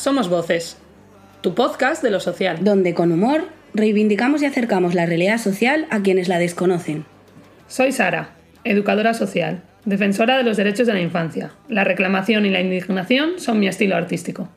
somos 0.00 0.28
Voces, 0.28 0.76
tu 1.40 1.54
podcast 1.54 2.02
de 2.02 2.10
lo 2.10 2.20
social. 2.20 2.58
donde 2.62 2.92
con 2.94 3.12
humor 3.12 3.44
reivindicamos 3.72 4.42
y 4.42 4.46
acercamos 4.46 4.94
la 4.94 5.06
realidad 5.06 5.38
social 5.38 5.86
a 5.90 6.02
quienes 6.02 6.28
la 6.28 6.38
desconocen. 6.38 7.04
Soy 7.66 7.92
Sara, 7.92 8.34
educadora 8.64 9.14
social, 9.14 9.62
defensora 9.84 10.36
de 10.36 10.42
los 10.42 10.56
derechos 10.56 10.86
de 10.86 10.94
la 10.94 11.00
infancia. 11.00 11.52
La 11.68 11.84
reclamación 11.84 12.44
y 12.44 12.50
la 12.50 12.60
indignación 12.60 13.38
son 13.38 13.58
mi 13.58 13.68
estilo 13.68 13.96
artístico. 13.96 14.48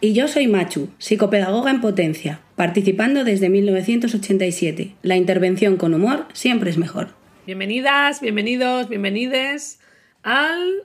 Y 0.00 0.12
yo 0.12 0.28
soy 0.28 0.46
Machu, 0.46 0.90
psicopedagoga 0.98 1.70
en 1.70 1.80
potencia, 1.80 2.40
participando 2.54 3.24
desde 3.24 3.50
1987. 3.50 4.94
La 5.02 5.16
intervención 5.16 5.76
con 5.76 5.92
humor 5.92 6.26
siempre 6.32 6.70
es 6.70 6.78
mejor. 6.78 7.08
Bienvenidas, 7.46 8.20
bienvenidos, 8.20 8.88
bienvenides 8.88 9.80
al 10.22 10.84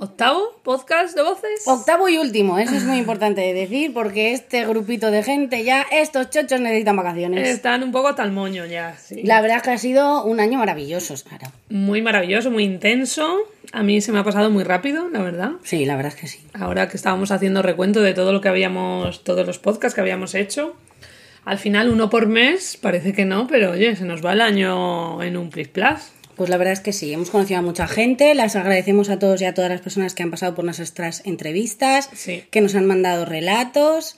octavo 0.00 0.58
podcast 0.62 1.14
de 1.14 1.22
Voces. 1.22 1.62
Octavo 1.66 2.08
y 2.08 2.16
último, 2.16 2.58
eso 2.58 2.74
es 2.74 2.84
muy 2.84 2.96
importante 2.96 3.42
de 3.42 3.52
decir 3.52 3.92
porque 3.92 4.32
este 4.32 4.66
grupito 4.66 5.10
de 5.10 5.22
gente 5.22 5.62
ya, 5.62 5.84
estos 5.92 6.30
chochos 6.30 6.58
necesitan 6.58 6.96
vacaciones. 6.96 7.46
Están 7.46 7.82
un 7.82 7.92
poco 7.92 8.14
tal 8.14 8.32
moño 8.32 8.64
ya, 8.64 8.96
sí. 8.96 9.22
La 9.24 9.42
verdad 9.42 9.58
es 9.58 9.62
que 9.62 9.70
ha 9.70 9.78
sido 9.78 10.24
un 10.24 10.40
año 10.40 10.58
maravilloso, 10.58 11.18
Sara. 11.18 11.52
Muy 11.68 12.00
maravilloso, 12.00 12.50
muy 12.50 12.64
intenso. 12.64 13.40
A 13.72 13.82
mí 13.82 14.00
se 14.00 14.10
me 14.10 14.18
ha 14.18 14.24
pasado 14.24 14.48
muy 14.50 14.64
rápido, 14.64 15.10
la 15.10 15.20
verdad. 15.20 15.52
Sí, 15.64 15.84
la 15.84 15.96
verdad 15.96 16.14
es 16.14 16.18
que 16.18 16.28
sí. 16.28 16.40
Ahora 16.54 16.88
que 16.88 16.96
estábamos 16.96 17.30
haciendo 17.30 17.60
recuento 17.60 18.00
de 18.00 18.14
todo 18.14 18.32
lo 18.32 18.40
que 18.40 18.48
habíamos, 18.48 19.22
todos 19.22 19.46
los 19.46 19.58
podcasts 19.58 19.94
que 19.94 20.00
habíamos 20.00 20.34
hecho, 20.34 20.76
al 21.44 21.58
final 21.58 21.90
uno 21.90 22.08
por 22.08 22.26
mes, 22.26 22.78
parece 22.80 23.12
que 23.12 23.26
no, 23.26 23.46
pero 23.46 23.72
oye, 23.72 23.94
se 23.96 24.06
nos 24.06 24.24
va 24.24 24.32
el 24.32 24.40
año 24.40 25.22
en 25.22 25.36
un 25.36 25.50
plis 25.50 25.68
plas. 25.68 26.14
Pues 26.40 26.48
la 26.48 26.56
verdad 26.56 26.72
es 26.72 26.80
que 26.80 26.94
sí, 26.94 27.12
hemos 27.12 27.28
conocido 27.28 27.58
a 27.58 27.62
mucha 27.62 27.86
gente, 27.86 28.34
las 28.34 28.56
agradecemos 28.56 29.10
a 29.10 29.18
todos 29.18 29.42
y 29.42 29.44
a 29.44 29.52
todas 29.52 29.70
las 29.70 29.82
personas 29.82 30.14
que 30.14 30.22
han 30.22 30.30
pasado 30.30 30.54
por 30.54 30.64
nuestras 30.64 31.20
entrevistas, 31.26 32.08
Sí. 32.14 32.44
que 32.50 32.62
nos 32.62 32.74
han 32.74 32.86
mandado 32.86 33.26
relatos. 33.26 34.16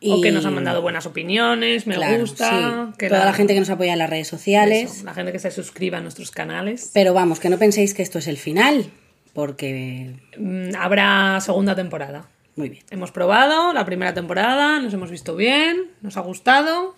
Y... 0.00 0.12
O 0.12 0.22
que 0.22 0.32
nos 0.32 0.46
han 0.46 0.54
mandado 0.54 0.80
buenas 0.80 1.04
opiniones, 1.04 1.86
me 1.86 1.96
Claro, 1.96 2.20
gusta. 2.20 2.88
sí. 2.88 2.94
Que 2.96 3.10
Toda 3.10 3.26
la 3.26 3.34
gente 3.34 3.52
que 3.52 3.60
nos 3.60 3.68
apoya 3.68 3.92
en 3.92 3.98
las 3.98 4.08
redes 4.08 4.28
sociales. 4.28 4.92
eso, 4.94 5.04
la 5.04 5.12
gente 5.12 5.30
que 5.30 5.38
se 5.40 5.50
suscriba 5.50 5.98
a 5.98 6.00
nuestros 6.00 6.30
canales. 6.30 6.90
Pero 6.94 7.12
vamos, 7.12 7.38
que 7.38 7.50
no 7.50 7.58
penséis 7.58 7.92
que 7.92 8.00
esto 8.00 8.18
es 8.18 8.28
el 8.28 8.38
final, 8.38 8.86
porque... 9.34 10.14
Mm, 10.38 10.74
Habrá 10.74 11.38
segunda 11.42 11.74
temporada. 11.76 12.30
Muy 12.56 12.70
bien. 12.70 12.82
Hemos 12.90 13.10
probado 13.12 13.74
la 13.74 13.84
primera 13.84 14.14
temporada, 14.14 14.80
nos 14.80 14.94
hemos 14.94 15.10
visto 15.10 15.36
bien, 15.36 15.90
nos 16.00 16.16
ha 16.16 16.22
gustado. 16.22 16.94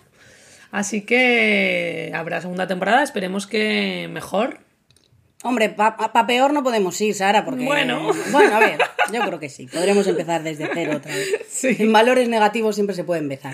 Así 0.71 1.01
que 1.01 2.11
habrá 2.15 2.41
segunda 2.41 2.67
temporada, 2.67 3.03
esperemos 3.03 3.45
que 3.45 4.07
mejor. 4.09 4.59
Hombre, 5.43 5.69
para 5.69 6.27
peor 6.27 6.53
no 6.53 6.63
podemos 6.63 6.99
ir, 7.01 7.15
Sara, 7.15 7.43
porque... 7.43 7.65
Bueno. 7.65 8.11
Bueno, 8.31 8.55
a 8.55 8.59
ver, 8.59 8.79
yo 9.11 9.21
creo 9.21 9.39
que 9.39 9.49
sí. 9.49 9.67
Podremos 9.67 10.05
empezar 10.07 10.43
desde 10.43 10.69
cero 10.73 10.93
otra 10.97 11.13
vez. 11.13 11.27
Sí. 11.49 11.75
En 11.79 11.91
valores 11.91 12.29
negativos 12.29 12.75
siempre 12.75 12.95
se 12.95 13.03
puede 13.03 13.21
empezar. 13.21 13.53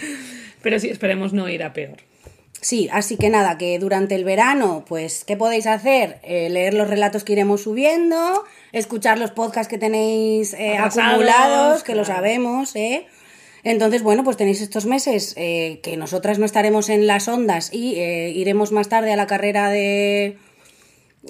Pero 0.62 0.80
sí, 0.80 0.90
esperemos 0.90 1.34
no 1.34 1.50
ir 1.50 1.64
a 1.64 1.74
peor. 1.74 1.98
Sí, 2.62 2.90
así 2.92 3.18
que 3.18 3.30
nada, 3.30 3.58
que 3.58 3.78
durante 3.80 4.16
el 4.16 4.24
verano, 4.24 4.84
pues, 4.88 5.24
¿qué 5.26 5.38
podéis 5.38 5.68
hacer? 5.68 6.20
Eh, 6.24 6.50
leer 6.50 6.74
los 6.74 6.90
relatos 6.90 7.24
que 7.24 7.34
iremos 7.34 7.62
subiendo, 7.62 8.44
escuchar 8.72 9.20
los 9.20 9.32
podcasts 9.32 9.70
que 9.70 9.78
tenéis 9.78 10.54
eh, 10.54 10.78
acumulados, 10.78 11.84
que 11.84 11.96
lo 11.96 12.04
sabemos, 12.04 12.76
¿eh? 12.76 13.08
Entonces, 13.68 14.02
bueno, 14.02 14.24
pues 14.24 14.38
tenéis 14.38 14.62
estos 14.62 14.86
meses 14.86 15.34
eh, 15.36 15.82
que 15.84 15.98
nosotras 15.98 16.40
no 16.40 16.46
estaremos 16.46 16.88
en 16.88 17.06
las 17.06 17.28
ondas 17.28 17.70
y 17.74 17.96
eh, 17.96 18.30
iremos 18.30 18.72
más 18.72 18.88
tarde 18.88 19.12
a 19.12 19.18
la 19.18 19.28
carrera 19.28 19.70
de 19.70 20.38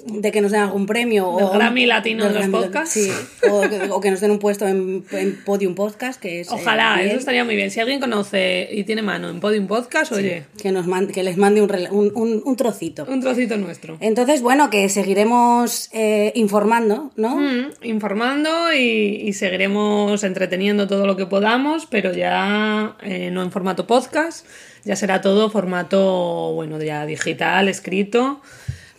de 0.06 0.30
que 0.32 0.40
nos 0.40 0.52
den 0.52 0.60
algún 0.62 0.86
premio 0.86 1.34
Del 1.36 1.44
o 1.46 1.50
Grammy 1.52 1.86
Latino 1.86 2.24
del 2.24 2.32
de 2.34 2.38
los 2.40 2.48
Grammy- 2.48 2.62
podcasts. 2.64 2.90
sí, 2.94 3.10
o, 3.50 3.60
que- 3.62 3.88
o 3.90 4.00
que 4.00 4.10
nos 4.10 4.20
den 4.20 4.30
un 4.30 4.38
puesto 4.38 4.66
en, 4.66 5.04
en 5.12 5.44
Podium 5.44 5.74
Podcast 5.74 6.20
que 6.20 6.40
es 6.40 6.48
eh, 6.48 6.54
Ojalá, 6.54 7.02
eso 7.02 7.16
estaría 7.16 7.44
muy 7.44 7.56
bien. 7.56 7.70
Si 7.70 7.80
alguien 7.80 8.00
conoce 8.00 8.68
y 8.72 8.84
tiene 8.84 9.02
mano 9.02 9.28
en 9.28 9.40
Podium 9.40 9.66
Podcast, 9.66 10.12
oye, 10.12 10.44
que 10.62 10.72
nos 10.72 10.86
man- 10.86 11.08
que 11.08 11.22
les 11.22 11.36
mande 11.36 11.62
un, 11.62 11.70
un, 11.90 12.12
un- 12.14 12.42
un 12.44 12.56
trocito 12.56 13.06
un 13.08 13.20
trocito 13.20 13.56
nuestro. 13.56 13.96
Entonces, 14.00 14.42
bueno, 14.42 14.70
que 14.70 14.88
seguiremos 14.88 15.88
eh, 15.92 16.32
informando, 16.34 17.10
¿no? 17.16 17.36
Mm, 17.36 17.70
informando 17.82 18.48
y, 18.74 19.22
y 19.28 19.32
seguiremos 19.32 20.24
entreteniendo 20.24 20.86
todo 20.86 21.06
lo 21.06 21.16
que 21.16 21.26
podamos, 21.26 21.86
pero 21.86 22.12
ya 22.12 22.96
eh, 23.02 23.30
no 23.30 23.42
en 23.42 23.50
formato 23.50 23.86
podcast, 23.86 24.46
ya 24.84 24.96
será 24.96 25.20
todo 25.20 25.50
formato, 25.50 26.52
bueno, 26.54 26.80
ya 26.82 27.04
digital, 27.06 27.68
escrito, 27.68 28.40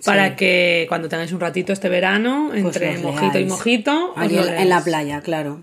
para 0.06 0.36
que 0.36 0.86
cuando 0.90 1.10
tengáis 1.10 1.32
un 1.32 1.40
ratito 1.40 1.74
este 1.74 1.90
verano, 1.90 2.48
Pues 2.50 2.64
entre 2.64 2.98
mojito 3.00 3.40
y 3.40 3.46
mojito, 3.46 4.14
os 4.16 4.32
lo 4.32 4.46
en, 4.46 4.70
la 4.70 4.84
playa, 4.84 5.22
claro. 5.22 5.62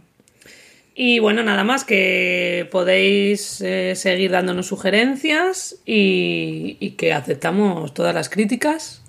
Y 0.95 1.19
bueno, 1.19 1.43
nada 1.43 1.63
más 1.63 1.85
que 1.85 2.67
podéis 2.71 3.61
eh, 3.61 3.95
seguir 3.97 4.31
dándonos 4.31 4.67
sugerencias 4.67 5.77
y, 5.85 6.79
y 6.81 6.91
que 6.93 7.13
aceptamos 7.13 7.93
todas 7.93 8.15
las 8.15 8.31
críticas, 8.31 9.03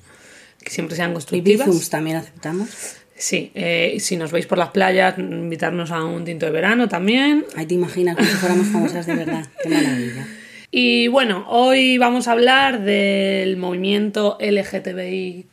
que 0.63 0.69
siempre 0.69 0.97
sean 0.97 1.11
Y 1.11 1.13
constructivas. 1.13 1.67
bizums 1.67 1.89
también 1.89 2.17
aceptamos. 2.17 2.97
Sí, 3.15 3.51
eh, 3.55 3.93
y 3.95 3.99
si 3.99 4.15
nos 4.15 4.31
veis 4.31 4.45
por 4.45 4.57
las 4.57 4.69
playas, 4.69 5.17
invitarnos 5.17 5.89
a 5.91 6.03
un 6.03 6.23
tinto 6.23 6.45
de 6.45 6.51
verano 6.51 6.87
también. 6.87 7.45
Ahí 7.55 7.65
te 7.65 7.73
imaginas 7.73 8.15
como 8.15 8.27
si 8.27 8.35
fuéramos 8.35 8.67
famosas 8.67 9.07
de 9.07 9.15
verdad. 9.15 9.45
Qué 9.63 9.69
maravilla. 9.69 10.27
Y 10.69 11.07
bueno, 11.07 11.45
hoy 11.47 11.97
vamos 11.97 12.27
a 12.27 12.33
hablar 12.33 12.81
del 12.81 13.55
movimiento 13.55 14.37
LGTBIQ. 14.41 15.47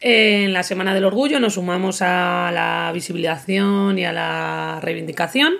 En 0.00 0.52
la 0.52 0.64
Semana 0.64 0.94
del 0.94 1.04
Orgullo 1.04 1.38
nos 1.38 1.54
sumamos 1.54 2.02
a 2.02 2.50
la 2.52 2.90
visibilización 2.92 3.96
y 3.98 4.04
a 4.04 4.12
la 4.12 4.80
reivindicación. 4.82 5.54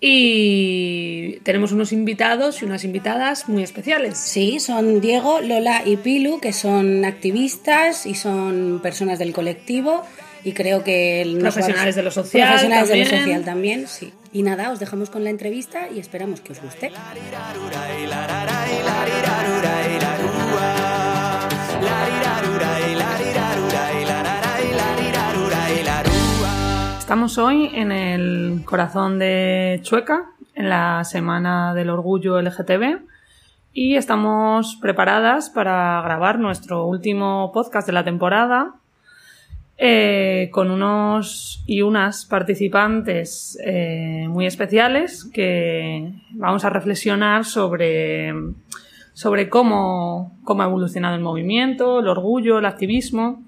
Y 0.00 1.38
tenemos 1.44 1.70
unos 1.70 1.92
invitados 1.92 2.60
y 2.62 2.64
unas 2.64 2.84
invitadas 2.84 3.48
muy 3.48 3.62
especiales. 3.62 4.18
Sí, 4.18 4.58
son 4.58 5.00
Diego, 5.00 5.40
Lola 5.40 5.82
y 5.84 5.96
Pilu, 5.96 6.40
que 6.40 6.52
son 6.52 7.04
activistas 7.04 8.04
y 8.04 8.14
son 8.14 8.80
personas 8.82 9.20
del 9.20 9.32
colectivo. 9.32 10.04
Y 10.44 10.52
creo 10.52 10.84
que... 10.84 11.24
va- 11.36 11.40
Profesionales 11.42 11.94
de 11.96 12.02
lo 12.02 12.10
social 12.10 12.48
Profesionales 12.48 12.88
de 12.88 12.96
lo 12.96 13.04
también. 13.04 13.20
social 13.26 13.44
también, 13.44 13.86
sí. 13.86 14.12
Y 14.32 14.42
nada, 14.42 14.70
os 14.70 14.78
dejamos 14.78 15.10
con 15.10 15.24
la 15.24 15.30
entrevista 15.30 15.88
y 15.94 15.98
esperamos 15.98 16.40
que 16.40 16.52
os 16.52 16.60
guste. 16.62 16.92
Estamos 26.98 27.38
hoy 27.38 27.70
en 27.74 27.90
el 27.90 28.62
corazón 28.64 29.18
de 29.18 29.80
Chueca, 29.82 30.26
en 30.54 30.68
la 30.68 31.02
Semana 31.04 31.72
del 31.74 31.88
Orgullo 31.90 32.40
LGTB, 32.40 33.00
y 33.72 33.96
estamos 33.96 34.76
preparadas 34.80 35.48
para 35.50 36.00
grabar 36.02 36.38
nuestro 36.38 36.84
último 36.86 37.50
podcast 37.52 37.86
de 37.86 37.92
la 37.94 38.04
temporada 38.04 38.74
eh, 39.80 40.50
con 40.50 40.72
unos 40.72 41.62
y 41.64 41.82
unas 41.82 42.26
participantes 42.26 43.56
eh, 43.64 44.26
muy 44.28 44.44
especiales 44.44 45.24
que 45.32 46.14
vamos 46.32 46.64
a 46.64 46.70
reflexionar 46.70 47.44
sobre, 47.44 48.34
sobre 49.12 49.48
cómo, 49.48 50.36
cómo 50.42 50.62
ha 50.62 50.66
evolucionado 50.66 51.14
el 51.14 51.22
movimiento, 51.22 52.00
el 52.00 52.08
orgullo, 52.08 52.58
el 52.58 52.66
activismo. 52.66 53.44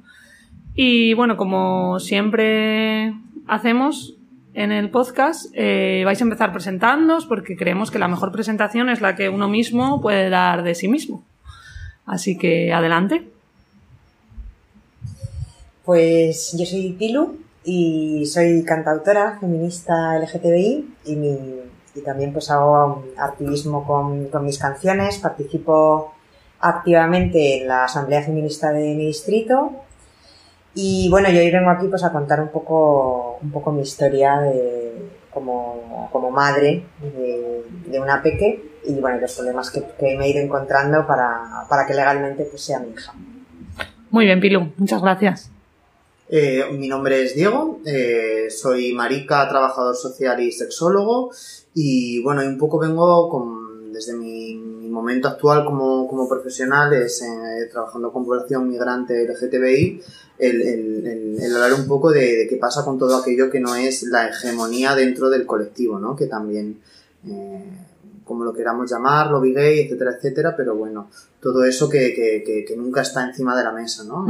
Y 0.77 1.15
bueno, 1.15 1.37
como 1.37 1.99
siempre 1.99 3.13
hacemos 3.49 4.15
en 4.55 4.71
el 4.71 4.89
podcast, 4.91 5.47
eh, 5.55 6.03
vais 6.05 6.21
a 6.21 6.25
empezar 6.25 6.53
presentándoos 6.53 7.27
porque 7.27 7.57
creemos 7.57 7.91
que 7.91 7.99
la 7.99 8.07
mejor 8.07 8.31
presentación 8.31 8.89
es 8.89 9.01
la 9.01 9.17
que 9.17 9.29
uno 9.29 9.49
mismo 9.49 10.01
puede 10.01 10.31
dar 10.31 10.63
de 10.63 10.77
sí 10.77 10.87
mismo. 10.87 11.25
Así 12.07 12.39
que 12.39 12.73
adelante. 12.73 13.29
Pues 15.91 16.57
yo 16.57 16.65
soy 16.65 16.93
Pilu 16.93 17.37
y 17.65 18.25
soy 18.25 18.63
cantautora 18.63 19.39
feminista 19.41 20.17
LGTBI 20.21 20.95
y, 21.05 22.01
también 22.05 22.33
pues 22.33 22.49
hago 22.49 23.03
activismo 23.19 23.85
con, 23.85 24.45
mis 24.45 24.57
canciones, 24.57 25.19
participo 25.19 26.15
activamente 26.61 27.61
en 27.61 27.67
la 27.67 27.87
Asamblea 27.87 28.23
Feminista 28.23 28.71
de 28.71 28.95
mi 28.95 29.07
distrito 29.07 29.73
y 30.77 31.09
bueno, 31.11 31.29
yo 31.29 31.41
hoy 31.41 31.51
vengo 31.51 31.71
aquí 31.71 31.89
pues 31.89 32.05
a 32.05 32.13
contar 32.13 32.41
un 32.41 32.51
poco, 32.51 33.41
un 33.43 33.51
poco 33.51 33.73
mi 33.73 33.83
historia 33.83 34.39
de, 34.39 34.93
como, 35.35 36.09
como 36.13 36.31
madre 36.31 36.85
de, 37.03 37.99
una 38.01 38.23
peque 38.23 38.63
y 38.85 38.95
bueno, 39.01 39.19
los 39.19 39.35
problemas 39.35 39.73
que, 39.73 39.83
que 39.99 40.17
me 40.17 40.27
he 40.27 40.31
ido 40.31 40.41
encontrando 40.41 41.05
para, 41.05 41.67
para 41.69 41.85
que 41.85 41.95
legalmente 41.95 42.45
pues, 42.45 42.63
sea 42.63 42.79
mi 42.79 42.93
hija. 42.93 43.13
Muy 44.11 44.27
bien, 44.27 44.39
Pilu, 44.39 44.73
muchas 44.77 45.03
gracias. 45.03 45.51
Eh, 46.33 46.63
mi 46.79 46.87
nombre 46.87 47.25
es 47.25 47.35
Diego, 47.35 47.81
eh, 47.85 48.47
soy 48.51 48.93
marica, 48.93 49.49
trabajador 49.49 49.97
social 49.97 50.41
y 50.41 50.53
sexólogo 50.53 51.33
y 51.75 52.23
bueno, 52.23 52.43
un 52.43 52.57
poco 52.57 52.79
vengo 52.79 53.29
con, 53.29 53.93
desde 53.93 54.15
mi, 54.15 54.55
momento 54.91 55.29
actual 55.29 55.65
como, 55.65 56.29
profesional, 56.29 56.93
es 56.93 57.23
eh, 57.23 57.69
trabajando 57.71 58.13
con 58.13 58.25
población 58.25 58.69
migrante 58.69 59.25
LGTBI, 59.25 60.03
el, 60.39 61.39
hablar 61.55 61.75
un 61.75 61.87
poco 61.87 62.11
de, 62.11 62.47
qué 62.49 62.57
pasa 62.57 62.85
con 62.85 62.99
todo 62.99 63.17
aquello 63.17 63.51
que 63.51 63.61
no 63.61 63.75
es 63.75 64.03
la 64.03 64.29
hegemonía 64.29 64.95
dentro 64.95 65.31
del 65.31 65.47
colectivo, 65.47 65.99
¿no? 65.99 66.17
que 66.17 66.27
también 66.27 66.81
eh, 67.27 67.65
como 68.25 68.45
lo 68.45 68.53
queramos 68.53 68.91
llamar, 68.91 69.31
lobby 69.31 69.55
gay, 69.55 69.81
etcétera, 69.81 70.17
etcétera, 70.17 70.55
pero 70.57 70.75
bueno, 70.75 71.09
todo 71.41 71.65
eso 71.65 71.89
que, 71.89 72.65
nunca 72.77 73.03
está 73.03 73.25
encima 73.27 73.57
de 73.57 73.65
la 73.65 73.73
mesa, 73.73 74.05
¿no? 74.05 74.27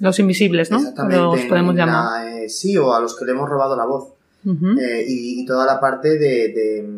Los 0.00 0.18
invisibles, 0.18 0.70
¿no? 0.70 0.78
Exactamente. 0.78 1.16
Los 1.16 1.40
podemos 1.46 1.74
la, 1.74 1.86
llamar. 1.86 2.28
Eh, 2.28 2.48
sí, 2.48 2.76
o 2.76 2.94
a 2.94 3.00
los 3.00 3.16
que 3.16 3.24
le 3.24 3.32
hemos 3.32 3.48
robado 3.48 3.76
la 3.76 3.86
voz. 3.86 4.12
Uh 4.44 4.50
-huh. 4.50 4.80
eh, 4.80 5.04
y, 5.08 5.40
y, 5.40 5.46
toda 5.46 5.66
la 5.66 5.80
parte 5.80 6.10
de, 6.10 6.48
de, 6.52 6.88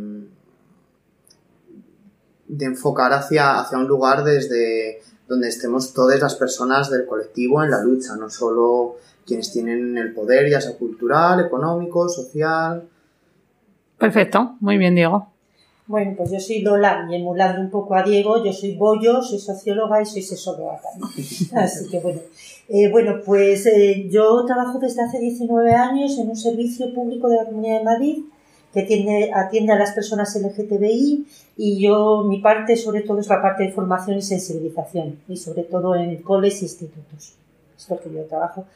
de, 2.48 2.64
enfocar 2.66 3.12
hacia, 3.12 3.58
hacia 3.58 3.78
un 3.78 3.86
lugar 3.86 4.22
desde 4.22 5.00
donde 5.26 5.48
estemos 5.48 5.94
todas 5.94 6.20
las 6.20 6.34
personas 6.34 6.90
del 6.90 7.06
colectivo 7.06 7.62
en 7.62 7.70
la 7.70 7.82
lucha, 7.82 8.16
no 8.16 8.28
solo 8.28 8.96
quienes 9.26 9.52
tienen 9.52 9.96
el 9.96 10.12
poder, 10.12 10.50
ya 10.50 10.60
sea 10.60 10.76
cultural, 10.76 11.40
económico, 11.40 12.08
social. 12.08 12.88
Perfecto, 13.98 14.56
muy 14.60 14.78
bien, 14.78 14.94
Diego. 14.94 15.28
Bueno, 15.86 16.14
pues 16.16 16.30
yo 16.30 16.38
soy 16.38 16.60
Lola 16.60 17.06
y 17.10 17.14
emulando 17.16 17.60
un 17.62 17.70
poco 17.70 17.94
a 17.94 18.02
Diego, 18.02 18.44
yo 18.44 18.52
soy 18.52 18.76
Bollo, 18.76 19.22
soy 19.22 19.38
socióloga 19.38 20.02
y 20.02 20.06
soy 20.06 20.22
sexóloga 20.22 20.78
también. 20.82 21.26
Así 21.56 21.88
que 21.88 21.98
bueno. 22.00 22.20
Eh, 22.68 22.90
bueno, 22.90 23.20
pues 23.24 23.64
eh, 23.66 24.08
yo 24.10 24.44
trabajo 24.44 24.78
desde 24.78 25.02
hace 25.02 25.18
19 25.18 25.72
años 25.72 26.18
en 26.18 26.28
un 26.28 26.36
servicio 26.36 26.92
público 26.92 27.28
de 27.28 27.36
la 27.36 27.44
Comunidad 27.46 27.78
de 27.78 27.84
Madrid 27.84 28.18
que 28.74 28.80
atiende, 28.80 29.30
atiende 29.34 29.72
a 29.72 29.78
las 29.78 29.92
personas 29.92 30.36
LGTBI 30.36 31.26
y 31.56 31.80
yo, 31.82 32.24
mi 32.28 32.40
parte 32.40 32.76
sobre 32.76 33.00
todo 33.00 33.20
es 33.20 33.28
la 33.28 33.40
parte 33.40 33.64
de 33.64 33.72
formación 33.72 34.18
y 34.18 34.22
sensibilización 34.22 35.18
y 35.28 35.38
sobre 35.38 35.62
todo 35.62 35.94
en 35.96 36.20
coles 36.22 36.60
e 36.60 36.66
institutos. 36.66 37.36
Es 37.76 37.86
porque 37.86 38.12
yo 38.12 38.24
trabajo 38.24 38.66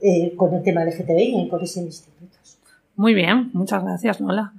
eh, 0.00 0.34
con 0.34 0.52
el 0.52 0.64
tema 0.64 0.84
LGTBI 0.84 1.36
en 1.36 1.48
coles 1.48 1.76
e 1.76 1.80
institutos. 1.82 2.58
Muy 2.96 3.14
bien, 3.14 3.50
muchas 3.52 3.84
gracias, 3.84 4.20
Lola. 4.20 4.52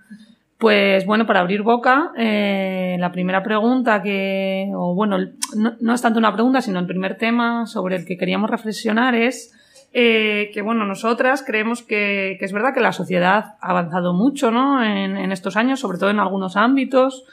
Pues 0.57 1.05
bueno, 1.05 1.27
para 1.27 1.41
abrir 1.41 1.61
boca, 1.61 2.11
eh, 2.17 2.97
la 2.99 3.11
primera 3.11 3.43
pregunta 3.43 4.01
que, 4.01 4.71
o 4.75 4.95
bueno, 4.95 5.17
no, 5.55 5.73
no, 5.79 5.93
es 5.93 6.01
tanto 6.01 6.17
una 6.17 6.33
pregunta, 6.33 6.61
sino 6.61 6.79
el 6.79 6.87
primer 6.87 7.17
tema 7.17 7.67
sobre 7.67 7.95
el 7.95 8.05
que 8.05 8.17
queríamos 8.17 8.49
reflexionar 8.49 9.13
es 9.13 9.53
eh, 9.93 10.49
que, 10.53 10.63
bueno, 10.63 10.85
nosotras 10.85 11.43
creemos 11.45 11.83
que, 11.83 12.37
que, 12.39 12.45
es 12.45 12.51
verdad 12.53 12.73
que 12.73 12.81
la 12.81 12.91
sociedad 12.91 13.55
ha 13.61 13.69
avanzado 13.69 14.13
mucho, 14.13 14.49
¿no? 14.49 14.83
En, 14.83 15.15
en 15.15 15.31
estos 15.31 15.57
años, 15.57 15.79
sobre 15.79 15.99
todo 15.99 16.09
en 16.09 16.19
algunos 16.19 16.57
ámbitos, 16.57 17.25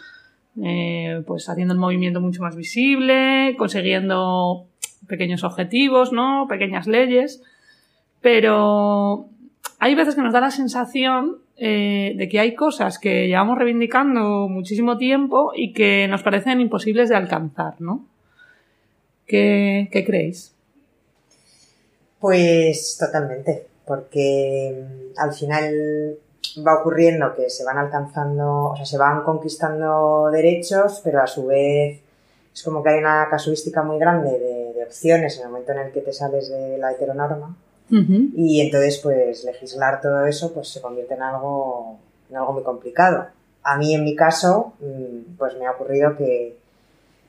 eh, 0.62 1.23
pues 1.27 1.49
haciendo 1.49 1.75
el 1.75 1.81
movimiento 1.81 2.20
mucho 2.20 2.43
más 2.43 2.56
visible, 2.56 3.56
consiguiendo 3.59 4.67
pequeños 5.09 5.44
objetivos, 5.44 6.12
¿no? 6.12 6.47
Pequeñas 6.49 6.87
leyes, 6.87 7.43
pero 8.20 9.29
hay 9.85 9.95
veces 9.95 10.15
que 10.15 10.23
nos 10.23 10.33
da 10.33 10.41
la 10.41 10.51
sensación 10.51 11.43
eh, 11.59 12.15
de 12.17 12.27
que 12.31 12.41
hay 12.41 12.55
cosas 12.55 12.99
que 12.99 13.27
llevamos 13.27 13.59
reivindicando 13.59 14.49
muchísimo 14.49 14.97
tiempo 14.97 15.53
y 15.55 15.75
que 15.75 16.09
nos 16.09 16.23
parecen 16.23 16.63
imposibles 16.63 17.11
de 17.11 17.17
alcanzar, 17.17 17.79
¿no? 17.83 18.07
¿Qué, 19.27 19.91
creéis? 19.93 20.55
Pues 22.19 22.97
totalmente, 22.99 23.67
porque 23.85 24.75
mm, 24.75 25.21
al 25.21 25.35
final 25.35 26.17
va 26.67 26.81
ocurriendo 26.81 27.35
que 27.35 27.51
se 27.51 27.63
van 27.63 27.77
alcanzando, 27.77 28.71
o 28.71 28.77
sea, 28.77 28.87
se 28.87 28.97
van 28.97 29.23
conquistando 29.23 30.31
derechos, 30.33 31.03
pero 31.05 31.21
a 31.21 31.27
su 31.27 31.45
vez 31.45 32.01
es 32.55 32.63
como 32.63 32.83
que 32.83 32.89
hay 32.89 33.01
una 33.01 33.27
casuística 33.29 33.83
muy 33.83 33.99
grande 33.99 34.31
de, 34.31 34.73
de 34.73 34.83
opciones 34.83 35.37
en 35.37 35.43
el 35.43 35.51
momento 35.51 35.73
en 35.73 35.81
el 35.81 35.93
que 35.93 36.01
te 36.01 36.15
sales 36.15 36.49
de 36.49 36.79
la 36.79 36.93
heteronorma 36.93 37.55
Y 38.37 38.61
entonces, 38.61 38.99
pues, 39.02 39.44
legislar 39.44 40.00
todo 40.00 40.26
eso, 40.26 40.52
pues, 40.52 40.69
se 40.69 40.81
convierte 40.81 41.14
en 41.14 41.23
algo, 41.23 41.99
en 42.31 42.37
algo 42.37 42.52
muy 42.52 42.62
complicado. 42.62 43.26
A 43.62 43.79
mí, 43.79 43.94
en 43.94 44.05
mi 44.05 44.17
caso, 44.17 44.75
mm, 44.81 45.37
pues, 45.38 45.56
me 45.58 45.67
ha 45.67 45.73
ocurrido 45.73 46.17
que 46.17 46.56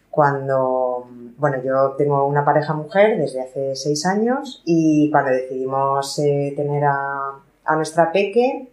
cuando, 0.09 1.07
bueno, 1.37 1.61
yo 1.63 1.95
tengo 1.97 2.25
una 2.25 2.45
pareja 2.45 2.73
mujer 2.73 3.17
desde 3.17 3.41
hace 3.41 3.75
seis 3.75 4.05
años 4.05 4.61
y 4.65 5.11
cuando 5.11 5.31
decidimos 5.31 6.17
eh, 6.19 6.53
tener 6.55 6.85
a, 6.85 7.33
a 7.65 7.75
nuestra 7.75 8.11
peque, 8.11 8.69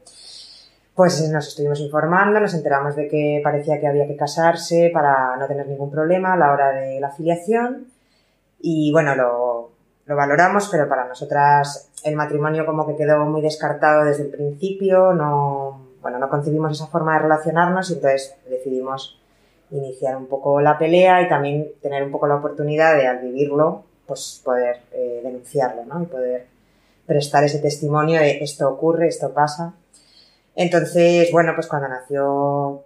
pues 0.94 1.28
nos 1.30 1.48
estuvimos 1.48 1.80
informando, 1.80 2.38
nos 2.38 2.54
enteramos 2.54 2.94
de 2.94 3.08
que 3.08 3.40
parecía 3.42 3.80
que 3.80 3.88
había 3.88 4.06
que 4.06 4.16
casarse 4.16 4.90
para 4.92 5.36
no 5.36 5.46
tener 5.48 5.66
ningún 5.66 5.90
problema 5.90 6.34
a 6.34 6.36
la 6.36 6.52
hora 6.52 6.70
de 6.72 7.00
la 7.00 7.08
afiliación 7.08 7.86
y 8.60 8.92
bueno, 8.92 9.16
lo, 9.16 9.71
lo 10.06 10.16
valoramos, 10.16 10.69
pero 10.70 10.88
para 10.88 11.06
nosotras 11.06 11.90
el 12.04 12.16
matrimonio 12.16 12.66
como 12.66 12.87
que 12.87 12.96
quedó 12.96 13.25
muy 13.25 13.40
descartado 13.40 14.04
desde 14.04 14.25
el 14.25 14.31
principio, 14.31 15.12
no, 15.12 15.81
bueno, 16.00 16.19
no 16.19 16.28
concebimos 16.28 16.72
esa 16.72 16.88
forma 16.88 17.14
de 17.14 17.20
relacionarnos 17.20 17.90
y 17.90 17.94
entonces 17.94 18.34
decidimos 18.49 19.20
iniciar 19.70 20.16
un 20.16 20.26
poco 20.26 20.60
la 20.60 20.78
pelea 20.78 21.22
y 21.22 21.28
también 21.28 21.72
tener 21.81 22.02
un 22.02 22.10
poco 22.10 22.26
la 22.26 22.37
oportunidad 22.37 22.96
de 22.96 23.06
al 23.06 23.20
vivirlo, 23.20 23.84
pues 24.06 24.43
poder 24.44 24.81
eh, 24.93 25.20
denunciarlo, 25.22 25.84
¿no? 25.84 26.02
Y 26.02 26.06
poder 26.06 26.46
prestar 27.06 27.44
ese 27.44 27.58
testimonio 27.58 28.20
de 28.20 28.38
esto 28.43 28.69
ocurre, 28.69 29.08
esto 29.08 29.32
pasa. 29.32 29.75
Entonces, 30.54 31.31
bueno, 31.32 31.52
pues 31.54 31.66
cuando 31.66 31.88
nació 31.88 32.84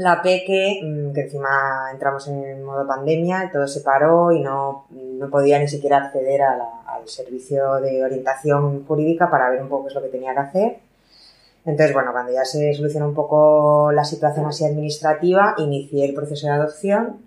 la 0.00 0.22
Peque, 0.22 0.80
mm, 0.82 1.12
que 1.12 1.22
encima 1.22 1.90
entramos 1.92 2.26
en 2.28 2.64
modo 2.64 2.86
pandemia, 2.86 3.50
todo 3.52 3.68
se 3.68 3.82
paró 3.82 4.32
y 4.32 4.40
no, 4.40 4.86
no 4.90 5.28
podía 5.28 5.58
ni 5.58 5.68
siquiera 5.68 5.98
acceder 5.98 6.40
al 6.42 7.06
servicio 7.06 7.74
de 7.80 8.02
orientación 8.02 8.86
jurídica 8.86 9.30
para 9.30 9.50
ver 9.50 9.62
un 9.62 9.68
poco 9.68 9.84
qué 9.84 9.88
es 9.88 9.94
lo 9.94 10.02
que 10.02 10.08
tenía 10.08 10.32
que 10.32 10.40
hacer. 10.40 10.78
Entonces, 11.66 11.92
bueno, 11.92 12.12
cuando 12.12 12.32
ya 12.32 12.44
se 12.46 12.72
solucionó 12.72 13.08
un 13.08 13.14
poco 13.14 13.92
la 13.92 14.04
situación 14.04 14.46
así 14.46 14.64
administrativa, 14.64 15.54
inicié 15.58 16.06
el 16.06 16.14
proceso 16.14 16.46
de 16.46 16.54
adopción 16.54 17.18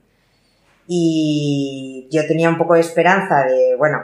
y 0.88 2.08
yo 2.12 2.26
tenía 2.28 2.50
un 2.50 2.58
poco 2.58 2.74
de 2.74 2.80
esperanza 2.80 3.44
de, 3.44 3.76
bueno, 3.78 4.04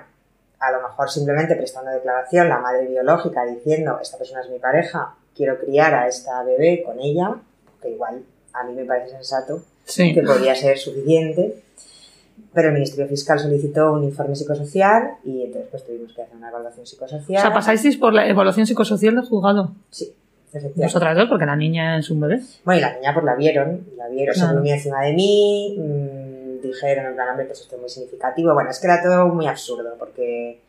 a 0.60 0.72
lo 0.72 0.82
mejor 0.84 1.10
simplemente 1.10 1.56
prestando 1.56 1.90
declaración 1.90 2.50
la 2.50 2.60
madre 2.60 2.86
biológica 2.86 3.46
diciendo, 3.46 3.98
esta 4.00 4.20
persona 4.20 4.42
es 4.42 4.50
mi 4.50 4.60
pareja, 4.60 5.16
quiero 5.36 5.58
criar 5.58 5.96
a 5.96 6.08
esta 6.08 6.44
bebé 6.44 6.84
con 6.86 7.00
ella, 7.00 7.36
que 7.82 7.90
igual 7.90 8.24
a 8.54 8.64
mí 8.64 8.74
me 8.74 8.86
parece 8.86 9.12
sensato, 9.12 9.64
sí. 9.86 10.14
que 10.14 10.22
podría 10.22 10.56
ser 10.56 10.78
suficiente. 10.78 11.64
Pero 12.54 12.70
el 12.70 12.74
Ministerio 12.74 13.08
Fiscal 13.08 13.38
solicitó 13.38 13.92
un 13.94 14.04
informe 14.04 14.36
psicosocial 14.36 15.18
y 15.24 15.44
entonces 15.44 15.70
pues 15.70 15.86
tuvimos 15.86 16.14
que 16.14 16.24
hacer 16.24 16.36
una 16.36 16.50
evaluación 16.50 16.86
psicosocial. 16.86 17.38
O 17.38 17.42
sea, 17.42 17.54
pasáis 17.54 17.98
por 17.98 18.14
la 18.14 18.28
evaluación 18.28 18.66
psicosocial 18.66 19.16
del 19.16 19.26
juzgado. 19.26 19.74
Sí. 19.90 20.14
Vosotras 20.76 21.16
dos, 21.16 21.30
porque 21.30 21.46
la 21.46 21.56
niña 21.56 22.00
es 22.00 22.10
un 22.10 22.22
bebé. 22.22 22.42
Bueno, 22.66 22.80
y 22.80 22.82
la 22.82 22.96
niña 22.96 23.14
pues 23.14 23.26
la 23.26 23.36
vieron, 23.36 23.86
la 23.96 24.08
vieron, 24.08 24.34
claro. 24.34 24.50
se 24.50 24.56
durmió 24.56 24.74
encima 24.74 25.02
de 25.02 25.14
mí, 25.14 25.78
mmm, 25.78 26.62
dijeron 26.62 27.06
en 27.06 27.14
plan, 27.14 27.30
hombre, 27.30 27.46
pues 27.46 27.62
esto 27.62 27.76
es 27.76 27.82
muy 27.82 27.90
significativo. 27.90 28.54
Bueno, 28.54 28.72
es 28.72 28.80
que 28.80 28.88
era 28.88 29.02
todo 29.04 29.28
muy 29.28 29.46
absurdo, 29.46 29.96
porque 30.00 30.60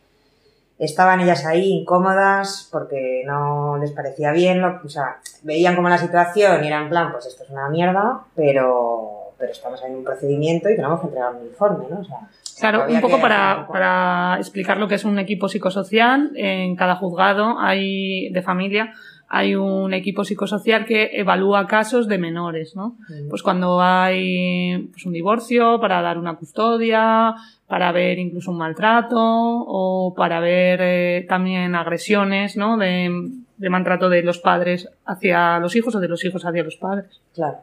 estaban 0.81 1.21
ellas 1.21 1.45
ahí 1.45 1.73
incómodas 1.73 2.69
porque 2.73 3.23
no 3.27 3.77
les 3.77 3.93
parecía 3.93 4.33
bien, 4.33 4.63
lo, 4.63 4.81
o 4.83 4.89
sea, 4.89 5.19
veían 5.43 5.77
como 5.77 5.89
la 5.89 5.99
situación 5.99 6.65
y 6.65 6.69
eran 6.69 6.85
en 6.85 6.89
plan, 6.89 7.13
pues 7.13 7.27
esto 7.27 7.45
es 7.45 7.51
una 7.51 7.69
mierda, 7.69 8.21
pero, 8.35 9.33
pero 9.39 9.53
estamos 9.53 9.83
en 9.85 9.97
un 9.97 10.05
procedimiento 10.05 10.71
y 10.71 10.77
tenemos 10.77 11.01
que 11.01 11.07
entregar 11.09 11.35
un 11.35 11.47
informe, 11.47 11.85
¿no? 11.91 12.01
O 12.01 12.05
sea, 12.05 12.21
claro, 12.59 12.87
un 12.89 13.01
poco, 13.03 13.21
para, 13.21 13.55
un 13.55 13.61
poco 13.61 13.73
para 13.75 14.37
explicar 14.39 14.79
lo 14.79 14.89
que 14.89 14.95
es 14.95 15.05
un 15.05 15.19
equipo 15.19 15.49
psicosocial, 15.49 16.33
en 16.35 16.75
cada 16.77 16.97
juzgado 16.97 17.59
hay 17.61 18.31
de 18.31 18.41
familia 18.41 18.95
hay 19.33 19.55
un 19.55 19.95
equipo 19.95 20.25
psicosocial 20.25 20.85
que 20.85 21.11
evalúa 21.13 21.69
casos 21.69 22.09
de 22.09 22.19
menores, 22.19 22.75
¿no? 22.75 22.99
Pues 23.29 23.45
cuando 23.45 23.81
hay 23.81 24.89
pues, 24.91 25.07
un 25.07 25.13
divorcio, 25.13 25.79
para 25.81 26.03
dar 26.03 26.19
una 26.19 26.37
custodia, 26.37 27.37
para 27.69 27.93
ver 27.93 28.19
incluso 28.19 28.51
un 28.51 28.59
maltrato 28.59 29.21
o 29.21 30.15
para 30.17 30.41
ver 30.41 30.81
eh, 30.83 31.27
también 31.29 31.77
agresiones, 31.77 32.57
¿no? 32.57 32.77
De, 32.77 33.09
de, 33.57 33.71
maltrato 33.71 34.09
de 34.09 34.23
los 34.25 34.39
padres 34.39 34.89
hacia 35.07 35.61
los 35.61 35.77
hijos 35.77 35.95
o 35.95 36.01
de 36.01 36.09
los 36.09 36.25
hijos 36.25 36.45
hacia 36.45 36.65
los 36.65 36.75
padres. 36.75 37.21
Claro. 37.33 37.59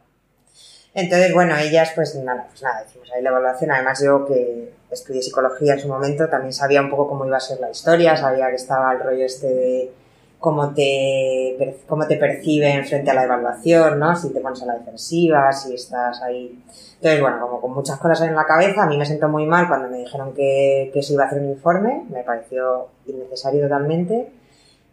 Entonces, 0.93 1.33
bueno, 1.33 1.57
ellas, 1.57 1.91
pues 1.93 2.15
nada, 2.15 2.45
pues 2.47 2.63
nada, 2.63 2.83
decimos 2.83 3.11
ahí 3.13 3.21
la 3.21 3.29
evaluación. 3.29 3.71
Además, 3.71 4.01
yo 4.01 4.25
que 4.25 4.71
estudié 4.89 5.21
psicología 5.21 5.73
en 5.73 5.81
su 5.81 5.89
momento, 5.89 6.29
también 6.29 6.53
sabía 6.53 6.79
un 6.79 6.89
poco 6.89 7.09
cómo 7.09 7.25
iba 7.25 7.35
a 7.35 7.41
ser 7.41 7.59
la 7.59 7.69
historia, 7.69 8.15
sabía 8.15 8.47
que 8.47 8.55
estaba 8.55 8.93
el 8.93 9.01
rollo 9.01 9.25
este 9.25 9.47
de 9.47 9.91
cómo 10.39 10.73
te, 10.73 11.77
cómo 11.87 12.07
te 12.07 12.17
perciben 12.17 12.85
frente 12.85 13.11
a 13.11 13.13
la 13.13 13.23
evaluación, 13.23 13.99
¿no? 13.99 14.15
Si 14.15 14.31
te 14.31 14.39
pones 14.39 14.61
a 14.61 14.65
la 14.67 14.75
defensiva, 14.75 15.51
si 15.51 15.73
estás 15.73 16.21
ahí. 16.21 16.59
Entonces, 16.95 17.21
bueno, 17.21 17.39
como 17.41 17.61
con 17.61 17.73
muchas 17.73 17.99
cosas 17.99 18.21
en 18.27 18.35
la 18.35 18.45
cabeza, 18.45 18.83
a 18.83 18.87
mí 18.87 18.97
me 18.97 19.05
sentó 19.05 19.29
muy 19.29 19.45
mal 19.45 19.67
cuando 19.67 19.89
me 19.89 19.99
dijeron 19.99 20.33
que, 20.33 20.91
que 20.93 21.03
se 21.03 21.13
iba 21.13 21.23
a 21.23 21.27
hacer 21.27 21.41
un 21.41 21.49
informe, 21.49 22.05
me 22.09 22.23
pareció 22.23 22.87
innecesario 23.05 23.63
totalmente. 23.63 24.31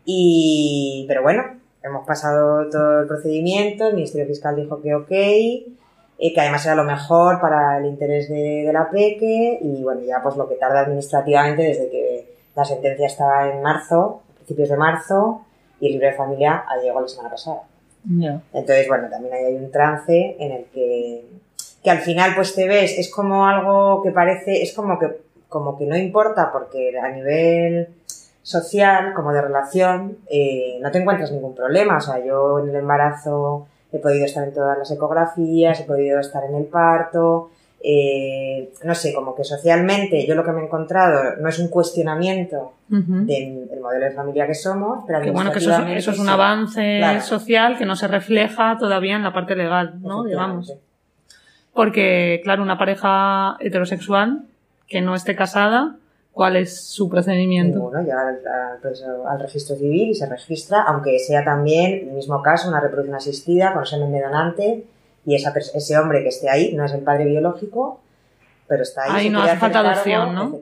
Y, 0.05 1.05
pero 1.09 1.23
bueno, 1.23 1.43
hemos 1.83 2.07
pasado 2.07 2.69
todo 2.71 3.01
el 3.01 3.07
procedimiento, 3.07 3.89
el 3.89 3.95
Ministerio 3.95 4.27
Fiscal 4.27 4.57
dijo 4.57 4.81
que 4.81 4.95
ok, 4.95 5.11
eh, 5.11 6.33
que 6.33 6.41
además 6.41 6.65
era 6.65 6.75
lo 6.75 6.85
mejor 6.85 7.41
para 7.41 7.79
el 7.79 7.87
interés 7.87 8.29
de, 8.29 8.65
de 8.67 8.73
la 8.73 8.91
PEQE 8.91 9.59
y 9.63 9.83
bueno, 9.83 10.03
ya 10.03 10.23
pues 10.23 10.37
lo 10.37 10.49
que 10.49 10.57
tarda 10.57 10.81
administrativamente 10.81 11.63
desde 11.63 11.91
que 11.91 12.35
la 12.55 12.65
sentencia 12.65 13.07
estaba 13.07 13.51
en 13.51 13.63
marzo, 13.63 14.23
principios 14.45 14.69
de 14.69 14.77
marzo, 14.77 15.43
y 15.81 15.87
el 15.87 15.93
libro 15.93 16.09
de 16.09 16.15
familia 16.15 16.65
ha 16.69 16.77
llegado 16.77 17.01
la 17.01 17.09
semana 17.09 17.31
pasada. 17.31 17.63
Ya. 18.05 18.41
Entonces, 18.53 18.87
bueno, 18.87 19.09
también 19.09 19.35
ahí 19.35 19.45
hay 19.45 19.55
un 19.57 19.71
trance 19.71 20.37
en 20.39 20.53
el 20.53 20.65
que, 20.67 21.25
que 21.83 21.91
al 21.91 21.99
final 21.99 22.33
pues 22.35 22.55
te 22.55 22.69
ves, 22.69 22.99
es 22.99 23.11
como 23.11 23.47
algo 23.47 24.03
que 24.03 24.11
parece, 24.11 24.63
es 24.63 24.75
como 24.75 24.99
que, 24.99 25.21
como 25.49 25.79
que 25.79 25.87
no 25.87 25.97
importa 25.97 26.53
porque 26.53 26.99
a 26.99 27.09
nivel 27.09 27.89
social, 28.43 29.15
como 29.15 29.33
de 29.33 29.41
relación, 29.41 30.19
eh, 30.29 30.79
no 30.81 30.91
te 30.91 30.99
encuentras 30.99 31.33
ningún 31.33 31.55
problema. 31.55 31.97
O 31.97 32.01
sea, 32.01 32.23
yo 32.23 32.59
en 32.61 32.69
el 32.69 32.77
embarazo 32.77 33.67
he 33.91 33.99
podido 33.99 34.27
estar 34.27 34.47
en 34.47 34.53
todas 34.53 34.77
las 34.77 34.91
ecografías, 34.91 35.81
he 35.81 35.85
podido 35.85 36.21
estar 36.21 36.45
en 36.45 36.55
el 36.55 36.65
parto, 36.65 37.51
eh, 37.87 38.73
no 38.83 38.95
sé, 38.95 39.13
como 39.13 39.35
que 39.35 39.45
socialmente 39.45 40.27
yo 40.27 40.35
lo 40.35 40.43
que 40.43 40.53
me 40.53 40.63
he 40.63 40.65
encontrado 40.65 41.37
no 41.39 41.49
es 41.51 41.59
un 41.59 41.69
cuestionamiento 41.69 42.73
del 42.89 43.69
del 43.69 43.81
modelo 43.81 44.07
de 44.07 44.13
familia 44.13 44.47
que 44.47 44.55
somos, 44.55 45.05
pero 45.07 45.21
Que 45.21 45.31
bueno, 45.31 45.53
que 45.53 45.59
eso 45.59 45.71
es, 45.71 45.99
eso 45.99 46.11
es 46.13 46.19
un 46.19 46.25
sí. 46.27 46.31
avance 46.33 46.97
Claro. 46.99 47.21
social 47.21 47.77
que 47.77 47.85
no 47.85 47.95
se 47.95 48.09
refleja 48.09 48.77
todavía 48.79 49.17
en 49.17 49.23
la 49.23 49.33
parte 49.35 49.55
legal, 49.55 50.01
¿no? 50.01 50.25
Digamos. 50.25 50.73
Porque, 51.73 52.41
claro, 52.45 52.63
una 52.63 52.79
pareja 52.79 53.57
heterosexual 53.61 54.43
que 54.87 55.01
no 55.01 55.15
esté 55.15 55.35
casada, 55.35 55.97
¿cuál 56.33 56.57
es 56.57 56.85
su 56.87 57.09
procedimiento? 57.11 57.79
Ninguno, 57.79 58.01
llega 58.01 58.21
al, 58.29 58.39
al- 58.47 59.27
al 59.29 59.41
registro 59.41 59.75
civil 59.77 60.11
y 60.11 60.15
se 60.15 60.27
registra, 60.27 60.83
aunque 60.83 61.19
sea 61.19 61.45
también, 61.45 62.09
el 62.09 62.15
mismo 62.15 62.41
caso, 62.43 62.69
una 62.69 62.81
reproducción 62.81 63.17
asistida 63.17 63.73
con 63.73 63.85
semen 63.85 64.13
de 64.13 64.21
donante 64.23 64.85
y 65.27 65.35
esa, 65.35 65.53
ese 65.57 65.99
hombre 65.99 66.23
que 66.23 66.29
esté 66.29 66.49
ahí 66.49 66.75
no 66.75 66.85
es 66.85 66.93
el 66.93 67.01
padre 67.01 67.25
biológico, 67.27 68.01
pero 68.69 68.83
está 68.83 69.05
ahí. 69.05 69.11
Ahí 69.15 69.31
no 69.31 69.43
hace 69.43 69.57
falta 69.57 69.81
adopción, 69.81 70.35
¿no? 70.35 70.61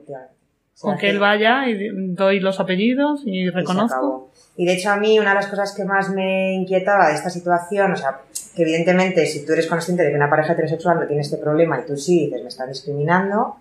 Con 0.79 0.97
que 0.97 1.09
él 1.09 1.19
vaya 1.19 1.67
y 1.69 1.89
doy 2.13 2.39
los 2.39 2.59
apellidos 2.59 3.21
y 3.25 3.43
y 3.43 3.49
reconozco. 3.49 3.95
acabó. 3.95 4.31
Y 4.55 4.65
de 4.65 4.73
hecho 4.73 4.91
a 4.91 4.97
mí 4.97 5.19
una 5.19 5.29
de 5.29 5.35
las 5.35 5.47
cosas 5.47 5.73
que 5.73 5.83
más 5.83 6.09
me 6.09 6.53
inquietaba 6.53 7.09
de 7.09 7.15
esta 7.15 7.29
situación, 7.29 7.91
o 7.91 7.95
sea, 7.95 8.21
que 8.55 8.61
evidentemente 8.61 9.25
si 9.25 9.45
tú 9.45 9.53
eres 9.53 9.67
consciente 9.67 10.03
de 10.03 10.09
que 10.09 10.15
una 10.15 10.29
pareja 10.29 10.53
heterosexual 10.53 10.99
no 10.99 11.07
tiene 11.07 11.21
este 11.21 11.37
problema 11.37 11.79
y 11.79 11.85
tú 11.85 11.97
sí 11.97 12.25
dices 12.25 12.41
me 12.41 12.49
están 12.49 12.69
discriminando, 12.69 13.57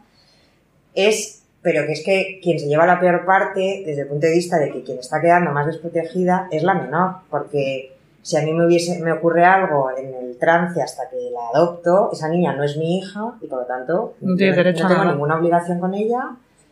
es, 0.94 1.42
pero 1.62 1.86
que 1.86 1.92
es 1.92 2.02
que 2.04 2.40
quien 2.42 2.58
se 2.58 2.66
lleva 2.66 2.86
la 2.86 3.00
peor 3.00 3.24
parte 3.24 3.82
desde 3.86 4.02
el 4.02 4.08
punto 4.08 4.26
de 4.26 4.32
vista 4.32 4.58
de 4.58 4.70
que 4.70 4.82
quien 4.82 4.98
está 4.98 5.20
quedando 5.20 5.50
más 5.52 5.66
desprotegida 5.66 6.48
es 6.50 6.62
la 6.62 6.74
menor, 6.74 7.16
porque 7.30 7.91
si 8.22 8.36
a 8.36 8.42
mí 8.42 8.52
me 8.52 8.64
hubiese, 8.66 9.00
me 9.00 9.12
ocurre 9.12 9.44
algo 9.44 9.90
en 9.96 10.14
el 10.14 10.38
trance 10.38 10.80
hasta 10.80 11.08
que 11.10 11.30
la 11.32 11.48
adopto, 11.52 12.10
esa 12.12 12.28
niña 12.28 12.54
no 12.54 12.62
es 12.64 12.76
mi 12.76 12.98
hija 12.98 13.34
y 13.40 13.46
por 13.46 13.60
lo 13.60 13.64
tanto 13.66 14.14
No 14.20 14.36
tiene 14.36 14.52
no 14.52 14.86
a 14.86 14.88
tengo 14.88 15.04
ninguna 15.12 15.36
obligación 15.38 15.80
con 15.80 15.94
ella 15.94 16.30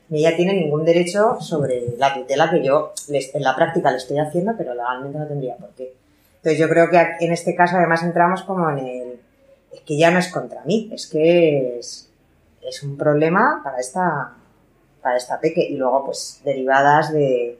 ni 0.09 0.21
ella 0.27 0.35
tiene 0.37 0.55
ningún 0.55 0.85
derecho 0.85 1.39
sobre 1.41 1.85
la 1.97 2.13
tutela 2.15 2.51
que 2.51 2.65
yo 2.65 2.93
les- 3.09 3.33
en 3.35 3.43
la 3.45 3.55
práctica 3.55 3.93
le 3.93 3.99
estoy 3.99 4.19
haciendo, 4.19 4.55
pero 4.59 4.75
legalmente 4.75 5.17
no 5.19 5.27
tendría 5.27 5.57
por 5.57 5.69
qué. 5.71 5.95
Entonces 6.39 6.59
yo 6.59 6.69
creo 6.69 6.91
que 6.91 6.99
en 7.21 7.33
este 7.33 7.55
caso 7.55 7.77
además 7.77 8.03
entramos 8.03 8.43
como 8.43 8.69
en 8.71 8.79
el... 8.79 9.21
Es 9.73 9.81
que 9.83 9.97
ya 9.97 10.11
no 10.11 10.19
es 10.19 10.27
contra 10.29 10.63
mí, 10.65 10.91
es 10.93 11.07
que 11.07 11.79
es, 11.79 12.11
es 12.61 12.83
un 12.83 12.97
problema 12.97 13.61
para 13.63 13.79
esta, 13.79 14.33
para 15.01 15.17
esta 15.17 15.39
peque. 15.39 15.63
Y 15.63 15.77
luego 15.77 16.07
pues 16.07 16.41
derivadas 16.45 17.13
de 17.13 17.60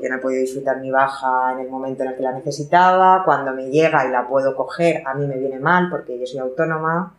yo 0.02 0.08
no 0.08 0.16
he 0.16 0.20
podido 0.20 0.40
disfrutar 0.40 0.78
mi 0.80 0.90
baja 0.90 1.52
en 1.52 1.60
el 1.60 1.70
momento 1.70 2.02
en 2.02 2.10
el 2.10 2.16
que 2.16 2.22
la 2.22 2.32
necesitaba, 2.32 3.22
cuando 3.24 3.52
me 3.52 3.68
llega 3.70 4.04
y 4.06 4.10
la 4.10 4.26
puedo 4.26 4.54
coger, 4.56 5.02
a 5.06 5.14
mí 5.14 5.26
me 5.26 5.36
viene 5.36 5.58
mal 5.58 5.88
porque 5.90 6.18
yo 6.18 6.26
soy 6.26 6.38
autónoma 6.40 7.12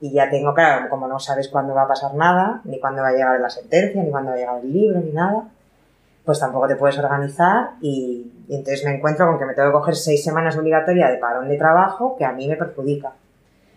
y 0.00 0.12
ya 0.12 0.28
tengo, 0.30 0.52
claro, 0.54 0.88
como 0.90 1.06
no 1.08 1.18
sabes 1.18 1.48
cuándo 1.48 1.74
va 1.74 1.82
a 1.82 1.88
pasar 1.88 2.14
nada, 2.14 2.60
ni 2.64 2.78
cuándo 2.80 3.02
va 3.02 3.08
a 3.08 3.12
llegar 3.12 3.40
la 3.40 3.48
sentencia, 3.50 4.02
ni 4.02 4.10
cuándo 4.10 4.30
va 4.30 4.36
a 4.36 4.38
llegar 4.38 4.60
el 4.62 4.72
libro, 4.72 5.00
ni 5.00 5.12
nada, 5.12 5.44
pues 6.24 6.38
tampoco 6.40 6.66
te 6.68 6.76
puedes 6.76 6.98
organizar 6.98 7.70
y, 7.80 8.30
y 8.48 8.54
entonces 8.56 8.84
me 8.84 8.94
encuentro 8.96 9.26
con 9.26 9.38
que 9.38 9.44
me 9.46 9.54
tengo 9.54 9.68
que 9.68 9.72
coger 9.74 9.94
seis 9.96 10.22
semanas 10.24 10.56
obligatoria 10.56 11.08
de 11.10 11.18
parón 11.18 11.48
de 11.48 11.56
trabajo 11.58 12.16
que 12.16 12.24
a 12.24 12.32
mí 12.32 12.48
me 12.48 12.56
perjudica. 12.56 13.12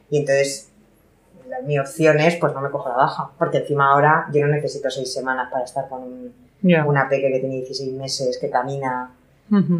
Y 0.09 0.19
entonces 0.19 0.69
la- 1.49 1.61
mi 1.61 1.77
opción 1.79 2.19
es, 2.19 2.35
pues 2.37 2.53
no 2.53 2.61
me 2.61 2.69
cojo 2.69 2.89
la 2.89 2.95
baja, 2.95 3.29
porque 3.37 3.59
encima 3.59 3.91
ahora 3.91 4.27
yo 4.33 4.41
no 4.45 4.47
necesito 4.47 4.89
seis 4.89 5.13
semanas 5.13 5.49
para 5.51 5.63
estar 5.65 5.87
con 5.89 6.03
un- 6.03 6.46
Una 6.86 7.07
peque 7.09 7.31
que 7.31 7.39
tiene 7.39 7.55
16 7.55 7.93
meses, 7.93 8.38
que 8.39 8.50
camina, 8.50 9.12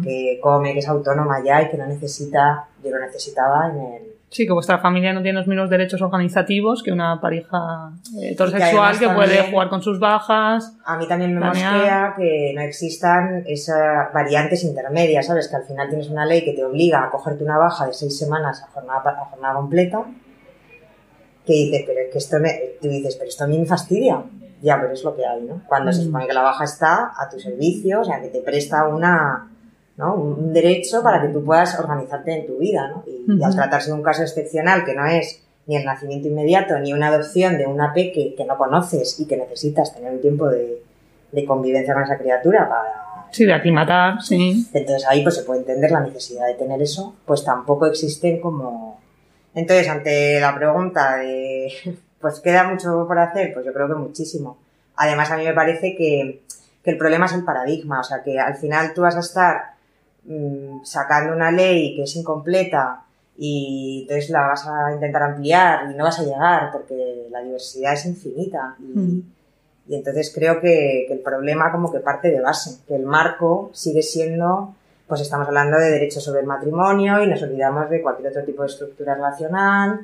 que 0.02 0.38
come, 0.42 0.72
que 0.72 0.78
es 0.78 0.88
autónoma 0.88 1.42
ya 1.44 1.62
y 1.62 1.68
que 1.70 1.76
no 1.76 1.86
necesita, 1.86 2.66
yo 2.82 2.90
lo 2.90 2.98
necesitaba 3.00 3.70
en 3.70 3.76
el, 3.78 4.02
Sí, 4.30 4.46
que 4.46 4.52
vuestra 4.52 4.76
familia 4.78 5.14
no 5.14 5.22
tiene 5.22 5.38
los 5.38 5.46
mismos 5.48 5.70
derechos 5.70 6.02
organizativos 6.02 6.82
que 6.82 6.92
una 6.92 7.18
pareja 7.18 7.90
eh, 8.20 8.32
heterosexual 8.32 8.98
que 8.98 9.08
puede 9.08 9.28
también- 9.36 9.50
jugar 9.50 9.68
con 9.70 9.80
sus 9.82 9.98
bajas. 9.98 10.76
A 10.84 10.98
mí 10.98 11.08
también 11.08 11.34
me 11.34 11.40
mosquea 11.46 12.12
que 12.14 12.52
no 12.54 12.60
existan 12.60 13.42
esas 13.46 14.12
variantes 14.12 14.64
intermedias, 14.64 15.26
¿sabes? 15.26 15.48
Que 15.48 15.56
al 15.56 15.64
final 15.64 15.88
tienes 15.88 16.10
una 16.10 16.26
ley 16.26 16.44
que 16.44 16.52
te 16.52 16.62
obliga 16.62 17.04
a 17.04 17.10
cogerte 17.10 17.42
una 17.42 17.56
baja 17.56 17.86
de 17.86 17.94
seis 17.94 18.18
semanas 18.18 18.62
a 18.62 18.66
jornada, 18.70 19.02
a 19.18 19.24
jornada 19.24 19.54
completa, 19.54 20.04
que 21.46 21.52
dices, 21.54 21.84
pero 21.86 22.00
es 22.00 22.12
que 22.12 22.18
esto 22.18 22.38
me... 22.38 22.50
Tú 22.82 22.88
dices, 22.88 23.16
pero 23.16 23.28
esto 23.30 23.44
a 23.44 23.46
mí 23.46 23.58
me 23.58 23.64
fastidia. 23.64 24.22
Ya, 24.60 24.80
pero 24.80 24.92
es 24.92 25.04
lo 25.04 25.14
que 25.14 25.24
hay, 25.26 25.42
¿no? 25.42 25.62
Cuando 25.68 25.92
se 25.92 26.02
Mm. 26.02 26.04
supone 26.06 26.26
que 26.26 26.32
la 26.34 26.42
baja 26.42 26.64
está 26.64 27.12
a 27.16 27.28
tu 27.30 27.38
servicio, 27.38 28.00
o 28.00 28.04
sea, 28.04 28.20
que 28.20 28.28
te 28.28 28.40
presta 28.40 28.86
una... 28.88 29.48
¿no? 29.96 30.14
Un 30.14 30.52
derecho 30.52 31.02
para 31.02 31.20
que 31.20 31.26
tú 31.28 31.44
puedas 31.44 31.76
organizarte 31.76 32.32
en 32.32 32.46
tu 32.46 32.58
vida, 32.58 32.86
¿no? 32.88 33.02
Y, 33.04 33.36
y 33.36 33.42
al 33.42 33.52
tratarse 33.52 33.88
de 33.90 33.94
un 33.96 34.02
caso 34.04 34.22
excepcional 34.22 34.84
que 34.84 34.94
no 34.94 35.04
es 35.06 35.42
ni 35.66 35.76
el 35.76 35.84
nacimiento 35.84 36.28
inmediato, 36.28 36.78
ni 36.78 36.92
una 36.92 37.08
adopción 37.08 37.58
de 37.58 37.66
una 37.66 37.92
peque 37.92 38.32
que 38.36 38.44
no 38.44 38.56
conoces 38.56 39.18
y 39.18 39.26
que 39.26 39.36
necesitas 39.36 39.92
tener 39.92 40.12
un 40.12 40.20
tiempo 40.20 40.46
de, 40.48 40.82
de 41.32 41.44
convivencia 41.44 41.94
con 41.94 42.04
esa 42.04 42.16
criatura 42.16 42.68
para... 42.68 43.26
Sí, 43.32 43.44
de 43.44 43.52
aclimatar, 43.52 44.22
sí. 44.22 44.68
Entonces 44.72 45.04
ahí 45.08 45.24
pues 45.24 45.34
se 45.34 45.42
puede 45.42 45.60
entender 45.60 45.90
la 45.90 46.00
necesidad 46.00 46.46
de 46.46 46.54
tener 46.54 46.80
eso, 46.80 47.16
pues 47.26 47.42
tampoco 47.44 47.86
existen 47.86 48.40
como... 48.40 49.00
Entonces, 49.54 49.88
ante 49.88 50.38
la 50.40 50.54
pregunta 50.54 51.16
de, 51.16 51.72
pues 52.20 52.40
queda 52.40 52.64
mucho 52.64 53.06
por 53.06 53.18
hacer, 53.18 53.52
pues 53.54 53.64
yo 53.64 53.72
creo 53.72 53.88
que 53.88 53.94
muchísimo. 53.94 54.58
Además, 54.96 55.30
a 55.30 55.36
mí 55.36 55.44
me 55.44 55.54
parece 55.54 55.94
que, 55.96 56.42
que 56.82 56.90
el 56.90 56.98
problema 56.98 57.26
es 57.26 57.32
el 57.34 57.44
paradigma, 57.44 58.00
o 58.00 58.04
sea, 58.04 58.22
que 58.22 58.38
al 58.38 58.56
final 58.56 58.92
tú 58.94 59.02
vas 59.02 59.16
a 59.16 59.20
estar 59.20 59.74
mm, 60.24 60.84
sacando 60.84 61.34
una 61.34 61.50
ley 61.50 61.94
que 61.96 62.02
es 62.02 62.16
incompleta 62.16 63.02
y 63.36 64.00
entonces 64.02 64.30
la 64.30 64.48
vas 64.48 64.66
a 64.66 64.92
intentar 64.92 65.22
ampliar 65.22 65.90
y 65.90 65.94
no 65.94 66.04
vas 66.04 66.18
a 66.18 66.24
llegar 66.24 66.72
porque 66.72 67.28
la 67.30 67.40
diversidad 67.40 67.92
es 67.92 68.04
infinita. 68.06 68.74
Y, 68.80 68.98
Mm. 68.98 69.22
y 69.88 69.94
entonces 69.94 70.32
creo 70.34 70.60
que, 70.60 71.04
que 71.06 71.14
el 71.14 71.20
problema 71.20 71.70
como 71.70 71.92
que 71.92 72.00
parte 72.00 72.30
de 72.30 72.40
base, 72.40 72.80
que 72.86 72.96
el 72.96 73.04
marco 73.04 73.70
sigue 73.72 74.02
siendo, 74.02 74.74
pues 75.06 75.20
estamos 75.20 75.46
hablando 75.46 75.78
de 75.78 75.90
derechos 75.90 76.22
sobre 76.24 76.40
el 76.40 76.46
matrimonio 76.46 77.22
y 77.22 77.28
nos 77.28 77.40
olvidamos 77.42 77.88
de 77.88 78.02
cualquier 78.02 78.28
otro 78.30 78.44
tipo 78.44 78.62
de 78.62 78.68
estructura 78.68 79.14
relacional, 79.14 80.00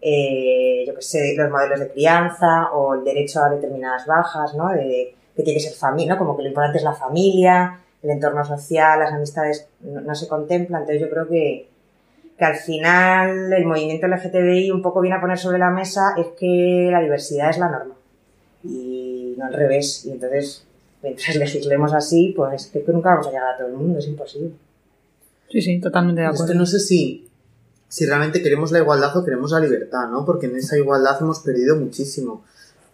eh, 0.00 0.84
yo 0.86 0.94
que 0.94 1.02
sé, 1.02 1.34
los 1.36 1.50
modelos 1.50 1.80
de 1.80 1.90
crianza 1.90 2.70
o 2.72 2.94
el 2.94 3.04
derecho 3.04 3.42
a 3.42 3.50
determinadas 3.50 4.06
bajas, 4.06 4.54
¿no? 4.54 4.68
De, 4.70 5.14
que 5.34 5.42
tiene 5.42 5.58
que 5.58 5.64
ser 5.64 5.74
familia, 5.74 6.14
¿no? 6.14 6.18
Como 6.18 6.36
que 6.36 6.42
lo 6.42 6.48
importante 6.48 6.78
es 6.78 6.84
la 6.84 6.94
familia, 6.94 7.80
el 8.02 8.10
entorno 8.10 8.44
social, 8.44 8.98
las 8.98 9.12
amistades 9.12 9.68
no, 9.80 10.00
no 10.00 10.14
se 10.14 10.28
contemplan. 10.28 10.82
Entonces 10.82 11.00
yo 11.02 11.10
creo 11.10 11.28
que, 11.28 11.68
que 12.36 12.44
al 12.44 12.56
final 12.56 13.52
el 13.52 13.66
movimiento 13.66 14.06
LGTBI 14.06 14.70
un 14.70 14.82
poco 14.82 15.00
viene 15.00 15.16
a 15.16 15.20
poner 15.20 15.38
sobre 15.38 15.58
la 15.58 15.70
mesa 15.70 16.14
es 16.16 16.28
que 16.38 16.88
la 16.90 17.00
diversidad 17.00 17.50
es 17.50 17.58
la 17.58 17.68
norma 17.68 17.94
y 18.64 19.34
no 19.36 19.46
al 19.46 19.52
revés. 19.52 20.04
Y 20.06 20.12
entonces, 20.12 20.64
mientras 21.02 21.36
legislemos 21.36 21.92
así, 21.92 22.32
pues 22.36 22.66
que 22.66 22.84
nunca 22.88 23.10
vamos 23.10 23.28
a 23.28 23.30
llegar 23.30 23.54
a 23.54 23.56
todo 23.56 23.68
el 23.68 23.74
mundo, 23.74 23.98
es 23.98 24.06
imposible. 24.06 24.52
Sí, 25.50 25.62
sí, 25.62 25.80
totalmente 25.80 26.20
de 26.20 26.26
acuerdo. 26.26 26.54
no 26.54 26.66
sé 26.66 26.78
si, 26.78 27.27
si 27.88 28.06
realmente 28.06 28.42
queremos 28.42 28.70
la 28.70 28.80
igualdad 28.80 29.16
o 29.16 29.24
queremos 29.24 29.50
la 29.52 29.60
libertad, 29.60 30.08
¿no? 30.08 30.24
Porque 30.24 30.46
en 30.46 30.56
esa 30.56 30.76
igualdad 30.76 31.16
hemos 31.20 31.40
perdido 31.40 31.76
muchísimo. 31.76 32.44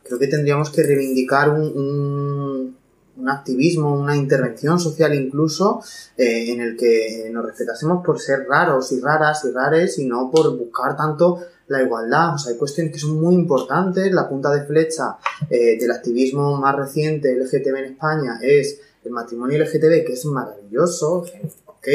Creo 0.03 0.19
que 0.19 0.29
tendríamos 0.29 0.71
que 0.71 0.83
reivindicar 0.83 1.51
un, 1.51 1.63
un, 1.63 2.77
un 3.17 3.29
activismo, 3.29 3.95
una 3.95 4.17
intervención 4.17 4.79
social 4.79 5.15
incluso, 5.15 5.83
eh, 6.17 6.53
en 6.53 6.61
el 6.61 6.77
que 6.77 7.29
nos 7.33 7.45
respetásemos 7.45 8.05
por 8.05 8.21
ser 8.21 8.47
raros 8.49 8.93
y 8.93 9.01
raras 9.01 9.45
y 9.45 9.51
rares 9.51 9.99
y 9.99 10.07
no 10.07 10.31
por 10.31 10.57
buscar 10.57 10.97
tanto 10.97 11.41
la 11.69 11.83
igualdad. 11.83 12.35
O 12.35 12.39
sea, 12.39 12.53
hay 12.53 12.59
cuestiones 12.59 12.93
que 12.93 12.99
son 12.99 13.21
muy 13.21 13.35
importantes. 13.35 14.13
La 14.13 14.29
punta 14.29 14.53
de 14.53 14.65
flecha 14.65 15.17
eh, 15.49 15.79
del 15.79 15.91
activismo 15.91 16.57
más 16.57 16.77
reciente 16.77 17.35
LGTB 17.35 17.77
en 17.77 17.85
España 17.85 18.39
es 18.43 18.81
el 19.05 19.13
matrimonio 19.13 19.59
LGTB, 19.59 20.05
que 20.05 20.13
es 20.15 20.25
maravilloso, 20.25 21.25
ok, 21.67 21.89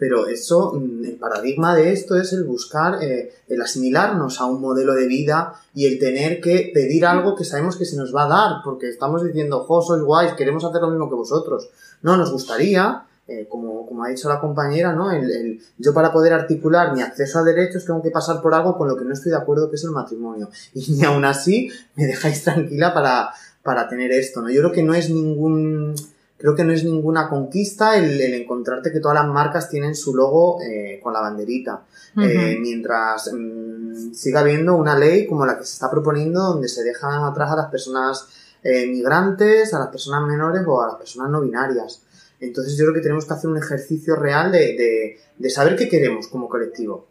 pero 0.00 0.26
eso, 0.26 0.72
mm, 0.72 1.04
el 1.04 1.16
paradigma 1.16 1.76
de 1.76 1.92
esto 1.92 2.16
es 2.16 2.32
el 2.32 2.44
buscar, 2.44 3.04
eh, 3.04 3.34
el 3.48 3.60
asimilarnos 3.60 4.40
a 4.40 4.46
un 4.46 4.60
modelo 4.60 4.94
de 4.94 5.06
vida 5.06 5.54
y 5.74 5.86
el 5.86 5.98
tener 5.98 6.40
que 6.40 6.70
pedir 6.72 7.04
algo 7.04 7.36
que 7.36 7.44
sabemos 7.44 7.76
que 7.76 7.84
se 7.84 7.96
nos 7.96 8.16
va 8.16 8.24
a 8.24 8.28
dar, 8.28 8.52
porque 8.64 8.88
estamos 8.88 9.22
diciendo, 9.22 9.60
jo, 9.64 9.82
sois 9.82 10.02
guays, 10.02 10.32
queremos 10.32 10.64
hacer 10.64 10.80
lo 10.80 10.90
mismo 10.90 11.10
que 11.10 11.16
vosotros. 11.16 11.68
No, 12.00 12.16
nos 12.16 12.32
gustaría, 12.32 13.04
eh, 13.28 13.46
como, 13.46 13.86
como, 13.86 14.02
ha 14.02 14.08
dicho 14.08 14.28
la 14.30 14.40
compañera, 14.40 14.94
¿no? 14.94 15.12
El, 15.12 15.60
yo 15.76 15.92
para 15.92 16.10
poder 16.12 16.32
articular 16.32 16.94
mi 16.94 17.02
acceso 17.02 17.38
a 17.38 17.44
derechos 17.44 17.84
tengo 17.84 18.02
que 18.02 18.10
pasar 18.10 18.40
por 18.40 18.54
algo 18.54 18.78
con 18.78 18.88
lo 18.88 18.96
que 18.96 19.04
no 19.04 19.12
estoy 19.12 19.32
de 19.32 19.38
acuerdo, 19.38 19.68
que 19.68 19.76
es 19.76 19.84
el 19.84 19.90
matrimonio. 19.90 20.48
Y 20.74 20.92
ni 20.92 21.04
aún 21.04 21.26
así 21.26 21.70
me 21.94 22.06
dejáis 22.06 22.42
tranquila 22.42 22.94
para, 22.94 23.30
para 23.62 23.86
tener 23.86 24.12
esto, 24.12 24.40
¿no? 24.40 24.48
Yo 24.48 24.62
creo 24.62 24.72
que 24.72 24.82
no 24.82 24.94
es 24.94 25.10
ningún, 25.10 25.94
creo 26.40 26.54
que 26.54 26.64
no 26.64 26.72
es 26.72 26.82
ninguna 26.84 27.28
conquista 27.28 27.96
el, 27.98 28.18
el 28.20 28.34
encontrarte 28.34 28.90
que 28.90 29.00
todas 29.00 29.16
las 29.22 29.28
marcas 29.28 29.68
tienen 29.68 29.94
su 29.94 30.14
logo 30.14 30.58
eh, 30.62 30.98
con 31.02 31.12
la 31.12 31.20
banderita. 31.20 31.84
Uh 32.16 32.20
-huh. 32.20 32.28
eh, 32.28 32.58
mientras 32.58 33.30
mmm, 33.32 34.12
siga 34.14 34.40
habiendo 34.40 34.74
una 34.74 34.98
ley 34.98 35.26
como 35.26 35.44
la 35.44 35.58
que 35.58 35.64
se 35.64 35.74
está 35.74 35.90
proponiendo 35.90 36.40
donde 36.40 36.68
se 36.68 36.82
dejan 36.82 37.22
atrás 37.22 37.52
a 37.52 37.56
las 37.56 37.70
personas 37.70 38.26
eh, 38.64 38.86
migrantes, 38.86 39.74
a 39.74 39.78
las 39.78 39.88
personas 39.88 40.26
menores 40.26 40.62
o 40.66 40.82
a 40.82 40.86
las 40.88 40.96
personas 40.96 41.30
no 41.30 41.40
binarias. 41.42 42.02
Entonces 42.40 42.76
yo 42.76 42.84
creo 42.86 42.94
que 42.94 43.02
tenemos 43.02 43.26
que 43.26 43.34
hacer 43.34 43.50
un 43.50 43.58
ejercicio 43.58 44.16
real 44.16 44.50
de, 44.50 44.58
de, 44.58 45.18
de 45.38 45.50
saber 45.50 45.76
qué 45.76 45.88
queremos 45.88 46.26
como 46.28 46.48
colectivo. 46.48 47.06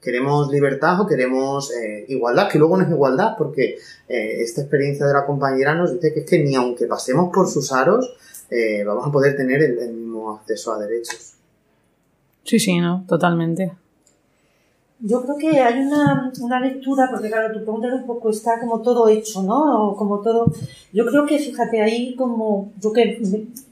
¿Queremos 0.00 0.50
libertad 0.52 1.00
o 1.00 1.06
queremos 1.06 1.72
eh, 1.72 2.04
igualdad? 2.08 2.50
Que 2.50 2.58
luego 2.58 2.76
no 2.76 2.84
es 2.84 2.90
igualdad, 2.90 3.36
porque 3.38 3.78
esta 4.06 4.60
experiencia 4.60 5.06
de 5.06 5.14
la 5.14 5.24
compañera 5.24 5.74
nos 5.74 5.94
dice 5.94 6.12
que 6.12 6.20
es 6.20 6.26
que 6.26 6.44
ni 6.44 6.54
aunque 6.54 6.84
pasemos 6.86 7.30
por 7.32 7.48
sus 7.48 7.72
aros, 7.72 8.14
eh, 8.50 8.84
vamos 8.84 9.06
a 9.06 9.12
poder 9.12 9.36
tener 9.36 9.62
el, 9.62 9.78
el, 9.78 9.92
mismo 9.92 10.32
acceso 10.32 10.72
a 10.72 10.78
derechos. 10.78 11.34
Sí, 12.44 12.58
sí, 12.58 12.78
no, 12.78 13.04
totalmente. 13.08 13.72
Yo 15.00 15.22
creo 15.22 15.36
que 15.36 15.60
hay 15.60 15.80
una, 15.80 16.32
una 16.40 16.60
lectura, 16.60 17.08
porque 17.10 17.28
claro, 17.28 17.52
tu 17.52 17.62
pregunta 17.62 17.88
un 17.94 18.06
poco 18.06 18.30
está 18.30 18.58
como 18.60 18.80
todo 18.80 19.08
hecho, 19.08 19.42
¿no? 19.42 19.88
O 19.88 19.96
como 19.96 20.20
todo. 20.20 20.50
Yo 20.92 21.04
creo 21.04 21.26
que, 21.26 21.38
fíjate, 21.38 21.82
ahí 21.82 22.14
como 22.14 22.72
yo 22.80 22.92
que, 22.92 23.20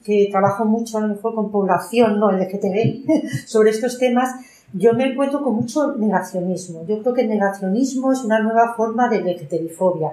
que 0.04 0.28
trabajo 0.30 0.64
mucho 0.64 0.98
a 0.98 1.02
lo 1.02 1.08
mejor 1.08 1.34
con 1.34 1.50
población, 1.50 2.18
¿no? 2.18 2.32
LGTB, 2.32 3.46
sobre 3.46 3.70
estos 3.70 3.98
temas, 3.98 4.34
yo 4.74 4.94
me 4.94 5.12
encuentro 5.12 5.42
con 5.42 5.54
mucho 5.54 5.94
negacionismo. 5.96 6.84
Yo 6.86 7.00
creo 7.00 7.14
que 7.14 7.22
el 7.22 7.28
negacionismo 7.28 8.12
es 8.12 8.24
una 8.24 8.40
nueva 8.40 8.74
forma 8.74 9.08
de 9.08 9.20
LGTBfobia, 9.20 10.12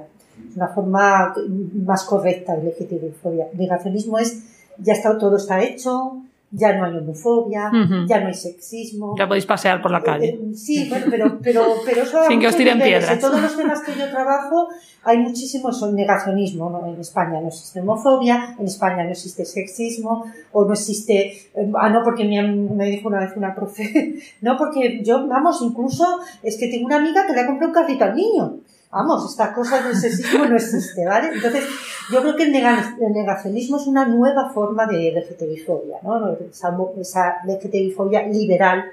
una 0.56 0.68
forma 0.68 1.34
más 1.86 2.04
correcta 2.04 2.56
de 2.56 2.70
LGTBfobia. 2.70 3.48
Negacionismo 3.54 4.18
es 4.20 4.44
ya 4.78 4.94
está 4.94 5.18
todo 5.18 5.38
está 5.38 5.62
hecho, 5.62 6.22
ya 6.52 6.76
no 6.76 6.86
hay 6.86 6.98
homofobia, 6.98 7.70
uh 7.72 7.76
-huh. 7.76 8.08
ya 8.08 8.20
no 8.22 8.28
hay 8.28 8.34
sexismo. 8.34 9.16
Ya 9.18 9.28
podéis 9.28 9.46
pasear 9.46 9.82
por 9.82 9.92
la 9.92 10.02
calle. 10.02 10.30
Eh, 10.30 10.56
sí, 10.56 10.88
bueno, 10.90 11.06
pero, 11.10 11.40
pero, 11.44 11.64
pero 11.86 12.02
eso 12.02 12.24
Sin 12.28 12.40
que 12.40 12.48
os 12.48 12.56
tiren 12.56 12.80
piedras. 12.80 13.12
En 13.12 13.20
todos 13.20 13.42
los 13.42 13.56
temas 13.56 13.82
que 13.82 13.94
yo 13.96 14.10
trabajo 14.10 14.68
hay 15.04 15.18
muchísimo 15.20 15.72
son 15.72 15.96
negacionismo. 15.96 16.70
¿no? 16.70 16.88
En 16.88 17.00
España 17.00 17.40
no 17.40 17.50
existe 17.50 17.82
homofobia, 17.82 18.56
en 18.58 18.66
España 18.66 19.04
no 19.04 19.12
existe 19.12 19.46
sexismo, 19.46 20.26
o 20.52 20.66
no 20.66 20.74
existe. 20.74 21.34
Eh, 21.54 21.72
ah, 21.76 21.90
no, 21.90 22.04
porque 22.04 22.26
me, 22.26 22.42
me 22.42 22.86
dijo 22.86 23.10
una 23.10 23.20
vez 23.20 23.36
una 23.36 23.54
profe. 23.54 24.16
no, 24.42 24.58
porque 24.58 25.04
yo, 25.04 25.28
vamos, 25.28 25.62
incluso 25.62 26.20
es 26.42 26.58
que 26.58 26.68
tengo 26.68 26.88
una 26.88 26.98
amiga 26.98 27.28
que 27.28 27.34
le 27.34 27.42
ha 27.42 27.46
comprado 27.46 27.70
un 27.70 27.76
carrito 27.76 28.06
al 28.06 28.16
niño. 28.16 28.58
Vamos, 28.92 29.30
esta 29.30 29.54
cosa 29.54 29.84
del 29.84 29.96
sexismo 29.96 30.46
no 30.46 30.56
existe, 30.56 31.06
¿vale? 31.06 31.30
Entonces, 31.34 31.64
yo 32.12 32.22
creo 32.22 32.36
que 32.36 32.44
el, 32.44 32.52
negacionismo 33.14 33.78
es 33.78 33.86
una 33.86 34.08
nueva 34.08 34.50
forma 34.50 34.88
de 34.88 35.12
LGTBifobia, 35.12 35.98
¿no? 36.02 36.36
Esa, 36.50 36.76
esa 37.00 37.36
LGTBifobia 37.46 38.28
liberal 38.28 38.86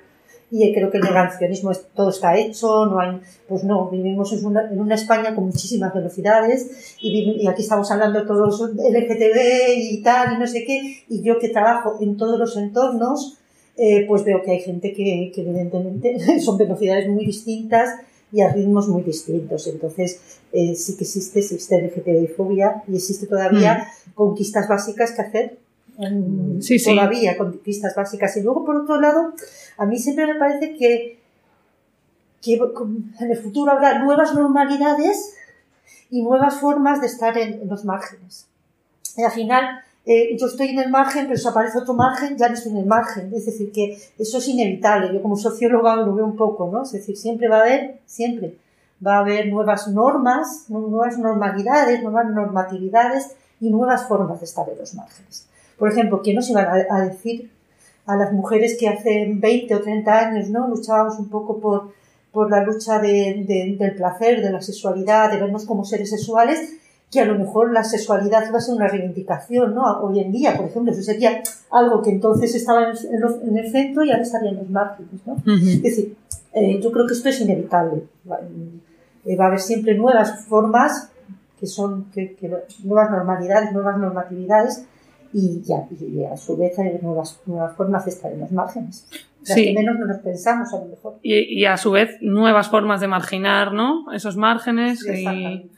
y 0.51 0.73
creo 0.73 0.91
que 0.91 0.99
el 0.99 1.05
negacionismo 1.05 1.71
es, 1.71 1.87
todo 1.95 2.11
está 2.11 2.37
hecho, 2.37 2.87
no 2.87 3.01
hay, 3.01 3.21
pues 3.49 3.65
no, 3.65 3.89
vivimos 3.89 4.33
en 4.33 4.45
una, 4.45 4.71
en 4.71 4.81
una 4.81 4.95
España 4.95 5.35
con 5.35 5.47
muchísimas 5.47 5.93
velocidades 5.93 6.97
y, 7.01 7.43
y, 7.43 7.49
aquí 7.49 7.63
estamos 7.63 7.91
hablando 7.91 8.25
todos 8.27 8.61
LGTB 8.61 9.77
y 9.77 10.03
tal 10.03 10.35
y 10.35 10.39
no 10.39 10.47
sé 10.47 10.65
qué, 10.65 11.05
y 11.09 11.23
yo 11.23 11.39
que 11.39 11.49
trabajo 11.49 11.97
en 12.01 12.17
todos 12.17 12.39
los 12.39 12.57
entornos, 12.57 13.39
eh, 13.77 14.05
pues 14.07 14.25
veo 14.25 14.43
que 14.43 14.53
hay 14.53 14.61
gente 14.61 14.93
que, 14.93 15.33
que 15.35 15.41
evidentemente 15.41 16.39
son 16.41 16.59
velocidades 16.59 17.09
muy 17.09 17.27
distintas 17.27 17.91
y 18.33 18.41
a 18.41 18.53
ritmos 18.53 18.89
muy 18.89 19.03
distintos. 19.03 19.67
Entonces, 19.67 20.21
eh, 20.53 20.75
sí 20.75 20.97
que 20.97 21.05
existe, 21.05 21.41
existe 21.41 21.77
LGTBI-fobia 21.77 22.83
y 22.89 22.97
existe 22.97 23.27
todavía 23.27 23.87
mm. 24.07 24.11
conquistas 24.15 24.69
básicas 24.69 25.13
que 25.13 25.23
hacer. 25.23 25.59
Um, 25.97 26.61
sí, 26.61 26.79
sí. 26.79 26.91
Todavía 26.91 27.37
conquistas 27.39 27.95
básicas. 27.95 28.37
Y 28.37 28.43
luego, 28.43 28.65
por 28.65 28.77
otro 28.77 29.01
lado, 29.01 29.33
a 29.79 29.87
mí 29.87 29.99
siempre 29.99 30.27
me 30.27 30.35
parece 30.35 30.75
que, 30.77 31.19
que 32.43 32.55
en 32.55 33.31
el 33.31 33.39
futuro 33.39 33.73
habrá 33.73 33.99
nuevas 34.03 34.35
normalidades 34.35 35.35
y 36.11 36.23
nuevas 36.23 36.61
formas 36.61 37.01
de 37.01 37.07
estar 37.07 37.37
en, 37.39 37.63
en 37.63 37.69
los 37.69 37.85
márgenes. 37.85 38.47
Y 39.17 39.23
al 39.23 39.33
final, 39.33 39.81
eh, 40.07 40.37
yo 40.39 40.47
estoy 40.47 40.69
en 40.69 40.79
el 40.79 40.91
margen, 40.91 41.27
pero 41.27 41.37
si 41.37 41.49
aparece 41.49 41.79
otro 41.79 41.95
margen, 41.95 42.39
ya 42.39 42.49
no 42.49 42.55
estoy 42.55 42.73
en 42.73 42.79
el 42.79 42.87
margen. 42.87 43.33
Es 43.35 43.47
decir, 43.47 43.73
que 43.73 43.99
eso 44.19 44.39
es 44.39 44.49
inevitable. 44.49 45.13
Yo 45.13 45.21
como 45.21 45.37
socióloga 45.37 45.97
lo 45.97 46.15
veo 46.15 46.25
un 46.25 46.37
poco, 46.37 46.71
¿no? 46.73 46.85
Es 46.85 46.93
decir, 46.93 47.17
siempre 47.17 47.49
va 47.49 47.59
a 47.59 47.61
haber, 47.63 47.99
siempre 48.07 48.55
va 49.05 49.17
a 49.17 49.21
haber 49.21 49.49
nuevas 49.49 49.89
normas, 49.89 50.67
nuevas 50.69 51.19
normalidades, 51.19 52.03
nuevas 52.03 52.27
normatividades 52.31 53.33
y 53.61 53.69
nuevas 53.69 54.07
formas 54.07 54.39
de 54.41 54.47
estar 54.47 54.69
en 54.69 54.79
los 54.79 54.95
márgenes. 54.95 55.47
Por 55.77 55.91
ejemplo, 55.91 56.23
¿quién 56.23 56.37
nos 56.37 56.49
iba 56.49 56.63
a 56.63 57.01
decir 57.01 57.51
a 58.07 58.17
las 58.17 58.33
mujeres 58.33 58.77
que 58.79 58.89
hace 58.89 59.27
20 59.29 59.75
o 59.75 59.81
30 59.81 60.19
años, 60.19 60.49
¿no? 60.49 60.69
Luchábamos 60.69 61.19
un 61.19 61.29
poco 61.29 61.59
por, 61.59 61.93
por 62.33 62.51
la 62.51 62.63
lucha 62.63 63.01
de, 63.01 63.45
de, 63.47 63.77
del 63.79 63.97
placer, 63.97 64.41
de 64.41 64.51
la 64.51 64.63
sexualidad, 64.63 65.33
de 65.33 65.39
vernos 65.39 65.67
como 65.67 65.85
seres 65.85 66.11
sexuales, 66.11 66.75
que 67.11 67.21
a 67.21 67.25
lo 67.25 67.39
mejor 67.39 67.73
la 67.73 67.85
sexualidad 67.85 68.53
va 68.53 68.59
a 68.59 68.61
ser 68.61 68.75
una 68.75 68.89
reivindicación, 68.89 69.75
¿no? 69.75 69.85
Hoy 70.01 70.21
en 70.21 70.33
día, 70.33 70.57
por 70.57 70.67
ejemplo, 70.67 70.93
eso 70.93 71.03
sería 71.03 71.43
algo 71.71 72.03
que 72.03 72.11
entonces 72.11 72.55
estaba 72.55 72.83
en, 72.85 73.21
los, 73.21 73.43
en 73.43 73.57
el 73.57 73.71
centro 73.71 74.05
y 74.05 74.11
ahora 74.11 74.23
estaría 74.23 74.51
en 74.51 74.57
los 74.57 74.71
márgenes, 74.71 75.21
¿no? 75.25 75.35
Uh 75.35 75.37
-huh. 75.37 75.77
Es 75.77 75.83
decir, 75.83 76.17
eh, 76.53 76.81
yo 76.83 76.91
creo 76.91 77.07
que 77.07 77.15
esto 77.15 77.29
es 77.29 77.41
inevitable. 77.41 78.03
Eh, 79.25 79.37
va 79.37 79.45
a 79.45 79.49
haber 79.49 79.61
siempre 79.61 79.95
nuevas 79.95 80.47
formas 80.47 81.11
que 81.59 81.67
son 81.67 82.11
que, 82.13 82.35
que 82.35 82.49
nuevas 82.85 83.11
normalidades, 83.11 83.73
nuevas 83.73 83.99
normatividades 83.99 84.85
y, 85.33 85.63
ya, 85.63 85.87
y 86.01 86.25
a 86.25 86.37
su 86.37 86.57
vez 86.57 86.79
hay 86.79 86.99
nuevas, 87.03 87.41
nuevas 87.47 87.77
formas 87.77 88.05
de 88.05 88.11
estar 88.11 88.33
en 88.33 88.41
los 88.41 88.53
márgenes. 88.53 89.07
Las 89.41 89.55
sí. 89.55 89.67
que 89.67 89.75
menos 89.75 89.99
no 89.99 90.07
nos 90.07 90.19
pensamos 90.19 90.73
a 90.73 90.79
lo 90.79 90.87
mejor. 90.87 91.19
Y, 91.23 91.61
y, 91.61 91.67
a 91.67 91.77
su 91.77 91.91
vez 91.91 92.17
nuevas 92.21 92.69
formas 92.69 93.01
de 93.01 93.09
marginar, 93.09 93.73
¿no? 93.73 94.11
Esos 94.13 94.37
márgenes 94.37 95.01
sí, 95.01 95.25
y 95.25 95.71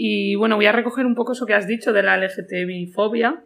y 0.00 0.36
bueno, 0.36 0.54
voy 0.54 0.66
a 0.66 0.72
recoger 0.72 1.06
un 1.06 1.16
poco 1.16 1.32
eso 1.32 1.44
que 1.44 1.54
has 1.54 1.66
dicho 1.66 1.92
de 1.92 2.04
la 2.04 2.16
LGTBI-fobia, 2.16 3.42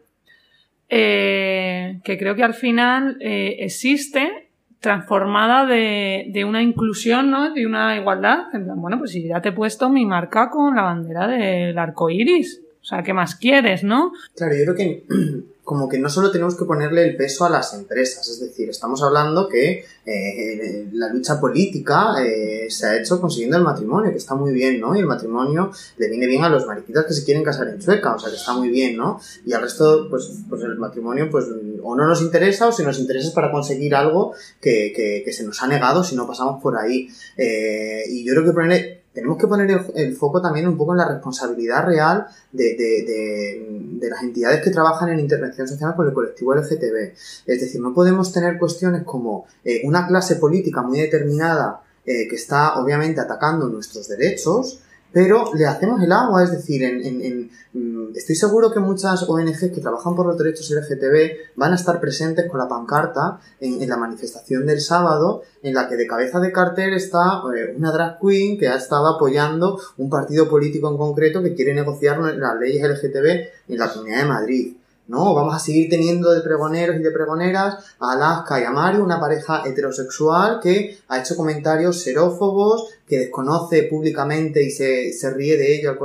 eh, 0.90 1.98
que 2.04 2.18
creo 2.18 2.34
que 2.34 2.42
al 2.42 2.52
final 2.52 3.16
eh, 3.20 3.56
existe 3.60 4.50
transformada 4.78 5.64
de, 5.64 6.26
de, 6.28 6.44
una 6.44 6.60
inclusión, 6.60 7.30
¿no? 7.30 7.54
De 7.54 7.64
una 7.64 7.96
igualdad. 7.96 8.54
En 8.54 8.64
plan, 8.64 8.78
bueno, 8.78 8.98
pues 8.98 9.12
si 9.12 9.26
ya 9.26 9.40
te 9.40 9.48
he 9.48 9.52
puesto 9.52 9.88
mi 9.88 10.04
marca 10.04 10.50
con 10.50 10.76
la 10.76 10.82
bandera 10.82 11.26
del 11.26 11.78
arco 11.78 12.10
iris. 12.10 12.61
O 12.82 12.84
sea, 12.84 13.02
¿qué 13.04 13.12
más 13.12 13.36
quieres, 13.36 13.84
no? 13.84 14.12
Claro, 14.34 14.56
yo 14.56 14.64
creo 14.64 14.74
que 14.74 15.04
como 15.64 15.88
que 15.88 15.98
no 15.98 16.08
solo 16.08 16.32
tenemos 16.32 16.56
que 16.56 16.64
ponerle 16.64 17.04
el 17.04 17.16
peso 17.16 17.44
a 17.44 17.50
las 17.50 17.72
empresas, 17.74 18.28
es 18.28 18.40
decir, 18.40 18.68
estamos 18.68 19.00
hablando 19.04 19.48
que 19.48 19.84
eh, 20.04 20.88
la 20.92 21.08
lucha 21.08 21.40
política 21.40 22.16
eh, 22.20 22.66
se 22.68 22.86
ha 22.86 22.98
hecho 22.98 23.20
consiguiendo 23.20 23.56
el 23.56 23.62
matrimonio, 23.62 24.10
que 24.10 24.18
está 24.18 24.34
muy 24.34 24.52
bien, 24.52 24.80
¿no? 24.80 24.96
Y 24.96 24.98
el 24.98 25.06
matrimonio 25.06 25.70
le 25.96 26.08
viene 26.08 26.26
bien 26.26 26.42
a 26.42 26.48
los 26.48 26.66
mariquitas 26.66 27.06
que 27.06 27.14
se 27.14 27.24
quieren 27.24 27.44
casar 27.44 27.68
en 27.68 27.78
Chueca, 27.78 28.16
o 28.16 28.18
sea, 28.18 28.30
que 28.30 28.36
está 28.36 28.52
muy 28.54 28.70
bien, 28.70 28.96
¿no? 28.96 29.20
Y 29.46 29.52
al 29.52 29.62
resto, 29.62 30.08
pues, 30.10 30.32
pues 30.48 30.62
el 30.62 30.76
matrimonio, 30.76 31.30
pues, 31.30 31.46
o 31.82 31.94
no 31.94 32.08
nos 32.08 32.20
interesa, 32.20 32.66
o 32.66 32.72
si 32.72 32.82
nos 32.82 32.98
interesa 32.98 33.28
es 33.28 33.34
para 33.34 33.52
conseguir 33.52 33.94
algo 33.94 34.34
que, 34.60 34.92
que, 35.24 35.32
se 35.32 35.44
nos 35.44 35.62
ha 35.62 35.68
negado 35.68 36.02
si 36.02 36.16
no 36.16 36.26
pasamos 36.26 36.60
por 36.60 36.76
ahí. 36.76 37.08
Eh, 37.36 38.02
y 38.08 38.24
yo 38.24 38.32
creo 38.32 38.44
que 38.44 38.52
ponerle 38.52 39.01
tenemos 39.12 39.36
que 39.38 39.46
poner 39.46 39.70
el, 39.94 40.16
foco 40.16 40.40
también 40.40 40.66
un 40.66 40.76
poco 40.76 40.92
en 40.92 40.98
la 40.98 41.08
responsabilidad 41.08 41.84
real 41.84 42.26
de, 42.50 42.76
de, 42.76 43.02
de, 43.04 43.78
de, 44.00 44.10
las 44.10 44.22
entidades 44.22 44.62
que 44.62 44.70
trabajan 44.70 45.10
en 45.10 45.20
intervención 45.20 45.68
social 45.68 45.94
con 45.94 46.06
el 46.06 46.14
colectivo 46.14 46.54
LGTB. 46.54 47.12
Es 47.46 47.60
decir, 47.60 47.80
no 47.80 47.92
podemos 47.92 48.32
tener 48.32 48.58
cuestiones 48.58 49.02
como 49.04 49.46
eh, 49.64 49.82
una 49.84 50.06
clase 50.06 50.36
política 50.36 50.82
muy 50.82 50.98
determinada 51.00 51.82
eh, 52.04 52.26
que 52.28 52.36
está 52.36 52.80
obviamente 52.80 53.20
atacando 53.20 53.68
nuestros 53.68 54.08
derechos, 54.08 54.80
pero 55.12 55.52
le 55.54 55.66
hacemos 55.66 56.02
el 56.02 56.10
agua, 56.10 56.42
es 56.42 56.52
decir, 56.52 56.82
en, 56.82 57.04
en, 57.04 57.20
en, 57.22 57.50
mm, 57.72 58.16
estoy 58.16 58.34
seguro 58.34 58.72
que 58.72 58.80
muchas 58.80 59.28
ONGs 59.28 59.70
que 59.72 59.80
trabajan 59.80 60.14
por 60.16 60.26
los 60.26 60.38
derechos 60.38 60.70
LGTB 60.70 61.54
van 61.56 61.72
a 61.72 61.76
estar 61.76 62.00
presentes 62.00 62.50
con 62.50 62.58
la 62.58 62.68
pancarta 62.68 63.38
en, 63.60 63.88
la 63.88 63.96
manifestación 63.96 64.66
del 64.66 64.80
sábado, 64.80 65.42
en 65.62 65.74
la 65.74 65.88
que 65.88 65.96
de 65.96 66.06
cabeza 66.06 66.40
de 66.40 66.52
cartel 66.52 66.94
está 66.94 67.42
eh, 67.54 67.74
una 67.76 67.92
drag 67.92 68.18
queen 68.20 68.58
que 68.58 68.68
ha 68.68 68.76
estado 68.76 69.06
apoyando 69.06 69.78
un 69.98 70.08
partido 70.08 70.48
político 70.48 70.90
en 70.90 70.96
concreto 70.96 71.42
que 71.42 71.54
quiere 71.54 71.74
negociar 71.74 72.18
las 72.18 72.58
leyes 72.58 72.82
LGTB 72.82 73.72
en 73.72 73.78
la 73.78 73.92
Comunidad 73.92 74.18
de 74.18 74.28
Madrid. 74.28 74.76
No, 75.08 75.34
vamos 75.34 75.54
a 75.54 75.58
seguir 75.58 75.90
teniendo 75.90 76.30
de 76.30 76.42
pregoneros 76.42 76.96
y 76.96 77.02
de 77.02 77.10
pregoneras 77.10 77.76
a 77.98 78.12
Alaska 78.12 78.60
y 78.60 78.64
a 78.64 78.70
Mario, 78.70 79.02
una 79.02 79.20
pareja 79.20 79.62
heterosexual 79.66 80.60
que 80.62 80.98
ha 81.08 81.18
hecho 81.18 81.36
comentarios 81.36 82.02
xerófobos, 82.02 82.88
que 83.06 83.18
desconoce 83.18 83.82
públicamente 83.84 84.62
y 84.62 84.70
se, 84.70 85.12
se 85.12 85.30
ríe 85.30 85.56
de 85.56 85.76
ello 85.76 85.96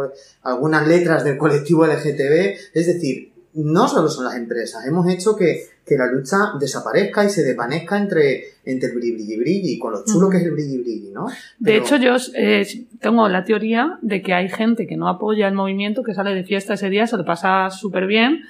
algunas 0.44 0.88
letras 0.88 1.24
del 1.24 1.38
colectivo 1.38 1.86
LGTB. 1.86 2.58
Es 2.74 2.88
decir, 2.88 3.32
no 3.54 3.88
solo 3.88 4.10
son 4.10 4.26
las 4.26 4.36
empresas, 4.36 4.86
hemos 4.86 5.08
hecho 5.10 5.36
que, 5.36 5.68
que 5.86 5.96
la 5.96 6.12
lucha 6.12 6.54
desaparezca 6.60 7.26
y 7.26 7.30
se 7.30 7.44
desvanezca 7.44 7.98
entre, 7.98 8.44
entre 8.66 8.90
el 8.90 8.96
brilli 8.96 9.38
brilli, 9.38 9.80
con 9.80 9.94
lo 9.94 10.04
chulo 10.06 10.30
que 10.30 10.38
es 10.38 10.44
el 10.44 10.52
brilli 10.52 10.78
brilli, 10.80 11.12
¿no? 11.12 11.28
De 11.58 11.78
hecho, 11.78 11.96
yo 11.98 12.18
eh, 12.36 12.68
tengo 13.00 13.28
la 13.30 13.44
teoría 13.46 13.98
de 14.02 14.22
que 14.22 14.34
hay 14.34 14.50
gente 14.50 14.86
que 14.86 14.98
no 14.98 15.08
apoya 15.08 15.48
el 15.48 15.56
movimiento, 15.56 16.04
que 16.04 16.14
sale 16.14 16.36
de 16.36 16.44
fiesta 16.44 16.76
ese 16.76 16.90
día, 16.90 17.08
se 17.08 17.18
lo 17.18 17.26
pasa 17.26 17.70
súper 17.70 18.06
bien 18.06 18.44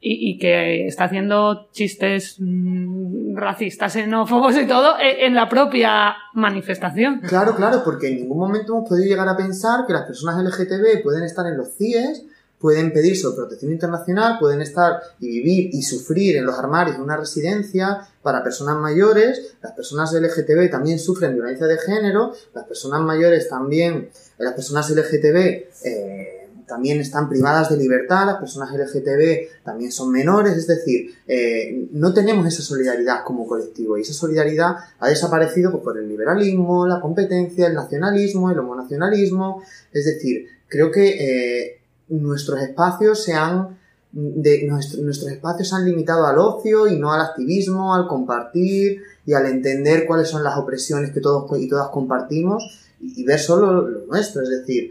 y, 0.00 0.38
que 0.38 0.86
está 0.86 1.04
haciendo 1.04 1.68
chistes 1.72 2.36
mmm, 2.38 3.36
racistas, 3.36 3.92
xenófobos 3.92 4.56
y 4.56 4.66
todo 4.66 4.96
eh, 4.98 5.26
en 5.26 5.34
la 5.34 5.48
propia 5.48 6.14
manifestación. 6.34 7.20
Claro, 7.20 7.56
claro, 7.56 7.82
porque 7.84 8.08
en 8.08 8.16
ningún 8.16 8.38
momento 8.38 8.76
hemos 8.76 8.88
podido 8.88 9.08
llegar 9.08 9.28
a 9.28 9.36
pensar 9.36 9.86
que 9.86 9.92
las 9.92 10.04
personas 10.04 10.42
LGTB 10.42 11.02
pueden 11.02 11.24
estar 11.24 11.46
en 11.46 11.56
los 11.56 11.76
CIES 11.76 12.24
pueden 12.58 12.92
pedir 12.92 13.16
su 13.16 13.34
protección 13.34 13.72
internacional, 13.72 14.38
pueden 14.38 14.60
estar 14.60 15.00
y 15.20 15.28
vivir 15.28 15.70
y 15.72 15.82
sufrir 15.82 16.36
en 16.36 16.44
los 16.44 16.58
armarios 16.58 16.96
de 16.96 17.02
una 17.02 17.16
residencia 17.16 18.08
para 18.22 18.42
personas 18.42 18.76
mayores, 18.76 19.54
las 19.62 19.72
personas 19.72 20.12
LGTB 20.12 20.70
también 20.70 20.98
sufren 20.98 21.34
violencia 21.34 21.66
de 21.66 21.78
género, 21.78 22.32
las 22.54 22.64
personas 22.64 23.00
mayores 23.00 23.48
también, 23.48 24.10
las 24.38 24.54
personas 24.54 24.90
LGTB 24.90 25.36
eh, 25.84 26.37
también 26.68 27.00
están 27.00 27.28
privadas 27.28 27.70
de 27.70 27.78
libertad, 27.78 28.26
las 28.26 28.36
personas 28.36 28.70
LGTB 28.72 29.64
también 29.64 29.90
son 29.90 30.12
menores, 30.12 30.56
es 30.56 30.66
decir, 30.66 31.14
eh, 31.26 31.88
no 31.92 32.12
tenemos 32.12 32.46
esa 32.46 32.62
solidaridad 32.62 33.24
como 33.24 33.46
colectivo 33.46 33.96
y 33.96 34.02
esa 34.02 34.12
solidaridad 34.12 34.76
ha 35.00 35.08
desaparecido 35.08 35.72
pues, 35.72 35.82
por 35.82 35.98
el 35.98 36.08
liberalismo, 36.08 36.86
la 36.86 37.00
competencia, 37.00 37.66
el 37.66 37.74
nacionalismo, 37.74 38.50
el 38.50 38.58
homonacionalismo, 38.58 39.62
es 39.92 40.04
decir, 40.04 40.46
creo 40.68 40.92
que 40.92 41.08
eh, 41.08 41.80
nuestros 42.08 42.60
espacios 42.60 43.24
se 43.24 43.32
han 43.32 43.78
nuestros 44.10 45.30
espacios 45.30 45.68
se 45.68 45.74
han 45.76 45.84
limitado 45.84 46.26
al 46.26 46.38
ocio 46.38 46.88
y 46.88 46.98
no 46.98 47.12
al 47.12 47.20
activismo, 47.20 47.94
al 47.94 48.08
compartir 48.08 49.02
y 49.26 49.34
al 49.34 49.46
entender 49.46 50.06
cuáles 50.06 50.28
son 50.28 50.42
las 50.42 50.56
opresiones 50.56 51.12
que 51.12 51.20
todos 51.20 51.46
y 51.60 51.68
todas 51.68 51.88
compartimos 51.88 52.88
y, 53.00 53.24
ver 53.24 53.38
solo 53.38 53.82
lo 53.82 54.06
nuestro. 54.06 54.42
Es 54.42 54.48
decir, 54.48 54.90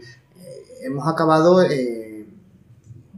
hemos 0.82 1.06
acabado 1.06 1.62
eh, 1.62 2.26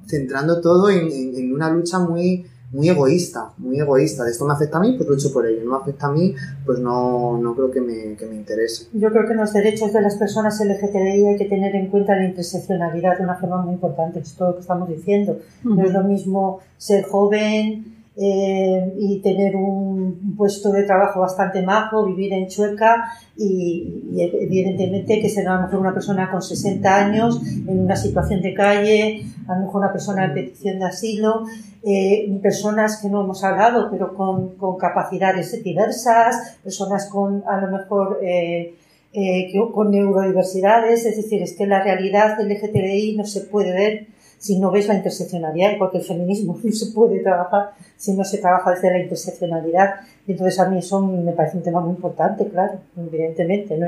centrando 0.06 0.60
todo 0.60 0.90
en, 0.90 1.08
en, 1.10 1.52
una 1.54 1.70
lucha 1.70 1.98
muy, 1.98 2.46
muy 2.72 2.88
egoísta, 2.88 3.52
muy 3.58 3.78
egoísta. 3.78 4.24
De 4.24 4.30
esto 4.30 4.44
me 4.44 4.52
afecta 4.52 4.78
a 4.78 4.80
mí, 4.80 4.94
pues 4.96 5.08
lucho 5.08 5.32
por 5.32 5.46
ello. 5.46 5.64
No 5.64 5.72
me 5.72 5.76
afecta 5.76 6.06
a 6.08 6.12
mí, 6.12 6.34
pues 6.64 6.78
no, 6.78 7.38
no 7.38 7.54
creo 7.54 7.70
que 7.70 7.80
me, 7.80 8.16
que 8.16 8.26
me 8.26 8.36
interese. 8.36 8.86
Yo 8.92 9.10
creo 9.10 9.26
que 9.26 9.32
en 9.32 9.38
los 9.38 9.52
derechos 9.52 9.92
de 9.92 10.02
las 10.02 10.16
personas 10.16 10.60
LGTBI 10.60 11.26
hay 11.26 11.36
que 11.36 11.46
tener 11.46 11.74
en 11.76 11.88
cuenta 11.88 12.16
la 12.16 12.24
interseccionalidad 12.24 13.18
de 13.18 13.24
una 13.24 13.36
forma 13.36 13.62
muy 13.62 13.74
importante, 13.74 14.20
es 14.20 14.34
todo 14.34 14.48
lo 14.48 14.54
que 14.56 14.60
estamos 14.62 14.88
diciendo. 14.88 15.38
No 15.64 15.84
es 15.84 15.92
lo 15.92 16.04
mismo 16.04 16.60
ser 16.76 17.04
joven, 17.04 17.99
eh, 18.22 18.94
y 18.98 19.20
tener 19.22 19.56
un 19.56 20.34
puesto 20.36 20.70
de 20.72 20.82
trabajo 20.82 21.20
bastante 21.20 21.62
majo, 21.62 22.04
vivir 22.04 22.34
en 22.34 22.48
Chueca 22.48 23.12
y, 23.34 24.12
evidentemente 24.14 25.22
que 25.22 25.28
ser 25.30 25.48
a 25.48 25.54
lo 25.54 25.62
mejor 25.62 25.80
una 25.80 25.94
persona 25.94 26.30
con 26.30 26.42
60 26.42 26.94
años 26.94 27.40
en 27.66 27.80
una 27.80 27.96
situación 27.96 28.42
de 28.42 28.52
calle, 28.52 29.24
a 29.48 29.54
lo 29.54 29.60
mejor 29.62 29.76
una 29.76 29.92
persona 29.92 30.26
en 30.26 30.34
petición 30.34 30.80
de 30.80 30.84
asilo, 30.84 31.44
eh, 31.82 32.30
personas 32.42 33.00
que 33.00 33.08
no 33.08 33.22
hemos 33.22 33.42
hablado 33.42 33.88
pero 33.90 34.14
con, 34.14 34.56
con, 34.56 34.76
capacidades 34.76 35.62
diversas, 35.64 36.58
personas 36.62 37.08
con 37.08 37.42
a 37.48 37.58
lo 37.58 37.70
mejor 37.70 38.18
eh, 38.22 38.74
eh, 39.14 39.50
con 39.72 39.90
neurodiversidades, 39.90 41.06
es 41.06 41.16
decir, 41.16 41.42
es 41.42 41.54
que 41.56 41.66
la 41.66 41.82
realidad 41.82 42.36
del 42.36 42.50
LGTBI 42.50 43.16
no 43.16 43.24
se 43.24 43.40
puede 43.40 43.72
ver 43.72 44.06
si 44.40 44.58
no 44.58 44.70
ves 44.70 44.88
la 44.88 44.94
interseccionalidad, 44.94 45.76
porque 45.78 45.98
el 45.98 46.04
feminismo 46.04 46.58
no 46.64 46.72
se 46.72 46.86
puede 46.92 47.20
trabajar 47.20 47.72
si 47.96 48.14
no 48.14 48.24
se 48.24 48.38
trabaja 48.38 48.70
desde 48.70 48.90
la 48.90 48.98
interseccionalidad. 48.98 49.96
Entonces 50.26 50.58
a 50.58 50.68
mí 50.68 50.78
eso 50.78 51.06
me 51.06 51.32
parece 51.32 51.58
un 51.58 51.62
tema 51.62 51.80
muy 51.80 51.90
importante, 51.90 52.48
claro, 52.48 52.80
evidentemente. 52.96 53.76
¿no? 53.76 53.86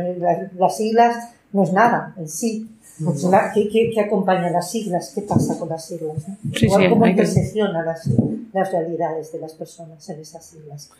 Las, 0.58 0.76
siglas 0.76 1.30
no 1.52 1.64
es 1.64 1.72
nada 1.72 2.14
en 2.18 2.28
sí. 2.28 2.68
Pues 3.02 3.26
¿Qué, 3.54 3.68
qué, 3.68 3.90
qué 3.92 4.00
acompaña 4.02 4.50
las 4.50 4.70
siglas? 4.70 5.12
¿Qué 5.14 5.22
pasa 5.22 5.58
con 5.58 5.70
las 5.70 5.86
siglas? 5.86 6.22
Sí, 6.54 6.66
Igual 6.66 6.82
sí, 6.82 6.88
cómo 6.90 7.06
intersecciona 7.06 7.82
las, 7.82 8.08
las 8.52 8.70
realidades 8.70 9.32
de 9.32 9.40
las 9.40 9.54
personas 9.54 10.06
en 10.10 10.20
esas 10.20 10.44
siglas. 10.44 10.90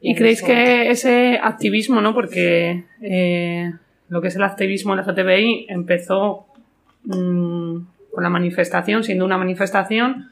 ¿Y 0.00 0.14
creéis 0.14 0.42
que 0.42 0.90
ese 0.90 1.38
activismo, 1.42 2.00
no? 2.00 2.14
Porque 2.14 2.84
eh, 3.02 3.70
lo 4.08 4.22
que 4.22 4.28
es 4.28 4.36
el 4.36 4.42
activismo 4.42 4.96
LGTBI 4.96 5.66
empezó 5.68 6.46
mm, 7.04 7.78
con 8.14 8.24
la 8.24 8.30
manifestación, 8.30 9.04
siendo 9.04 9.24
una 9.24 9.36
manifestación. 9.36 10.30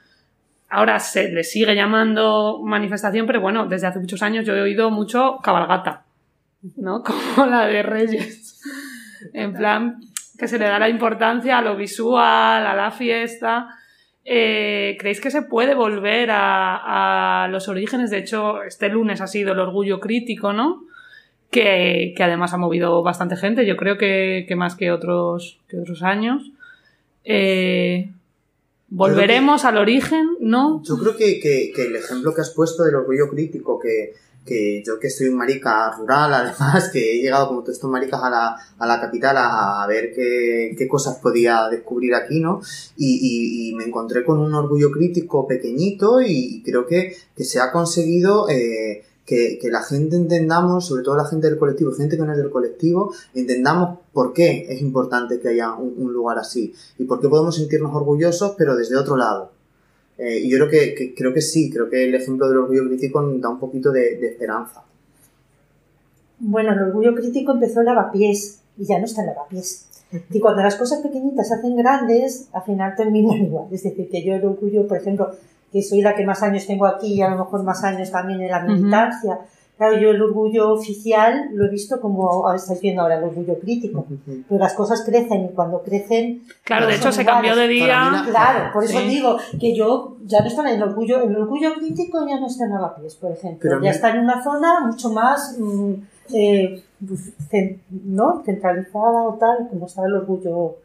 Ahora 0.69 0.99
se 1.01 1.31
le 1.31 1.45
sigue 1.45 1.75
llamando 1.75 2.61
manifestación, 2.63 3.27
pero 3.27 3.41
bueno, 3.41 3.67
desde 3.67 3.89
hace 3.89 3.99
muchos 3.99 4.23
años 4.23 4.47
yo 4.47 4.55
he 4.55 4.63
oído 4.63 4.91
mucho 4.91 5.39
cabalgata, 5.43 6.05
¿no? 6.77 7.03
Como 7.35 7.47
la 7.47 7.67
de 7.67 7.83
Reyes. 7.83 8.61
En 9.35 9.53
plan, 9.53 10.01
que 10.39 10.49
se 10.49 10.59
le 10.59 10.65
da 10.65 10.79
la 10.79 10.89
importancia 10.89 11.59
a 11.59 11.63
lo 11.63 11.77
visual, 11.77 12.67
a 12.67 12.75
la 12.75 12.91
fiesta. 12.91 13.69
Eh, 14.25 14.97
¿Creéis 14.99 15.21
que 15.21 15.31
se 15.31 15.43
puede 15.43 15.75
volver 15.75 16.31
a, 16.31 17.45
a, 17.45 17.49
los 17.49 17.69
orígenes? 17.69 18.11
De 18.11 18.19
hecho, 18.19 18.63
este 18.63 18.89
lunes 18.89 19.21
ha 19.21 19.27
sido 19.27 19.53
el 19.53 19.59
orgullo 19.59 20.01
crítico, 20.01 20.53
¿no? 20.53 20.85
Que, 21.51 22.15
que 22.17 22.23
además 22.23 22.55
ha 22.55 22.57
movido 22.57 23.03
bastante 23.03 23.37
gente, 23.37 23.67
yo 23.67 23.77
creo 23.77 23.99
que, 23.99 24.47
que 24.49 24.57
más 24.57 24.75
que 24.75 24.91
otros, 24.91 25.61
que 25.69 25.79
otros 25.79 26.03
años. 26.03 26.51
Eh, 27.25 28.11
¿Volveremos 28.89 29.65
al 29.65 29.79
origen? 29.79 30.37
¿No? 30.41 30.83
Yo 30.85 30.99
creo 30.99 31.17
que, 31.17 31.41
que, 31.41 31.73
que, 31.75 31.87
el 31.87 31.97
ejemplo 31.97 32.35
que 32.35 32.43
has 32.43 32.51
puesto 32.51 32.83
del 32.83 32.95
orgullo 32.95 33.29
crítico, 33.29 33.79
que, 33.79 34.13
que 34.45 34.83
yo 34.85 34.99
que 34.99 35.09
soy 35.09 35.29
un 35.29 35.37
marica 35.37 35.93
rural, 35.97 36.35
además, 36.35 36.91
que 36.91 37.15
he 37.15 37.23
llegado 37.23 37.49
como 37.49 37.63
todos 37.63 37.77
estos 37.77 37.91
maricas 37.91 38.23
a 38.23 38.31
la, 38.31 38.57
a 38.79 38.87
la 38.87 39.01
capital 39.01 39.37
a, 39.39 39.83
a 39.83 39.87
ver 39.87 40.13
qué, 40.15 40.75
qué, 40.77 40.89
cosas 40.89 41.17
podía 41.17 41.69
descubrir 41.71 42.15
aquí, 42.15 42.41
¿no? 42.41 42.61
Y, 42.97 43.19
y, 43.23 43.71
y, 43.71 43.75
me 43.75 43.85
encontré 43.85 44.25
con 44.25 44.39
un 44.39 44.55
orgullo 44.55 44.91
crítico 44.91 45.47
pequeñito 45.47 46.21
y 46.21 46.63
creo 46.63 46.87
que, 46.87 47.17
que 47.37 47.45
se 47.45 47.61
ha 47.61 47.73
conseguido 47.73 48.49
eh, 48.51 49.05
que, 49.25 49.59
que, 49.61 49.71
la 49.71 49.83
gente 49.83 50.17
entendamos, 50.17 50.87
sobre 50.87 51.03
todo 51.03 51.17
la 51.17 51.25
gente 51.25 51.49
del 51.49 51.59
colectivo, 51.59 51.93
gente 51.93 52.17
que 52.17 52.23
no 52.23 52.33
es 52.33 52.39
del 52.39 52.51
colectivo, 52.51 53.15
entendamos 53.35 54.01
por 54.13 54.33
qué 54.33 54.67
es 54.69 54.81
importante 54.81 55.39
que 55.39 55.49
haya 55.49 55.75
un, 55.75 55.95
un 55.97 56.13
lugar 56.13 56.39
así 56.39 56.75
y 56.99 57.05
por 57.05 57.21
qué 57.21 57.29
podemos 57.29 57.57
sentirnos 57.57 57.95
orgullosos, 57.95 58.55
pero 58.59 58.77
desde 58.77 58.97
otro 58.97 59.17
lado. 59.17 59.53
Eh, 60.19 60.41
y 60.41 60.51
yo 60.51 60.59
creo 60.59 60.71
que, 60.71 60.95
que, 60.95 61.15
creo 61.15 61.33
que 61.33 61.41
sí, 61.41 61.71
creo 61.71 61.89
que 61.89 62.05
el 62.05 62.15
ejemplo 62.15 62.49
del 62.49 62.59
orgullo 62.59 62.87
crítico 62.87 63.23
da 63.39 63.49
un 63.49 63.59
poquito 63.59 63.91
de, 63.91 64.19
de, 64.19 64.29
esperanza. 64.29 64.83
Bueno, 66.39 66.73
el 66.73 66.81
orgullo 66.81 67.15
crítico 67.15 67.53
empezó 67.53 67.81
en 67.81 67.87
lavapiés 67.87 68.61
y 68.77 68.85
ya 68.85 68.99
no 68.99 69.05
está 69.05 69.23
en 69.23 69.29
lavapiés. 69.29 69.87
Y 70.31 70.41
cuando 70.41 70.63
las 70.63 70.77
cosas 70.77 71.01
pequeñitas 71.01 71.49
se 71.49 71.55
hacen 71.55 71.77
grandes, 71.77 72.49
al 72.53 72.63
final 72.63 72.95
terminan 72.97 73.37
igual. 73.45 73.67
Es 73.73 73.83
decir, 73.83 74.09
que 74.09 74.23
yo 74.23 74.35
el 74.35 74.45
orgullo, 74.45 74.87
por 74.87 74.99
ejemplo, 74.99 75.31
que 75.73 75.83
soy 75.83 76.03
la 76.03 76.15
que 76.15 76.25
más 76.25 76.43
años 76.43 76.67
tengo 76.67 76.87
aquí 76.87 77.15
y 77.15 77.23
a 77.23 77.31
lo 77.31 77.39
mejor 77.39 77.63
más 77.63 77.83
años 77.85 78.11
también 78.11 78.41
en 78.41 78.51
la 78.51 78.61
militancia. 78.61 79.33
Uh 79.33 79.43
-huh. 79.43 79.63
Claro, 79.79 79.99
yo 79.99 80.11
el 80.11 80.23
orgullo 80.23 80.71
oficial 80.75 81.49
lo 81.55 81.65
he 81.65 81.71
visto 81.71 82.01
como 82.01 82.53
estáis 82.53 82.81
viendo 82.81 83.03
ahora 83.03 83.17
el 83.17 83.25
orgullo 83.25 83.59
crítico. 83.59 84.07
Uh 84.09 84.13
-huh. 84.15 84.45
Pero 84.49 84.61
las 84.61 84.75
cosas 84.75 85.03
crecen 85.05 85.47
y 85.47 85.49
cuando 85.49 85.83
crecen. 85.83 86.43
Claro, 86.63 86.87
de 86.87 86.97
hecho 86.97 87.11
se 87.11 87.25
cambió 87.25 87.57
de 87.57 87.67
día. 87.67 88.23
Claro, 88.29 88.73
por 88.73 88.85
eso 88.85 89.01
sí. 89.01 89.09
digo 89.09 89.39
que 89.59 89.75
yo 89.75 90.19
ya 90.25 90.41
no 90.41 90.47
está 90.47 90.63
en 90.63 90.77
el 90.77 90.83
orgullo. 90.83 91.23
El 91.23 91.37
orgullo 91.37 91.75
crítico 91.75 92.25
ya 92.29 92.39
no 92.39 92.47
está 92.47 92.65
en 92.67 92.73
Lavapiés, 92.73 93.17
por 93.17 93.33
ejemplo. 93.33 93.61
Pero 93.63 93.83
ya 93.83 93.91
está 93.91 94.11
en 94.11 94.21
una 94.21 94.43
zona 94.45 94.87
mucho 94.87 95.11
más. 95.11 95.57
Mmm, 95.59 95.95
eh, 96.33 96.83
¿no? 97.91 98.43
centralizada 98.45 99.23
o 99.25 99.35
tal, 99.35 99.69
como 99.69 99.87
está 99.87 100.05
el 100.07 100.15
orgullo 100.15 100.77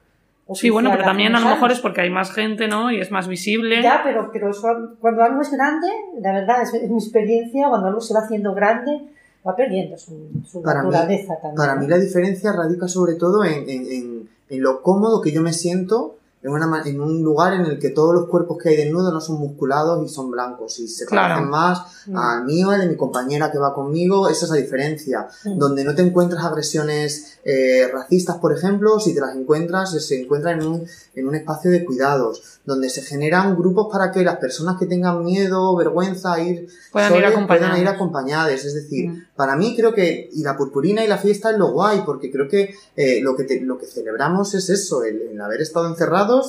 Sí, 0.54 0.70
bueno, 0.70 0.90
pero 0.92 1.04
también 1.04 1.36
a 1.36 1.40
lo 1.40 1.50
mejor 1.50 1.72
es 1.72 1.80
porque 1.80 2.02
hay 2.02 2.10
más 2.10 2.32
gente, 2.32 2.68
¿no? 2.68 2.92
Y 2.92 3.02
es 3.02 3.12
más 3.12 3.28
visible. 3.28 3.82
Ya, 3.82 4.02
pero, 4.04 4.30
pero 4.32 4.52
eso, 4.52 4.68
cuando 5.00 5.24
algo 5.24 5.42
es 5.42 5.52
grande, 5.52 5.88
la 6.22 6.34
verdad, 6.34 6.62
es, 6.62 6.74
es, 6.74 6.90
mi 6.90 6.98
experiencia, 6.98 7.68
cuando 7.68 7.88
algo 7.88 8.02
se 8.02 8.14
va 8.14 8.22
haciendo 8.22 8.54
grande, 8.54 9.02
va 9.48 9.56
perdiendo 9.56 9.98
su, 9.98 10.30
su 10.46 10.62
para 10.62 10.84
naturaleza 10.84 11.34
mí, 11.34 11.40
también. 11.42 11.56
Para 11.56 11.76
mí 11.76 11.88
la 11.88 11.98
diferencia 11.98 12.52
radica 12.54 12.88
sobre 12.88 13.16
todo 13.16 13.44
en, 13.44 13.70
en, 13.70 13.92
en, 13.92 14.30
en, 14.50 14.62
lo 14.62 14.82
cómodo 14.82 15.22
que 15.22 15.32
yo 15.32 15.42
me 15.42 15.54
siento 15.54 16.17
en, 16.44 16.52
una 16.52 16.82
en 16.86 17.02
un 17.02 17.24
lugar 17.24 17.54
en 17.54 17.62
el 17.66 17.80
que 17.80 17.90
todos 17.90 18.14
los 18.14 18.28
cuerpos 18.28 18.58
que 18.62 18.70
hay 18.70 18.78
desnudos 18.78 19.12
no 19.14 19.20
son 19.22 19.38
musculados 19.40 20.06
y 20.06 20.10
son 20.14 20.30
blancos 20.32 20.80
y 20.80 20.88
se 20.88 21.06
Claro. 21.06 21.34
parecen 21.36 21.50
más 21.50 21.82
al 22.14 22.46
mío, 22.46 22.70
al 22.70 22.80
de 22.82 22.88
mi 22.88 22.96
compañera 22.96 23.52
que 23.52 23.58
va 23.58 23.74
conmigo, 23.74 24.30
esa 24.30 24.46
es 24.46 24.52
la 24.52 24.58
diferencia. 24.58 25.28
Donde 25.44 25.84
no 25.84 25.94
te 25.94 26.02
encuentras 26.04 26.44
agresiones 26.46 27.40
eh, 27.44 27.88
racistas, 27.92 28.38
por 28.38 28.54
ejemplo, 28.56 29.00
si 29.00 29.14
te 29.14 29.20
las 29.22 29.36
encuentras, 29.36 29.92
se 29.92 30.22
encuentran 30.22 30.62
en 30.62 30.68
un, 30.68 30.88
en 31.16 31.28
un 31.28 31.36
espacio 31.36 31.72
de 31.72 31.84
cuidados, 31.86 32.60
donde 32.66 32.90
se 32.90 33.02
generan 33.02 33.56
grupos 33.58 33.88
para 33.92 34.12
que 34.12 34.24
las 34.24 34.38
personas 34.38 34.78
que 34.78 34.86
tengan 34.86 35.24
miedo, 35.24 35.76
vergüenza, 35.76 36.34
a 36.34 36.42
ir 36.42 36.68
Puedan 36.92 37.16
ir 37.16 37.26
acompañadas. 37.26 37.70
puedan 37.70 37.82
ir 37.82 37.88
acompañadas. 37.88 38.64
Es 38.66 38.74
decir, 38.74 39.10
Mm. 39.10 39.24
para 39.36 39.56
mí 39.56 39.76
creo 39.76 39.94
que, 39.94 40.30
y 40.34 40.44
la 40.44 40.58
purpurina 40.58 41.04
y 41.04 41.08
la 41.08 41.18
fiesta 41.18 41.52
es 41.52 41.58
lo 41.58 41.72
guay, 41.72 42.02
porque 42.06 42.32
creo 42.32 42.48
que 42.50 42.74
eh, 42.96 43.20
lo 43.22 43.36
que 43.36 43.44
te- 43.44 43.62
lo 43.62 43.78
que 43.78 43.86
celebramos 43.86 44.54
es 44.54 44.70
eso, 44.70 45.04
el, 45.04 45.22
el 45.34 45.42
haber 45.42 45.62
estado 45.62 45.88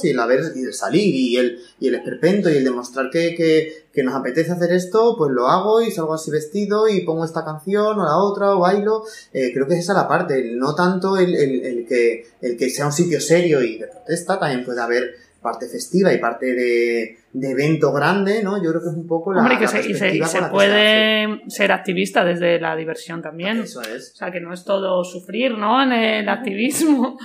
y 0.03 0.11
el 0.11 0.21
haber 0.21 0.41
y 0.55 0.63
el 0.63 0.75
salir 0.75 1.15
y 1.15 1.37
el, 1.37 1.59
y 1.81 1.89
el 1.89 1.95
esperpento 1.95 2.51
y 2.51 2.57
el 2.57 2.65
demostrar 2.65 3.11
que, 3.11 3.35
que, 3.35 3.87
que 3.93 4.03
nos 4.03 4.15
apetece 4.15 4.53
hacer 4.53 4.73
esto, 4.73 5.17
pues 5.17 5.31
lo 5.33 5.49
hago 5.49 5.83
y 5.83 5.91
salgo 5.91 6.15
así 6.15 6.31
vestido 6.31 6.89
y 6.89 7.01
pongo 7.01 7.25
esta 7.25 7.45
canción 7.45 7.99
o 7.99 8.05
la 8.05 8.17
otra 8.17 8.55
o 8.55 8.61
bailo. 8.61 9.05
Eh, 9.33 9.53
creo 9.53 9.67
que 9.67 9.75
es 9.75 9.81
esa 9.81 9.95
la 9.95 10.09
parte, 10.09 10.53
no 10.55 10.75
tanto 10.75 11.17
el, 11.17 11.35
el, 11.35 11.65
el 11.65 11.87
que, 11.87 12.27
el 12.41 12.57
que 12.57 12.71
sea 12.71 12.87
un 12.87 12.93
sitio 12.93 13.21
serio 13.21 13.63
y 13.63 13.79
de 13.79 13.87
protesta, 13.89 14.39
también 14.39 14.65
puede 14.65 14.81
haber 14.81 15.28
parte 15.43 15.67
festiva 15.69 16.13
y 16.13 16.19
parte 16.19 16.47
de, 16.53 17.17
de 17.33 17.51
evento 17.51 17.93
grande, 17.93 18.43
¿no? 18.43 18.57
Yo 18.63 18.71
creo 18.71 18.83
que 18.83 18.89
es 18.89 18.95
un 18.95 19.07
poco 19.07 19.33
la, 19.33 19.41
Hombre, 19.41 19.57
que 19.57 19.65
la 19.65 19.69
se, 19.71 19.89
y 19.91 19.95
se, 19.95 20.17
y 20.17 20.23
se 20.25 20.43
puede 20.51 21.41
ser 21.49 21.71
activista 21.73 22.25
desde 22.25 22.61
la 22.61 22.75
diversión 22.75 23.23
también. 23.23 23.61
Eso 23.61 23.81
es. 23.83 24.13
O 24.15 24.17
sea, 24.17 24.31
que 24.33 24.41
no 24.41 24.53
es 24.53 24.65
todo 24.65 25.05
sufrir, 25.05 25.57
¿no? 25.57 25.83
En 25.83 25.93
el 25.93 26.29
activismo, 26.29 27.17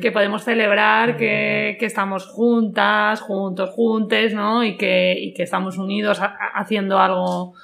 que 0.00 0.12
podemos 0.12 0.44
celebrar 0.44 1.16
que, 1.16 1.76
que 1.80 1.86
estamos 1.86 2.26
juntas, 2.26 3.20
juntos, 3.22 3.70
juntes, 3.70 4.34
¿no? 4.34 4.62
Y 4.64 4.76
que, 4.76 5.16
y 5.18 5.32
que 5.32 5.44
estamos 5.44 5.78
unidos 5.78 6.20
ha- 6.20 6.36
ha- 6.38 6.60
haciendo 6.60 6.98
algo 6.98 7.54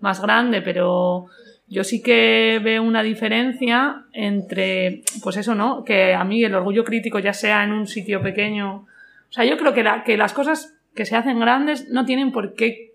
más 0.00 0.22
grande, 0.22 0.62
pero 0.62 1.26
yo 1.68 1.84
sí 1.84 2.02
que 2.02 2.58
veo 2.64 2.82
una 2.82 3.02
diferencia 3.02 4.06
entre, 4.14 5.02
pues 5.22 5.36
eso, 5.36 5.54
¿no? 5.54 5.84
Que 5.84 6.14
a 6.14 6.24
mí 6.24 6.42
el 6.42 6.54
orgullo 6.54 6.82
crítico, 6.84 7.18
ya 7.18 7.34
sea 7.34 7.62
en 7.62 7.72
un 7.72 7.86
sitio 7.86 8.22
pequeño, 8.22 8.86
o 9.30 9.32
sea, 9.32 9.44
yo 9.44 9.56
creo 9.56 9.72
que, 9.72 9.82
la, 9.82 10.04
que 10.04 10.16
las 10.16 10.32
cosas 10.32 10.74
que 10.94 11.06
se 11.06 11.16
hacen 11.16 11.38
grandes 11.40 11.88
no 11.88 12.04
tienen 12.04 12.32
por 12.32 12.54
qué 12.54 12.88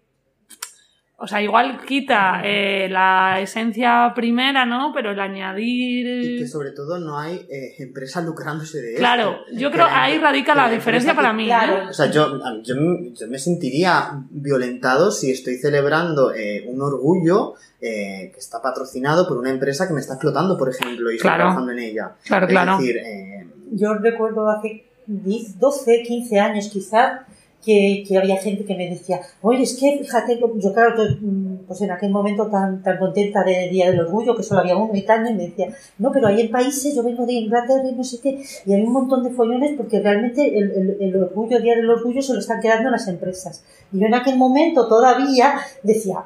o 1.17 1.27
sea, 1.27 1.41
igual 1.41 1.79
quita 1.85 2.41
eh, 2.43 2.89
la 2.91 3.39
esencia 3.39 4.11
primera, 4.13 4.65
¿no? 4.65 4.91
Pero 4.93 5.11
el 5.11 5.19
añadir... 5.21 6.05
Y 6.23 6.37
que 6.39 6.45
sobre 6.47 6.71
todo 6.71 6.99
no 6.99 7.17
hay 7.17 7.35
eh, 7.49 7.73
empresas 7.79 8.25
lucrándose 8.25 8.81
de 8.81 8.95
Claro, 8.95 9.37
esto. 9.47 9.57
yo 9.57 9.69
Que 9.69 9.75
creo 9.77 9.87
la- 9.87 10.03
ahí 10.03 10.17
radica 10.17 10.51
que 10.51 10.57
la 10.57 10.67
la 10.67 10.73
diferencia 10.73 11.15
para 11.15 11.29
que- 11.29 11.35
mí. 11.37 11.45
Claro. 11.45 11.83
¿eh? 11.83 11.87
O 11.89 11.93
sea, 11.93 12.11
yo, 12.11 12.37
yo, 12.63 12.75
yo 13.13 13.27
me 13.29 13.39
sentiría 13.39 14.09
violentado 14.29 15.09
si 15.09 15.31
estoy 15.31 15.55
celebrando 15.55 16.33
eh, 16.33 16.65
un 16.67 16.81
orgullo 16.81 17.53
eh, 17.79 18.31
que 18.33 18.39
está 18.39 18.61
patrocinado 18.61 19.25
por 19.25 19.37
una 19.37 19.51
empresa 19.51 19.87
que 19.87 19.93
me 19.93 20.01
está 20.01 20.15
explotando, 20.15 20.57
por 20.57 20.67
ejemplo, 20.69 21.09
y 21.11 21.15
estoy 21.15 21.29
Claro. 21.29 21.43
trabajando 21.43 21.71
en 21.71 21.79
ella. 21.79 22.11
Claro, 22.25 22.45
es 22.45 22.51
claro. 22.51 22.77
decir, 22.77 22.97
eh, 22.97 23.47
Yo 23.71 23.93
recuerdo 23.93 24.49
hace 24.49 24.84
10, 25.07 25.59
12, 25.59 26.03
15 26.03 26.39
años 26.39 26.69
quizás 26.69 27.21
que, 27.65 28.03
que 28.07 28.17
había 28.17 28.37
gente 28.37 28.63
que 28.63 28.75
me 28.75 28.89
decía, 28.89 29.19
oye, 29.41 29.63
es 29.63 29.75
que 29.77 29.97
fíjate, 29.97 30.39
yo 30.39 30.73
claro, 30.73 31.03
mm, 31.19 31.65
pues 31.67 31.81
en 31.81 31.91
aquel 31.91 32.11
momento 32.11 32.47
tan, 32.47 32.83
tan 32.83 32.99
contenta 32.99 33.43
del 33.43 33.71
Día 33.71 33.89
del 33.89 34.01
Orgullo, 34.01 34.35
que 34.35 34.43
solo 34.43 34.61
había 34.61 34.77
uno 34.77 34.93
y 34.93 35.01
tal, 35.01 35.27
y 35.27 35.33
me 35.33 35.47
decía, 35.47 35.69
no, 35.97 36.11
pero 36.11 36.27
hay 36.27 36.41
en 36.41 36.51
países, 36.51 36.95
yo 36.95 37.03
vengo 37.03 37.25
de 37.25 37.33
Inglaterra 37.33 37.83
y 37.89 37.95
no 37.95 38.03
sé 38.03 38.19
qué, 38.21 38.39
y 38.65 38.73
hay 38.73 38.81
un 38.83 38.93
montón 38.93 39.23
de 39.23 39.31
follones 39.31 39.73
porque 39.75 39.99
realmente 39.99 40.57
el, 40.57 40.71
el, 40.71 40.97
el 40.99 41.23
orgullo, 41.23 41.57
el 41.57 41.63
Día 41.63 41.75
del 41.75 41.89
Orgullo 41.89 42.21
se 42.21 42.33
lo 42.33 42.39
están 42.39 42.61
quedando 42.61 42.91
las 42.91 43.07
empresas. 43.07 43.63
Y 43.91 43.99
yo 43.99 44.05
en 44.05 44.13
aquel 44.13 44.37
momento 44.37 44.87
todavía 44.87 45.55
decía, 45.81 46.25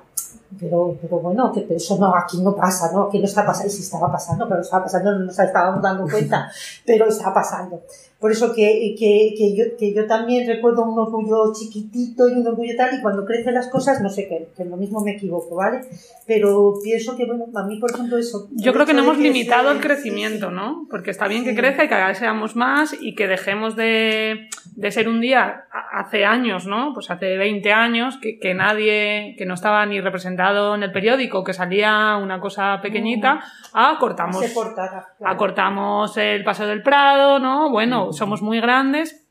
pero, 0.60 0.98
pero 1.02 1.20
bueno, 1.20 1.52
que 1.54 1.62
pero 1.62 1.78
eso 1.78 1.98
no, 1.98 2.14
aquí 2.16 2.42
no 2.42 2.56
pasa, 2.56 2.92
¿no? 2.92 3.04
Aquí 3.04 3.20
no 3.20 3.26
está 3.26 3.46
pasando, 3.46 3.68
y 3.68 3.76
si 3.76 3.84
estaba 3.84 4.12
pasando, 4.12 4.48
pero 4.50 4.62
estaba 4.62 4.84
pasando, 4.84 5.12
no 5.14 5.26
nos 5.26 5.40
estábamos 5.40 5.82
dando 5.82 6.08
cuenta, 6.10 6.52
pero 6.86 7.08
está 7.08 7.34
pasando. 7.34 7.82
Por 8.20 8.34
eso 8.34 8.54
que, 8.54 8.96
que, 9.00 9.34
que, 9.38 9.56
yo, 9.56 9.64
que 9.78 9.94
yo 9.94 10.06
también 10.06 10.46
recuerdo 10.46 10.84
un 10.84 11.00
orgullo 11.00 11.54
chiquitito 11.54 12.28
y 12.28 12.34
un 12.34 12.46
orgullo 12.46 12.74
tal, 12.76 12.94
y 12.98 13.02
cuando 13.02 13.26
crecen 13.26 13.54
las 13.54 13.70
cosas, 13.70 14.02
no 14.02 14.10
sé 14.10 14.28
qué, 14.28 14.50
que 14.58 14.66
lo 14.66 14.76
mismo 14.76 15.00
me 15.00 15.12
equivoco, 15.12 15.56
¿vale? 15.56 15.82
Pero 16.28 16.74
pienso 16.84 17.16
que, 17.16 17.26
bueno, 17.26 17.46
a 17.56 17.64
mí, 17.64 17.80
por 17.80 17.92
ejemplo, 17.92 18.18
eso. 18.18 18.50
Yo 18.52 18.74
creo 18.74 18.86
que 18.86 18.94
no 18.94 19.04
hemos 19.04 19.18
limitado 19.18 19.72
el 19.72 19.80
crecimiento, 19.80 20.52
¿no? 20.52 20.86
Porque 20.90 21.12
está 21.12 21.30
bien 21.30 21.46
que 21.46 21.56
crezca 21.56 21.86
y 21.86 21.88
que 21.88 21.92
cada 21.96 22.10
vez 22.10 22.18
seamos 22.18 22.58
más 22.58 22.94
y 23.00 23.16
que 23.16 23.28
dejemos 23.28 23.78
de, 23.78 24.50
de 24.76 24.92
ser 24.92 25.08
un 25.08 25.22
día 25.22 25.66
hace 25.92 26.26
años, 26.26 26.68
¿no? 26.68 26.94
Pues 26.94 27.10
hace 27.10 27.38
20 27.38 27.72
años 27.72 28.18
que, 28.22 28.38
que 28.38 28.54
nadie, 28.54 29.36
que 29.38 29.46
no 29.46 29.54
estaba 29.54 29.86
ni 29.86 30.02
representado 30.02 30.76
en 30.76 30.84
el 30.84 30.92
periódico, 30.92 31.44
que 31.44 31.54
salía 31.54 32.18
una 32.18 32.40
cosa 32.40 32.80
pequeñita, 32.82 33.40
a 33.74 33.98
cortamos, 34.00 34.40
se 34.40 34.54
cortara, 34.54 35.08
claro. 35.18 35.34
acortamos 35.34 36.18
el 36.18 36.44
Paseo 36.44 36.68
del 36.68 36.84
Prado, 36.84 37.40
¿no? 37.40 37.70
Bueno, 37.70 38.09
somos 38.14 38.42
muy 38.42 38.60
grandes, 38.60 39.26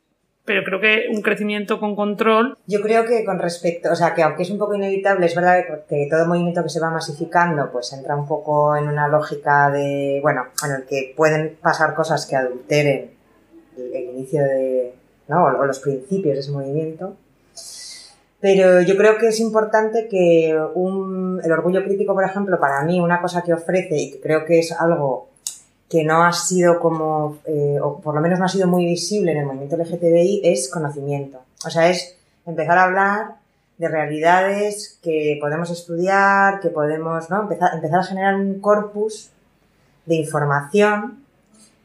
pero 0.44 0.64
creo 0.64 0.80
que 0.80 1.14
un 1.14 1.20
crecimiento 1.20 1.78
con 1.78 1.94
control 1.94 2.56
Yo 2.66 2.80
creo 2.80 3.04
que 3.04 3.22
con 3.24 3.38
respecto, 3.38 3.92
o 3.92 3.94
sea, 3.94 4.14
que 4.14 4.22
aunque 4.22 4.44
es 4.44 4.50
un 4.50 4.58
poco 4.58 4.74
inevitable, 4.74 5.26
es 5.26 5.34
verdad 5.34 5.62
que, 5.86 6.08
todo 6.10 6.26
movimiento 6.26 6.62
que 6.62 6.70
se 6.70 6.80
va 6.80 6.90
masificando, 6.90 7.70
pues 7.70 7.92
entra 7.92 8.16
un 8.16 8.26
poco 8.26 8.74
en 8.74 8.88
una 8.88 9.08
lógica 9.08 9.70
de, 9.70 10.20
bueno, 10.22 10.46
en 10.64 10.72
el 10.72 10.86
que 10.86 11.12
pueden 11.14 11.58
pasar 11.60 11.94
cosas 11.94 12.24
que 12.24 12.34
adulteren 12.34 13.10
el, 13.76 14.04
inicio 14.14 14.42
de, 14.42 14.94
¿no? 15.28 15.44
O, 15.44 15.48
o 15.48 15.66
los 15.66 15.80
principios 15.80 16.34
de 16.34 16.40
ese 16.40 16.50
movimiento. 16.50 17.14
Pero 18.40 18.80
yo 18.82 18.96
creo 18.96 19.18
que 19.18 19.28
es 19.28 19.40
importante 19.40 20.08
que 20.08 20.58
un, 20.74 21.40
el 21.44 21.52
orgullo 21.52 21.84
crítico, 21.84 22.14
por 22.14 22.24
ejemplo, 22.24 22.58
para 22.58 22.82
mí, 22.84 23.00
una 23.00 23.20
cosa 23.20 23.42
que 23.42 23.52
ofrece 23.52 23.96
y 23.96 24.12
que 24.12 24.20
creo 24.20 24.44
que 24.44 24.60
es 24.60 24.72
algo 24.72 25.27
que 25.88 26.04
no 26.04 26.24
ha 26.24 26.32
sido 26.32 26.80
como, 26.80 27.38
eh, 27.46 27.78
o 27.82 28.00
por 28.00 28.14
lo 28.14 28.20
menos 28.20 28.38
no 28.38 28.44
ha 28.44 28.48
sido 28.48 28.66
muy 28.66 28.84
visible 28.84 29.32
en 29.32 29.38
el 29.38 29.46
movimiento 29.46 29.76
LGTBI, 29.76 30.42
es 30.44 30.70
conocimiento. 30.70 31.40
O 31.64 31.70
sea, 31.70 31.88
es 31.88 32.16
empezar 32.46 32.78
a 32.78 32.84
hablar 32.84 33.34
de 33.78 33.88
realidades 33.88 34.98
que 35.02 35.38
podemos 35.40 35.70
estudiar, 35.70 36.60
que 36.60 36.68
podemos, 36.68 37.30
¿no? 37.30 37.42
Empezar, 37.42 37.74
empezar 37.74 38.00
a 38.00 38.04
generar 38.04 38.34
un 38.34 38.60
corpus 38.60 39.30
de 40.04 40.16
información 40.16 41.24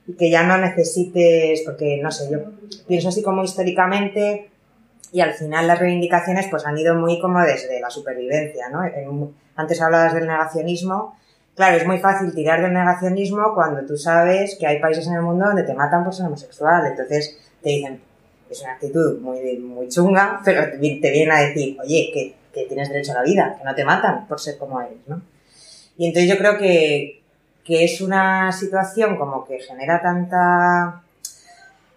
y 0.07 0.13
que 0.13 0.29
ya 0.29 0.43
no 0.43 0.57
necesites, 0.57 1.61
porque 1.65 1.99
no 2.01 2.11
sé, 2.11 2.29
yo 2.29 2.39
pienso 2.87 3.09
así 3.09 3.21
como 3.21 3.43
históricamente 3.43 4.49
y 5.13 5.21
al 5.21 5.33
final 5.33 5.67
las 5.67 5.79
reivindicaciones 5.79 6.47
pues 6.49 6.65
han 6.65 6.77
ido 6.77 6.95
muy 6.95 7.19
como 7.19 7.39
desde 7.41 7.79
la 7.79 7.89
supervivencia, 7.89 8.69
¿no? 8.69 8.81
Antes 9.55 9.81
hablabas 9.81 10.13
del 10.15 10.25
negacionismo, 10.25 11.15
claro, 11.55 11.77
es 11.77 11.85
muy 11.85 11.99
fácil 11.99 12.33
tirar 12.33 12.61
del 12.61 12.73
negacionismo 12.73 13.53
cuando 13.53 13.85
tú 13.85 13.97
sabes 13.97 14.55
que 14.59 14.67
hay 14.67 14.79
países 14.79 15.07
en 15.07 15.13
el 15.15 15.21
mundo 15.21 15.45
donde 15.45 15.63
te 15.63 15.73
matan 15.73 16.03
por 16.03 16.13
ser 16.13 16.25
homosexual, 16.27 16.85
entonces 16.87 17.37
te 17.61 17.69
dicen, 17.69 18.01
es 18.49 18.61
una 18.61 18.73
actitud 18.73 19.19
muy, 19.19 19.57
muy 19.59 19.87
chunga, 19.89 20.41
pero 20.45 20.69
te 20.71 20.77
vi- 20.77 20.99
te 21.01 21.11
vienen 21.11 21.31
a 21.35 21.41
decir, 21.41 21.77
oye, 21.81 22.09
que, 22.13 22.35
que 22.53 22.65
tienes 22.67 22.89
derecho 22.89 23.11
a 23.11 23.15
la 23.15 23.23
vida, 23.23 23.55
que 23.57 23.63
no 23.63 23.73
te 23.75 23.83
matan 23.85 24.27
por 24.27 24.39
ser 24.39 24.57
como 24.57 24.81
eres, 24.81 24.97
¿no? 25.07 25.21
Y 25.97 26.07
entonces 26.07 26.29
yo 26.29 26.37
creo 26.37 26.57
que, 26.57 27.21
que 27.63 27.83
es 27.83 28.01
una 28.01 28.51
situación 28.51 29.15
como 29.17 29.45
que 29.45 29.59
genera 29.59 30.01
tanta... 30.01 31.01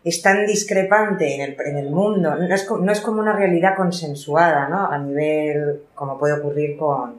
es 0.05 0.23
tan 0.23 0.47
discrepante 0.47 1.35
en 1.35 1.41
el, 1.41 1.57
en 1.67 1.77
el 1.79 1.91
mundo, 1.91 2.35
no 2.37 2.55
es, 2.55 2.71
no 2.71 2.93
es 2.93 3.01
como 3.01 3.21
una 3.21 3.33
realidad 3.35 3.75
consensuada, 3.75 4.69
¿no? 4.69 4.87
A 4.91 4.99
nivel, 4.99 5.83
como 5.95 6.19
puede 6.19 6.35
ocurrir 6.35 6.77
con, 6.77 7.19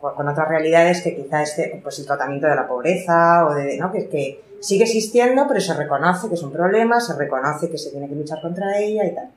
con, 0.00 0.28
otras 0.28 0.48
realidades 0.48 1.02
que 1.02 1.16
quizá 1.16 1.42
este, 1.42 1.80
pues 1.82 1.98
el 1.98 2.06
tratamiento 2.06 2.46
de 2.46 2.54
la 2.54 2.68
pobreza 2.68 3.46
o 3.46 3.54
de, 3.54 3.76
¿no? 3.78 3.92
Que, 3.92 4.08
que 4.08 4.40
sigue 4.60 4.84
existiendo, 4.84 5.46
pero 5.48 5.60
se 5.60 5.74
reconoce 5.74 6.28
que 6.28 6.34
es 6.34 6.42
un 6.42 6.52
problema, 6.52 7.00
se 7.00 7.16
reconoce 7.16 7.70
que 7.70 7.78
se 7.78 7.90
tiene 7.90 8.08
que 8.08 8.14
luchar 8.14 8.40
contra 8.40 8.78
ella 8.78 9.04
y 9.04 9.14
tal. 9.14 9.30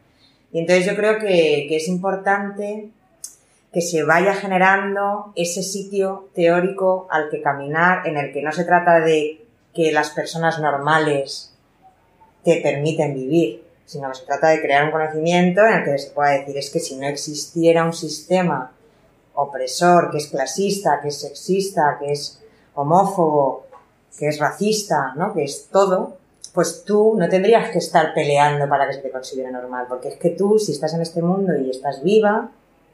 Y 0.52 0.60
entonces 0.60 0.86
yo 0.86 0.96
creo 0.96 1.20
que, 1.20 1.66
que 1.68 1.78
es 1.78 1.88
importante 1.88 2.90
que 3.72 3.82
se 3.82 4.04
vaya 4.04 4.34
generando 4.34 5.32
ese 5.36 5.64
sitio 5.64 6.30
teórico 6.36 7.08
al 7.10 7.30
que 7.30 7.42
caminar, 7.42 8.06
en 8.06 8.18
el 8.18 8.34
que 8.34 8.42
no 8.42 8.52
se 8.52 8.66
trata 8.66 9.00
de 9.00 9.42
que 9.74 9.92
las 9.92 10.10
personas 10.10 10.60
normales 10.60 11.54
te 12.44 12.60
permiten 12.62 13.14
vivir, 13.14 13.64
sino 13.86 14.10
que 14.10 14.16
se 14.16 14.26
trata 14.26 14.50
de 14.50 14.62
crear 14.62 14.86
un 14.86 14.92
conocimiento 14.92 15.66
en 15.66 15.74
el 15.74 15.84
que 15.86 15.98
se 15.98 16.12
pueda 16.12 16.32
decir 16.32 16.58
es 16.58 16.70
que 16.70 16.80
si 16.80 16.98
no 16.98 17.08
existiera 17.08 17.86
un 17.86 17.94
sistema 17.94 18.72
opresor, 19.36 20.12
que 20.12 20.18
es 20.18 20.28
clasista, 20.28 21.00
que 21.02 21.10
es 21.10 21.22
sexista, 21.22 21.98
que 22.00 22.12
es 22.12 22.42
homófobo, 22.76 23.66
que 24.18 24.28
es 24.28 24.40
racista, 24.40 25.14
¿no? 25.16 25.34
que 25.34 25.44
es 25.44 25.68
todo, 25.72 26.18
pues 26.54 26.84
tú 26.86 27.16
no 27.18 27.30
tendrías 27.30 27.70
que 27.72 27.78
estar 27.78 28.14
peleando 28.14 28.68
para 28.68 28.88
que 28.88 28.94
se 28.94 29.00
te 29.02 29.12
considere 29.12 29.52
normal, 29.52 29.86
porque 29.88 30.10
es 30.10 30.16
que 30.18 30.32
tú, 30.32 30.60
si 30.60 30.74
estás 30.74 30.94
en 30.94 31.02
este 31.02 31.22
mundo 31.22 31.54
y 31.56 31.70
estás 31.70 32.04
viva, 32.04 32.50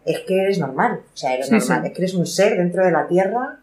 es 0.06 0.20
que 0.22 0.42
eres 0.42 0.60
normal, 0.60 1.02
o 1.14 1.18
sea, 1.18 1.34
eres 1.34 1.48
Sí, 1.48 1.54
normal, 1.54 1.82
sí. 1.82 1.88
es 1.88 1.94
que 1.94 2.02
eres 2.02 2.14
un 2.14 2.26
ser 2.26 2.58
dentro 2.58 2.86
de 2.86 2.92
la 2.92 3.08
Tierra 3.08 3.60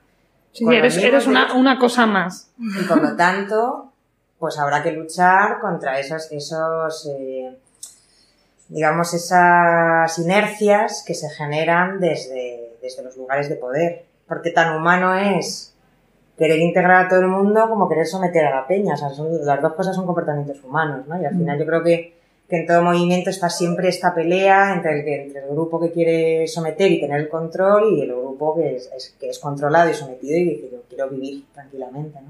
Sí, 0.52 0.64
eres, 0.70 1.26
una, 1.26 1.54
una 1.54 1.80
cosa 1.80 2.06
más. 2.06 2.48
y 2.58 2.84
por 2.84 3.02
lo 3.02 3.16
tanto, 3.16 3.90
pues 4.38 4.56
habrá 4.56 4.84
que 4.84 4.92
luchar 4.92 5.58
contra 5.60 5.98
esos, 5.98 6.30
esos, 6.30 7.08
eh, 7.18 7.58
digamos, 8.68 9.12
esas 9.14 10.16
inercias 10.18 11.02
que 11.04 11.14
se 11.14 11.28
generan 11.30 11.98
desde, 11.98 12.53
desde 12.84 13.02
los 13.02 13.16
lugares 13.16 13.48
de 13.48 13.56
poder. 13.56 14.04
Porque 14.28 14.50
tan 14.50 14.76
humano 14.76 15.14
es 15.18 15.74
querer 16.38 16.58
integrar 16.58 17.06
a 17.06 17.08
todo 17.08 17.20
el 17.20 17.28
mundo 17.28 17.68
como 17.68 17.88
querer 17.88 18.06
someter 18.06 18.44
a 18.46 18.54
la 18.54 18.66
peña. 18.66 18.94
O 18.94 18.96
sea, 18.96 19.10
son- 19.10 19.44
las 19.44 19.60
dos 19.62 19.74
cosas 19.74 19.94
son 19.96 20.06
comportamientos 20.06 20.62
humanos, 20.62 21.06
¿no? 21.08 21.20
Y 21.20 21.24
al 21.24 21.34
final 21.36 21.58
yo 21.58 21.66
creo 21.66 21.82
que, 21.82 22.14
que 22.48 22.56
en 22.56 22.66
todo 22.66 22.82
movimiento 22.82 23.30
está 23.30 23.48
siempre 23.48 23.88
esta 23.88 24.14
pelea 24.14 24.74
entre 24.74 24.98
el, 24.98 25.04
que- 25.04 25.22
entre 25.24 25.40
el 25.42 25.48
grupo 25.48 25.80
que 25.80 25.90
quiere 25.92 26.46
someter 26.46 26.90
y 26.92 27.00
tener 27.00 27.20
el 27.20 27.28
control 27.28 27.94
y 27.96 28.02
el 28.02 28.08
grupo 28.14 28.54
que 28.56 28.76
es, 28.76 28.90
es- 28.96 29.14
que 29.18 29.30
es 29.30 29.38
controlado 29.38 29.88
y 29.90 29.94
sometido 29.94 30.36
y 30.38 30.60
que 30.60 30.70
yo 30.70 30.82
quiero 30.88 31.08
vivir 31.08 31.44
tranquilamente, 31.54 32.18
¿no? 32.20 32.28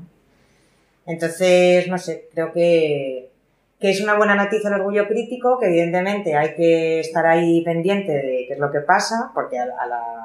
Entonces, 1.07 1.87
no 1.89 1.99
sé, 1.99 2.29
creo 2.33 2.53
que, 2.53 3.31
que 3.81 3.91
es 3.91 4.01
una 4.01 4.17
buena 4.17 4.35
noticia 4.35 4.69
el 4.69 4.75
orgullo 4.81 5.07
crítico, 5.07 5.59
que 5.59 5.67
evidentemente 5.67 6.35
hay 6.35 6.55
que 6.55 7.01
estar 7.01 7.27
ahí 7.27 7.63
pendiente 7.63 8.13
de 8.13 8.45
qué 8.47 8.55
es 8.55 8.59
lo 8.59 8.71
que 8.71 8.81
pasa, 8.81 9.31
porque 9.35 9.59
a 9.59 9.67
la- 9.67 9.77
a 9.83 9.87
la- 9.87 10.24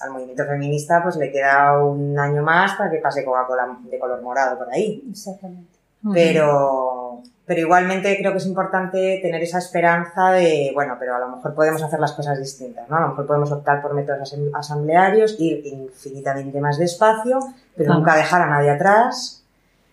al 0.00 0.10
movimiento 0.10 0.44
feminista 0.44 1.02
pues 1.02 1.16
le 1.16 1.30
queda 1.32 1.82
un 1.82 2.18
año 2.18 2.42
más 2.42 2.74
para 2.76 2.90
que 2.90 2.98
pase 2.98 3.24
Coca-Cola 3.24 3.78
de 3.82 3.98
color 3.98 4.20
morado 4.22 4.58
por 4.58 4.70
ahí. 4.72 5.02
Exactamente. 5.10 5.72
Pero, 6.12 7.22
pero 7.46 7.60
igualmente 7.60 8.14
creo 8.18 8.32
que 8.32 8.38
es 8.38 8.46
importante 8.46 9.20
tener 9.22 9.42
esa 9.42 9.58
esperanza 9.58 10.32
de, 10.32 10.70
bueno, 10.74 10.96
pero 10.98 11.14
a 11.16 11.18
lo 11.18 11.28
mejor 11.36 11.54
podemos 11.54 11.82
hacer 11.82 11.98
las 11.98 12.12
cosas 12.12 12.38
distintas, 12.38 12.88
¿no? 12.90 12.96
A 12.96 13.00
lo 13.00 13.08
mejor 13.08 13.26
podemos 13.26 13.50
optar 13.52 13.80
por 13.80 13.94
métodos 13.94 14.34
asamblearios, 14.54 15.36
ir 15.38 15.64
infinitamente 15.66 16.60
más 16.60 16.78
despacio, 16.78 17.38
pero 17.74 17.86
Claro. 17.86 18.00
nunca 18.00 18.16
dejar 18.16 18.42
a 18.42 18.46
nadie 18.50 18.70
atrás 18.70 19.42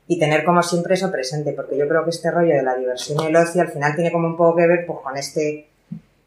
y 0.08 0.20
tener 0.20 0.44
como 0.44 0.62
siempre 0.64 0.96
eso 0.96 1.10
presente, 1.12 1.54
porque 1.54 1.78
yo 1.78 1.88
creo 1.88 2.04
que 2.04 2.10
este 2.10 2.30
rollo 2.32 2.54
de 2.56 2.64
la 2.64 2.76
diversión 2.76 3.24
y 3.24 3.28
el 3.28 3.36
ocio 3.38 3.62
al 3.62 3.70
final 3.70 3.96
tiene 3.96 4.12
como 4.12 4.28
un 4.28 4.36
poco 4.36 4.58
que 4.58 4.68
ver 4.68 4.86
pues 4.86 5.00
con 5.02 5.16
este, 5.16 5.70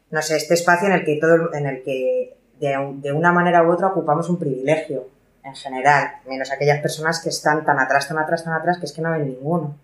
no 0.09 0.21
sé, 0.23 0.37
este 0.37 0.55
espacio 0.55 0.87
en 0.87 0.93
el 0.93 1.05
que 1.05 1.17
todo, 1.21 1.53
en 1.53 1.67
el 1.67 1.83
que 1.83 2.35
de, 2.69 2.77
un- 2.77 3.01
de 3.01 3.11
una 3.11 3.31
manera 3.31 3.63
u 3.63 3.71
otra 3.71 3.87
ocupamos 3.87 4.29
un 4.29 4.37
privilegio 4.39 5.07
en 5.43 5.55
general, 5.55 6.07
menos 6.27 6.51
aquellas 6.51 6.81
personas 6.81 7.21
que 7.21 7.29
están 7.29 7.63
tan 7.65 7.77
atrás, 7.79 8.07
tan 8.07 8.17
atrás, 8.17 8.43
tan 8.43 8.53
atrás, 8.53 8.77
que 8.79 8.85
es 8.85 8.91
que 8.93 9.01
no 9.01 9.11
ven 9.11 9.25
ninguno. 9.27 9.75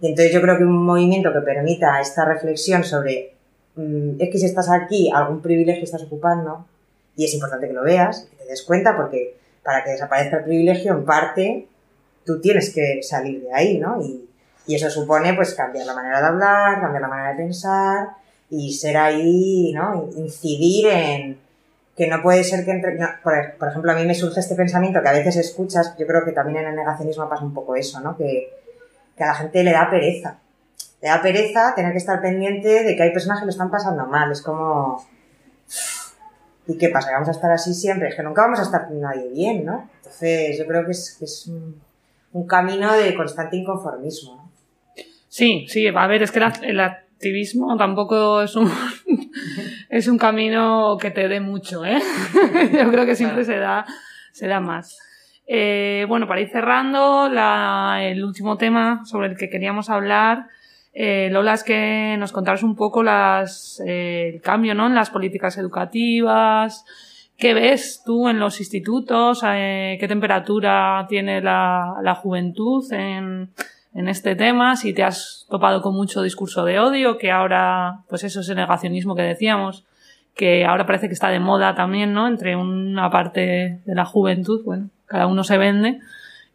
Y 0.00 0.08
entonces 0.08 0.32
yo 0.32 0.40
creo 0.40 0.56
que 0.56 0.64
un 0.64 0.84
movimiento 0.84 1.32
que 1.32 1.40
permita 1.40 2.00
esta 2.00 2.24
reflexión 2.24 2.84
sobre 2.84 3.34
mm, 3.76 4.12
es 4.18 4.30
que 4.30 4.38
si 4.38 4.46
estás 4.46 4.70
aquí, 4.70 5.10
algún 5.14 5.40
privilegio 5.42 5.84
estás 5.84 6.02
ocupando, 6.04 6.64
y 7.16 7.24
es 7.24 7.34
importante 7.34 7.66
que 7.68 7.72
lo 7.74 7.82
veas, 7.82 8.28
que 8.30 8.36
te 8.44 8.50
des 8.50 8.62
cuenta, 8.62 8.96
porque 8.96 9.36
para 9.62 9.84
que 9.84 9.90
desaparezca 9.92 10.38
el 10.38 10.44
privilegio, 10.44 10.92
en 10.94 11.04
parte, 11.04 11.66
tú 12.24 12.40
tienes 12.40 12.72
que 12.74 13.02
salir 13.02 13.42
de 13.42 13.52
ahí, 13.52 13.78
¿no? 13.78 14.00
Y, 14.02 14.28
y 14.66 14.74
eso 14.74 14.88
supone, 14.90 15.34
pues, 15.34 15.54
cambiar 15.54 15.84
la 15.86 15.94
manera 15.94 16.20
de 16.20 16.26
hablar, 16.28 16.80
cambiar 16.80 17.02
la 17.02 17.08
manera 17.08 17.30
de 17.30 17.36
pensar, 17.36 18.08
y 18.50 18.72
ser 18.72 18.96
ahí, 18.96 19.72
¿no? 19.74 20.08
Incidir 20.16 20.86
en 20.88 21.38
que 21.96 22.08
no 22.08 22.22
puede 22.22 22.42
ser 22.44 22.64
que 22.64 22.72
entre... 22.72 22.96
por, 23.22 23.34
por 23.58 23.68
ejemplo, 23.68 23.92
a 23.92 23.94
mí 23.94 24.04
me 24.04 24.14
surge 24.14 24.40
este 24.40 24.54
pensamiento 24.54 25.00
que 25.02 25.08
a 25.08 25.12
veces 25.12 25.36
escuchas, 25.36 25.94
yo 25.98 26.06
creo 26.06 26.24
que 26.24 26.32
también 26.32 26.58
en 26.64 26.70
el 26.70 26.76
negacionismo 26.76 27.28
pasa 27.28 27.44
un 27.44 27.54
poco 27.54 27.76
eso, 27.76 28.00
¿no? 28.00 28.16
Que, 28.16 28.48
que 29.16 29.22
a 29.24 29.28
la 29.28 29.34
gente 29.34 29.62
le 29.62 29.72
da 29.72 29.88
pereza. 29.90 30.38
Le 31.00 31.08
da 31.08 31.22
pereza 31.22 31.72
tener 31.76 31.92
que 31.92 31.98
estar 31.98 32.20
pendiente 32.20 32.82
de 32.82 32.96
que 32.96 33.02
hay 33.02 33.12
personas 33.12 33.38
que 33.40 33.44
lo 33.46 33.50
están 33.50 33.70
pasando 33.70 34.06
mal. 34.06 34.32
Es 34.32 34.42
como... 34.42 35.04
¿Y 36.66 36.78
qué 36.78 36.88
pasa? 36.88 37.08
¿Que 37.08 37.14
vamos 37.14 37.28
a 37.28 37.32
estar 37.32 37.50
así 37.52 37.74
siempre? 37.74 38.08
Es 38.08 38.14
que 38.14 38.22
nunca 38.22 38.42
vamos 38.42 38.58
a 38.58 38.62
estar 38.62 38.90
nadie 38.90 39.28
bien, 39.28 39.64
¿no? 39.66 39.88
Entonces 39.98 40.56
yo 40.58 40.66
creo 40.66 40.84
que 40.86 40.92
es, 40.92 41.16
que 41.18 41.26
es 41.26 41.46
un, 41.46 41.80
un 42.32 42.46
camino 42.46 42.92
de 42.94 43.14
constante 43.14 43.56
inconformismo. 43.56 44.36
¿no? 44.36 44.50
Sí, 45.28 45.66
sí, 45.68 45.86
a 45.88 46.06
ver, 46.06 46.22
es 46.22 46.32
que 46.32 46.40
la- 46.40 46.58
el 46.62 46.80
activismo 46.80 47.76
tampoco 47.76 48.40
es 48.42 48.56
un, 48.56 48.70
es 49.96 50.08
un 50.08 50.18
camino 50.18 50.96
que 51.00 51.10
te 51.12 51.28
dé 51.28 51.40
mucho, 51.40 51.84
¿eh? 51.84 52.00
Yo 52.72 52.90
creo 52.90 53.06
que 53.06 53.14
siempre 53.14 53.44
se 53.44 53.56
da, 53.58 53.84
se 54.32 54.48
da 54.48 54.58
más. 54.60 54.98
Eh, 55.46 56.04
bueno, 56.08 56.26
para 56.26 56.40
ir 56.40 56.48
cerrando, 56.48 57.28
la- 57.28 57.98
el 58.02 58.24
último 58.24 58.56
tema 58.56 59.02
sobre 59.04 59.28
el 59.28 59.36
que 59.36 59.48
queríamos 59.48 59.90
hablar, 59.90 60.46
eh, 60.94 61.28
Lola, 61.30 61.54
es 61.54 61.62
que 61.64 62.16
nos 62.18 62.32
contaras 62.32 62.62
un 62.64 62.74
poco 62.74 63.02
las, 63.02 63.80
eh, 63.86 64.32
el 64.34 64.40
cambio, 64.40 64.74
¿no? 64.74 64.86
En 64.86 64.94
las 64.96 65.10
políticas 65.10 65.58
educativas. 65.58 66.84
¿Qué 67.36 67.52
ves 67.54 68.02
tú 68.04 68.28
en 68.28 68.38
los 68.40 68.60
institutos? 68.60 69.42
¿Qué 69.42 70.04
temperatura 70.08 71.04
tiene 71.08 71.40
la, 71.40 71.94
la 72.02 72.14
juventud 72.14 72.84
en, 72.92 73.50
en 73.94 74.08
este 74.08 74.36
tema? 74.36 74.76
Si 74.76 74.92
te 74.92 75.04
has 75.04 75.46
topado 75.48 75.80
con 75.80 75.94
mucho 75.94 76.22
discurso 76.22 76.64
de 76.64 76.78
odio, 76.78 77.16
que 77.16 77.30
ahora, 77.30 78.02
pues 78.08 78.24
eso 78.24 78.40
es 78.40 78.48
el 78.48 78.56
negacionismo 78.56 79.14
que 79.14 79.22
decíamos, 79.22 79.84
que 80.34 80.64
ahora 80.64 80.84
parece 80.84 81.06
que 81.06 81.14
está 81.14 81.28
de 81.28 81.40
moda 81.40 81.74
también, 81.74 82.12
¿no? 82.12 82.26
Entre 82.26 82.56
una 82.56 83.08
parte 83.10 83.80
de 83.84 83.94
la 83.94 84.04
juventud, 84.04 84.62
bueno, 84.64 84.90
cada 85.06 85.26
uno 85.26 85.44
se 85.44 85.58
vende 85.58 86.00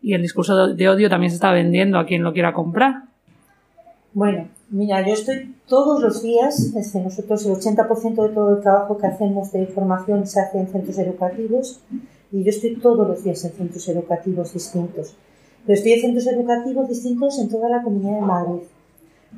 y 0.02 0.14
el 0.14 0.22
discurso 0.22 0.68
de 0.68 0.90
odio 0.90 1.10
también 1.10 1.30
se 1.30 1.36
está 1.36 1.52
vendiendo 1.52 1.98
a 1.98 2.06
quien 2.06 2.24
lo 2.24 2.34
quiera 2.34 2.54
comprar. 2.54 3.04
Bueno, 4.14 4.48
mira, 4.70 5.06
yo 5.06 5.14
estoy 5.14 5.56
todos 5.68 6.02
los 6.02 6.24
días, 6.24 6.74
desde 6.74 7.02
nosotros 7.02 7.46
el 7.46 7.54
80% 7.54 8.28
de 8.28 8.34
todo 8.34 8.58
el 8.58 8.62
trabajo 8.62 8.98
que 8.98 9.08
hacemos 9.08 9.52
de 9.52 9.62
información 9.62 10.26
se 10.26 10.42
hace 10.42 10.60
en 10.60 10.68
centros 10.68 10.98
educativos 10.98 11.80
y 12.32 12.44
yo 12.44 12.50
estoy 12.50 12.76
todos 12.78 13.08
los 13.08 13.24
días 13.24 13.44
en 13.46 13.52
centros 13.52 13.88
educativos 13.88 14.54
distintos. 14.54 15.16
Estoy 15.68 15.94
en 15.94 16.02
centros 16.02 16.28
educativos 16.28 16.88
distintos 16.88 17.38
en 17.40 17.50
toda 17.50 17.70
la 17.70 17.84
Comunidad 17.84 18.16
de 18.16 18.22
Madrid, 18.22 18.62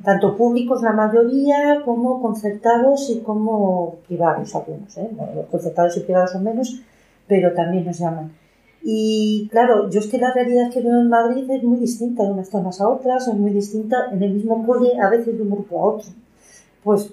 tanto 0.02 0.36
públicos 0.36 0.82
la 0.82 0.92
mayoría 0.92 1.82
como 1.84 2.22
concertados 2.22 3.10
y 3.10 3.20
como 3.20 3.96
privados 4.06 4.54
algunos. 4.54 4.96
¿eh? 4.96 5.10
Bueno, 5.12 5.34
los 5.34 5.46
concertados 5.46 5.96
y 5.96 6.00
privados 6.00 6.32
son 6.32 6.44
menos, 6.44 6.80
pero 7.26 7.52
también 7.52 7.84
nos 7.84 7.98
llaman. 7.98 8.32
Y 8.84 9.48
claro, 9.50 9.88
yo 9.90 10.00
es 10.00 10.06
que 10.08 10.18
la 10.18 10.32
realidad 10.32 10.70
que 10.70 10.80
veo 10.80 11.00
en 11.00 11.08
Madrid 11.08 11.48
es 11.50 11.62
muy 11.62 11.78
distinta 11.78 12.24
de 12.24 12.32
unas 12.32 12.48
zonas 12.48 12.80
a 12.80 12.88
otras, 12.88 13.28
es 13.28 13.34
muy 13.34 13.52
distinta 13.52 14.08
en 14.10 14.22
el 14.22 14.32
mismo 14.32 14.66
cole, 14.66 14.98
a 15.00 15.08
veces 15.08 15.36
de 15.36 15.42
un 15.42 15.50
grupo 15.50 15.78
a 15.78 15.84
otro. 15.94 16.08
Pues 16.82 17.12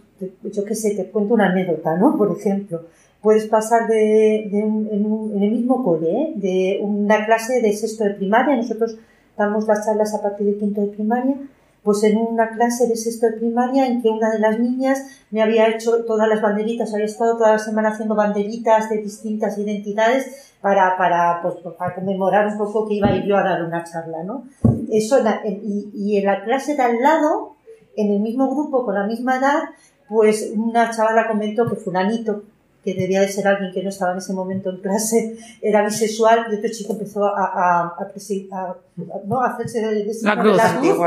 yo 0.52 0.64
qué 0.64 0.74
sé, 0.74 0.96
te 0.96 1.12
cuento 1.12 1.36
una 1.36 1.52
anécdota, 1.52 1.96
¿no? 1.96 2.18
Por 2.18 2.36
ejemplo, 2.36 2.86
puedes 3.22 3.46
pasar 3.48 3.88
de, 3.88 4.48
de 4.52 4.64
un- 4.64 4.88
en, 4.92 5.06
un- 5.06 5.32
en 5.36 5.44
el 5.44 5.52
mismo 5.52 5.84
cole, 5.84 6.10
¿eh? 6.12 6.34
de 6.36 6.80
una 6.82 7.26
clase 7.26 7.62
de 7.62 7.74
sexto 7.74 8.04
de 8.06 8.12
primaria, 8.12 8.56
nosotros 8.56 8.98
damos 9.38 9.68
las 9.68 9.86
charlas 9.86 10.14
a 10.16 10.22
partir 10.22 10.48
de 10.48 10.58
quinto 10.58 10.82
de 10.82 10.88
primaria, 10.88 11.36
pues 11.84 12.04
en 12.04 12.18
una 12.18 12.50
clase 12.50 12.88
de 12.88 12.96
sexto 12.98 13.28
de 13.28 13.34
primaria 13.38 13.88
en 13.88 14.02
que 14.02 14.10
una 14.10 14.30
de 14.32 14.40
las 14.40 14.60
niñas 14.60 15.00
me 15.32 15.42
había 15.42 15.68
hecho 15.70 16.04
todas 16.06 16.28
las 16.28 16.42
banderitas, 16.42 16.94
había 16.94 17.06
estado 17.06 17.38
toda 17.38 17.54
la 17.54 17.60
semana 17.60 17.90
haciendo 17.90 18.16
banderitas 18.16 18.90
de 18.90 18.98
distintas 18.98 19.58
identidades 19.58 20.54
para, 20.62 20.98
para, 20.98 21.42
pues, 21.42 21.56
pues, 21.64 21.76
para 21.76 21.96
conmemorar 21.96 22.48
un 22.48 22.58
poco 22.58 22.86
que 22.88 22.96
iba 22.96 23.08
a 23.08 23.16
ir 23.16 23.24
yo 23.26 23.38
a 23.38 23.44
dar 23.44 23.64
una 23.64 23.84
charla, 23.86 24.24
¿no? 24.24 24.44
Eso, 24.92 25.20
y, 25.46 25.90
y 25.94 26.18
en 26.18 26.26
la 26.26 26.44
clase 26.44 26.76
de 26.76 26.84
al 26.84 27.00
lado, 27.00 27.56
en 27.96 28.12
el 28.12 28.20
mismo 28.20 28.50
grupo, 28.54 28.84
con 28.84 28.96
la 28.96 29.06
misma 29.08 29.38
edad, 29.38 29.60
pues 30.10 30.52
una 30.56 30.92
chavala 30.92 31.28
comentó 31.30 31.66
que 31.70 31.76
fulanito, 31.78 32.44
que 32.84 32.94
debía 32.94 33.22
de 33.22 33.28
ser 33.28 33.46
alguien 33.48 33.72
que 33.74 33.84
no 33.84 33.90
estaba 33.90 34.14
en 34.14 34.20
ese 34.20 34.32
momento 34.34 34.70
en 34.70 34.78
clase, 34.78 35.36
era 35.62 35.84
bisexual, 35.84 36.46
y 36.52 36.56
otro 36.56 36.70
chico 36.72 36.94
empezó 36.94 37.26
a, 37.26 37.32
a, 37.46 37.82
a, 37.82 37.88
a- 38.52 38.56
a- 38.62 38.76
¿no? 39.26 39.42
a 39.42 39.48
hacerse 39.50 39.82
de, 39.82 40.04
de- 40.06 40.14
La 40.24 40.36
de 40.74 40.80
cruz. 40.80 40.98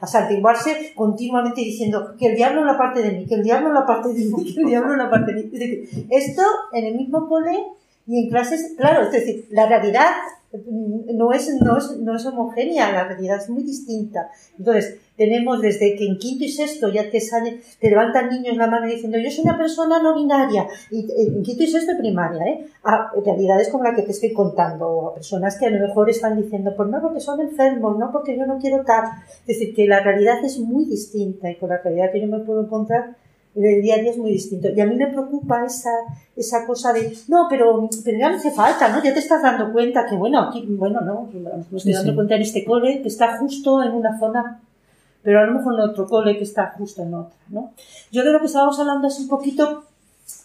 A 0.00 0.06
santiguarse 0.06 0.92
continuamente 0.94 1.60
diciendo 1.60 2.14
que 2.18 2.26
el 2.28 2.36
diablo 2.36 2.60
en 2.60 2.66
la 2.68 2.78
parte 2.78 3.02
de 3.02 3.10
mí, 3.12 3.26
que 3.26 3.34
el 3.34 3.42
diablo 3.42 3.68
en 3.68 3.74
la 3.74 3.86
parte 3.86 4.08
de 4.10 4.24
mí, 4.24 4.54
que 4.54 4.60
el 4.60 4.66
diablo 4.66 4.92
en 4.92 4.98
la 4.98 5.10
parte 5.10 5.32
de 5.32 5.42
mí. 5.42 5.50
Es 5.52 5.60
decir, 5.60 6.06
esto 6.10 6.42
en 6.72 6.84
el 6.84 6.94
mismo 6.94 7.28
cole 7.28 7.64
y 8.06 8.24
en 8.24 8.30
clases, 8.30 8.74
claro, 8.78 9.02
es 9.02 9.10
decir, 9.12 9.46
la 9.50 9.66
realidad 9.66 10.06
no 10.66 11.32
es, 11.32 11.54
no 11.60 11.78
es, 11.78 11.98
no 11.98 12.16
es 12.16 12.26
homogénea, 12.26 12.92
la 12.92 13.04
realidad 13.04 13.38
es 13.38 13.48
muy 13.48 13.62
distinta. 13.62 14.30
Entonces, 14.58 14.98
tenemos 15.16 15.60
desde 15.60 15.96
que 15.96 16.06
en 16.06 16.18
quinto 16.18 16.44
y 16.44 16.48
sexto 16.48 16.88
ya 16.88 17.10
te 17.10 17.20
salen, 17.20 17.60
te 17.80 17.88
levantan 17.88 18.28
niños 18.28 18.56
la 18.56 18.66
mano 18.66 18.86
diciendo 18.86 19.18
yo 19.18 19.30
soy 19.30 19.44
una 19.44 19.56
persona 19.56 20.02
no 20.02 20.14
binaria, 20.14 20.66
y 20.90 21.00
eh, 21.10 21.32
en 21.34 21.42
quinto 21.42 21.62
y 21.62 21.66
sexto 21.68 21.92
primaria, 21.98 22.44
¿eh? 22.44 22.66
a 22.84 23.10
realidades 23.24 23.68
como 23.68 23.84
la 23.84 23.94
que 23.94 24.02
te 24.02 24.12
estoy 24.12 24.32
contando, 24.32 25.08
a 25.08 25.14
personas 25.14 25.58
que 25.58 25.66
a 25.66 25.70
lo 25.70 25.86
mejor 25.86 26.10
están 26.10 26.40
diciendo, 26.40 26.74
pues 26.76 26.88
no, 26.88 27.00
porque 27.00 27.20
son 27.20 27.40
enfermos, 27.40 27.98
no, 27.98 28.12
porque 28.12 28.36
yo 28.36 28.46
no 28.46 28.58
quiero 28.58 28.84
tal. 28.84 29.04
Es 29.46 29.58
decir, 29.58 29.74
que 29.74 29.86
la 29.86 30.00
realidad 30.00 30.44
es 30.44 30.58
muy 30.58 30.84
distinta 30.84 31.50
y 31.50 31.56
con 31.56 31.70
la 31.70 31.78
realidad 31.78 32.12
que 32.12 32.20
yo 32.20 32.26
me 32.26 32.40
puedo 32.40 32.64
encontrar 32.64 33.16
el 33.56 33.82
día 33.82 33.94
a 33.94 33.98
día 33.98 34.10
es 34.10 34.18
muy 34.18 34.32
distinto. 34.32 34.68
Y 34.68 34.80
a 34.80 34.86
mí 34.86 34.96
me 34.96 35.06
preocupa 35.06 35.64
esa, 35.64 35.90
esa 36.36 36.66
cosa 36.66 36.92
de, 36.92 37.16
no, 37.28 37.46
pero, 37.48 37.88
pero 38.04 38.18
ya 38.18 38.30
no 38.30 38.36
hace 38.36 38.50
falta, 38.50 38.88
¿no? 38.88 39.02
Ya 39.02 39.14
te 39.14 39.20
estás 39.20 39.42
dando 39.42 39.72
cuenta 39.72 40.06
que, 40.06 40.14
bueno, 40.14 40.40
aquí, 40.40 40.64
bueno, 40.68 41.00
no, 41.00 41.28
me 41.70 41.78
estoy 41.78 41.92
dando 41.92 42.10
sí. 42.10 42.14
cuenta 42.14 42.36
en 42.36 42.42
este 42.42 42.64
cole 42.64 43.00
que 43.02 43.08
está 43.08 43.38
justo 43.38 43.82
en 43.82 43.92
una 43.92 44.18
zona, 44.18 44.60
pero 45.22 45.40
a 45.40 45.46
lo 45.46 45.58
mejor 45.58 45.74
en 45.74 45.80
otro 45.80 46.06
cole 46.06 46.36
que 46.36 46.44
está 46.44 46.74
justo 46.76 47.02
en 47.02 47.14
otra, 47.14 47.36
¿no? 47.48 47.72
Yo 48.12 48.24
de 48.24 48.32
lo 48.32 48.40
que 48.40 48.46
estábamos 48.46 48.78
hablando 48.78 49.08
es 49.08 49.18
un 49.18 49.28
poquito, 49.28 49.84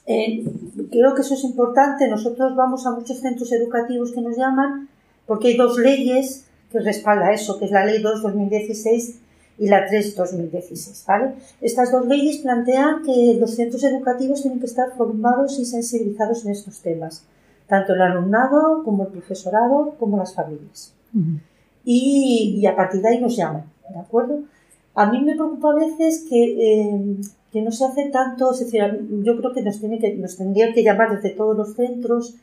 eh, 0.06 0.44
creo 0.90 1.14
que 1.14 1.22
eso 1.22 1.34
es 1.34 1.44
importante. 1.44 2.08
Nosotros 2.08 2.56
vamos 2.56 2.86
a 2.86 2.92
muchos 2.92 3.20
centros 3.20 3.52
educativos 3.52 4.12
que 4.12 4.22
nos 4.22 4.38
llaman 4.38 4.90
porque 5.26 5.50
hay 5.50 5.58
dos 5.58 5.78
leyes 5.78 6.46
que 6.72 6.80
respalda 6.80 7.34
eso, 7.34 7.60
que 7.60 7.66
es 7.66 7.72
la 7.72 7.86
ley 7.86 8.02
2-2016 8.02 9.16
y 9.62 9.68
la 9.68 9.88
3-2016. 9.88 11.06
¿vale? 11.06 11.36
Estas 11.62 11.92
dos 11.92 12.08
leyes 12.08 12.40
plantean 12.40 13.04
que 13.04 13.38
los 13.40 13.54
centros 13.56 13.84
educativos 13.84 14.42
tienen 14.42 14.60
que 14.60 14.66
estar 14.66 14.90
formados 14.98 15.60
y 15.60 15.66
sensibilizados 15.66 16.44
en 16.46 16.52
estos 16.52 16.80
temas, 16.80 17.24
tanto 17.68 17.94
el 17.94 18.02
alumnado 18.02 18.84
como 18.84 19.04
el 19.04 19.10
profesorado 19.10 19.94
como 20.00 20.18
las 20.18 20.34
familias. 20.34 20.96
y, 21.86 22.58
y, 22.60 22.66
a 22.66 22.76
partir 22.76 23.02
de 23.02 23.10
ahí 23.10 23.22
nos 23.22 23.38
llaman, 23.38 23.66
¿de 23.88 24.00
acuerdo? 24.00 24.40
A 24.96 25.12
mí 25.12 25.22
me 25.22 25.36
preocupa 25.36 25.74
a 25.74 25.76
veces 25.76 26.26
que, 26.28 26.44
eh, 26.44 27.18
que 27.54 27.62
no 27.62 27.72
se 27.72 27.86
hace 27.86 28.10
tanto, 28.10 28.52
es 28.54 28.62
decir, 28.62 28.82
yo 29.22 29.38
creo 29.38 29.54
que 29.54 29.62
nos, 29.62 29.80
tiene 29.80 30.00
que 30.00 30.16
nos 30.16 30.38
tendrían 30.38 30.74
que 30.74 30.84
llamar 30.84 31.16
desde 31.16 31.36
todos 31.36 31.56
los 31.56 31.76
centros. 31.76 32.34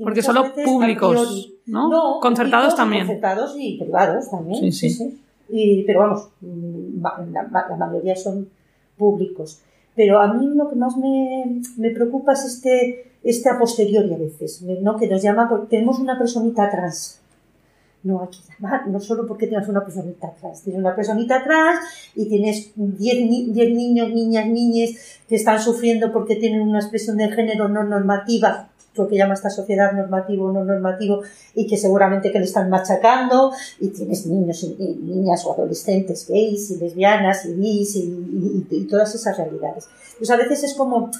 Porque 0.00 0.22
solo 0.22 0.54
públicos, 0.54 1.52
¿no? 1.66 2.20
Concertados 2.20 2.76
también. 2.76 3.06
Concertados 3.08 3.56
y 3.58 3.76
privados 3.76 4.30
también. 4.30 4.72
Sí, 4.72 4.88
sí. 4.88 5.20
Y, 5.50 5.84
pero 5.84 6.00
vamos, 6.00 6.30
la, 6.40 7.66
la, 7.68 7.76
mayoría 7.76 8.16
son 8.16 8.48
públicos. 8.96 9.62
Pero 9.94 10.20
a 10.20 10.32
mí 10.32 10.54
lo 10.54 10.68
que 10.68 10.76
más 10.76 10.96
me, 10.96 11.60
me 11.76 11.90
preocupa 11.90 12.32
es 12.32 12.44
este, 12.44 13.12
este 13.22 13.50
a 13.50 13.58
posteriori 13.58 14.14
a 14.14 14.18
veces, 14.18 14.62
¿no? 14.62 14.96
Que 14.96 15.08
nos 15.08 15.22
llama, 15.22 15.48
porque 15.48 15.66
tenemos 15.66 15.98
una 15.98 16.18
personita 16.18 16.70
trans 16.70 17.20
no 18.02 18.22
hay 18.22 18.28
que 18.28 18.38
llamar, 18.48 18.88
no 18.88 19.00
solo 19.00 19.26
porque 19.26 19.46
tienes 19.46 19.68
una 19.68 19.84
personita 19.84 20.28
atrás, 20.28 20.62
tienes 20.62 20.80
una 20.80 20.96
personita 20.96 21.36
atrás 21.36 21.80
y 22.14 22.28
tienes 22.28 22.72
10 22.74 23.26
niños, 23.26 24.10
niñas, 24.10 24.46
niñas 24.46 24.90
que 25.28 25.36
están 25.36 25.60
sufriendo 25.60 26.12
porque 26.12 26.36
tienen 26.36 26.62
una 26.62 26.78
expresión 26.78 27.18
de 27.18 27.28
género 27.28 27.68
no 27.68 27.84
normativa, 27.84 28.69
lo 28.94 29.08
que 29.08 29.16
llama 29.16 29.34
esta 29.34 29.50
sociedad 29.50 29.92
normativo 29.92 30.46
o 30.46 30.52
no 30.52 30.64
normativo, 30.64 31.22
y 31.54 31.66
que 31.66 31.76
seguramente 31.76 32.32
que 32.32 32.38
le 32.38 32.44
están 32.44 32.70
machacando, 32.70 33.52
y 33.78 33.88
tienes 33.88 34.26
niños 34.26 34.62
y, 34.64 34.74
niñas 35.02 35.44
o 35.46 35.52
adolescentes 35.52 36.26
gays 36.28 36.70
y 36.70 36.78
lesbianas 36.78 37.44
y 37.46 37.54
bis 37.54 37.96
y, 37.96 38.66
y, 38.70 38.84
todas 38.84 39.14
esas 39.14 39.36
realidades. 39.36 39.88
Pues 40.18 40.30
a 40.30 40.36
veces 40.36 40.64
es 40.64 40.74
como 40.74 41.10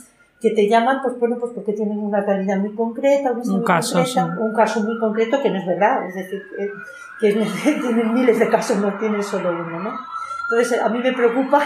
que 0.40 0.50
te 0.50 0.68
llaman, 0.68 1.02
pues 1.02 1.18
bueno, 1.18 1.36
pues 1.38 1.52
porque 1.54 1.74
tienen 1.74 1.98
una 1.98 2.22
realidad 2.22 2.58
muy 2.58 2.74
concreta, 2.74 3.32
un 3.32 3.62
caso, 3.62 4.02
un 4.40 4.54
caso 4.54 4.80
muy 4.80 4.98
concreto 4.98 5.42
que 5.42 5.50
no 5.50 5.58
es 5.58 5.66
verdad, 5.66 6.08
es 6.08 6.14
decir, 6.14 6.42
que, 7.20 7.32
tienen 7.82 8.14
miles 8.14 8.38
de 8.38 8.48
casos, 8.48 8.78
no 8.78 8.98
tienen 8.98 9.22
solo 9.22 9.50
uno, 9.50 9.80
¿no? 9.80 9.90
Entonces, 10.50 10.80
a 10.80 10.88
mí 10.88 10.98
me 10.98 11.12
preocupa, 11.12 11.62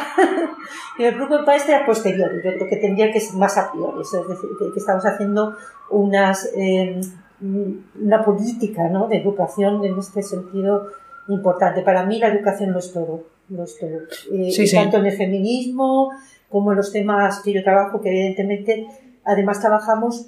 me 0.99 1.13
preocupa 1.13 1.57
este 1.57 1.75
a 1.75 1.87
posteriori, 1.87 2.37
yo 2.45 2.53
creo 2.53 2.69
que 2.69 2.77
tendría 2.77 3.11
que 3.11 3.19
ser 3.19 3.37
más 3.37 3.57
a 3.57 3.73
priori, 3.73 4.03
es 4.03 4.11
decir, 4.13 4.51
que, 4.59 4.79
estamos 4.79 5.07
haciendo 5.07 5.57
unas, 5.91 6.51
eh, 6.55 7.01
una 7.41 8.23
política 8.23 8.89
¿no? 8.91 9.09
de 9.09 9.17
educación 9.17 9.83
en 9.87 9.99
este 9.99 10.23
sentido 10.23 10.89
importante. 11.29 11.81
Para 11.81 12.05
mí 12.05 12.19
la 12.19 12.29
educación 12.29 12.73
no 12.73 12.79
es 12.79 12.93
todo, 12.93 13.25
no 13.49 13.65
es 13.65 13.79
todo. 13.79 14.01
Eh, 14.33 14.53
tanto 14.75 14.99
en 14.99 15.07
el 15.07 15.17
feminismo, 15.17 16.11
como 16.51 16.75
los 16.75 16.93
temas 16.93 17.41
que 17.41 17.55
yo 17.55 17.65
trabajo, 17.65 18.03
que 18.03 18.11
evidentemente 18.11 18.87
además 19.25 19.61
trabajamos 19.61 20.27